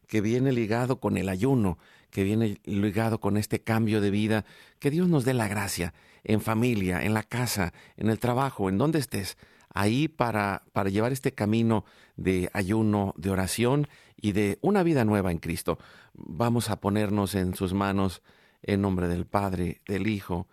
que 0.08 0.22
viene 0.22 0.52
ligado 0.52 1.00
con 1.00 1.18
el 1.18 1.30
ayuno, 1.30 1.78
que 2.16 2.24
viene 2.24 2.62
ligado 2.64 3.20
con 3.20 3.36
este 3.36 3.60
cambio 3.60 4.00
de 4.00 4.10
vida, 4.10 4.46
que 4.80 4.90
Dios 4.90 5.10
nos 5.10 5.26
dé 5.26 5.34
la 5.34 5.50
gracia 5.50 5.94
en 6.24 6.40
familia, 6.40 7.04
en 7.04 7.14
la 7.14 7.24
casa, 7.24 7.74
en 7.98 8.10
el 8.10 8.20
trabajo, 8.20 8.70
en 8.70 8.78
donde 8.78 9.00
estés, 9.00 9.38
ahí 9.74 10.08
para, 10.08 10.64
para 10.72 10.90
llevar 10.90 11.12
este 11.12 11.34
camino 11.34 11.84
de 12.16 12.50
ayuno, 12.54 13.14
de 13.18 13.32
oración 13.32 13.90
y 14.16 14.32
de 14.32 14.60
una 14.62 14.82
vida 14.82 15.04
nueva 15.04 15.30
en 15.34 15.40
Cristo. 15.40 15.78
Vamos 16.14 16.70
a 16.70 16.80
ponernos 16.80 17.36
en 17.36 17.54
sus 17.54 17.74
manos 17.74 18.22
en 18.64 18.80
nombre 18.80 19.10
del 19.10 19.26
Padre, 19.26 19.82
del 19.86 20.08
Hijo 20.08 20.48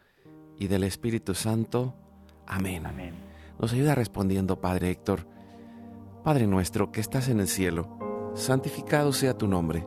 y 0.58 0.66
del 0.66 0.82
Espíritu 0.82 1.32
Santo. 1.36 1.94
Amén. 2.44 2.86
Amén. 2.86 3.14
Nos 3.60 3.72
ayuda 3.72 3.94
respondiendo, 3.94 4.60
Padre 4.60 4.90
Héctor. 4.90 5.28
Padre 6.24 6.48
nuestro 6.48 6.90
que 6.90 7.00
estás 7.00 7.28
en 7.28 7.38
el 7.38 7.46
cielo, 7.46 8.32
santificado 8.34 9.12
sea 9.12 9.38
tu 9.38 9.46
nombre 9.46 9.86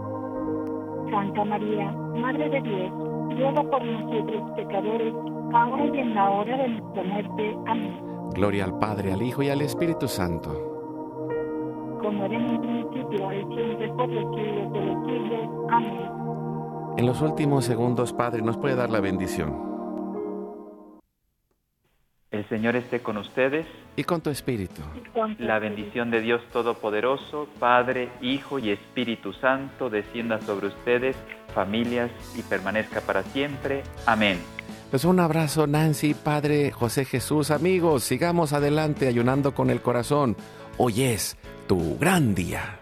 Santa 1.11 1.45
María, 1.45 1.91
Madre 1.91 2.49
de 2.49 2.61
Dios, 2.61 2.91
ruega 3.37 3.63
por 3.63 3.83
nosotros 3.83 4.51
pecadores, 4.55 5.13
ahora 5.53 5.85
y 5.85 5.99
en 5.99 6.15
la 6.15 6.29
hora 6.29 6.57
de 6.57 6.69
nuestra 6.69 7.03
muerte. 7.03 7.57
Amén. 7.67 7.99
Gloria 8.33 8.63
al 8.63 8.79
Padre, 8.79 9.11
al 9.11 9.21
Hijo 9.21 9.43
y 9.43 9.49
al 9.49 9.61
Espíritu 9.61 10.07
Santo. 10.07 10.49
Como 12.01 12.25
era 12.25 12.35
en 12.35 12.45
un 12.45 12.61
principio, 12.61 13.33
y 13.33 13.53
siempre, 13.53 13.87
por 13.89 14.09
los 14.09 14.35
siglos 14.35 14.73
de 14.73 14.85
los 14.85 15.05
siglos. 15.05 15.49
Amén. 15.69 16.11
En 16.97 17.05
los 17.05 17.21
últimos 17.21 17.65
segundos, 17.65 18.13
Padre, 18.13 18.41
nos 18.41 18.57
puede 18.57 18.75
dar 18.75 18.89
la 18.89 19.01
bendición. 19.01 19.70
El 22.31 22.47
Señor 22.47 22.77
esté 22.77 23.01
con 23.01 23.17
ustedes. 23.17 23.65
Y 23.97 24.05
con 24.05 24.21
tu 24.21 24.29
espíritu. 24.29 24.81
La 25.37 25.59
bendición 25.59 26.11
de 26.11 26.21
Dios 26.21 26.41
Todopoderoso, 26.53 27.49
Padre, 27.59 28.09
Hijo 28.21 28.57
y 28.57 28.71
Espíritu 28.71 29.33
Santo, 29.33 29.89
descienda 29.89 30.39
sobre 30.39 30.67
ustedes 30.67 31.17
familias 31.53 32.09
y 32.37 32.41
permanezca 32.43 33.01
para 33.01 33.23
siempre. 33.23 33.83
Amén. 34.05 34.39
Pues 34.89 35.03
un 35.03 35.19
abrazo 35.19 35.67
Nancy, 35.67 36.13
Padre 36.13 36.71
José 36.71 37.03
Jesús, 37.03 37.51
amigos, 37.51 38.03
sigamos 38.03 38.53
adelante 38.53 39.09
ayunando 39.09 39.53
con 39.53 39.69
el 39.69 39.81
corazón. 39.81 40.37
Hoy 40.77 41.03
es 41.03 41.37
tu 41.67 41.97
gran 41.99 42.33
día. 42.33 42.79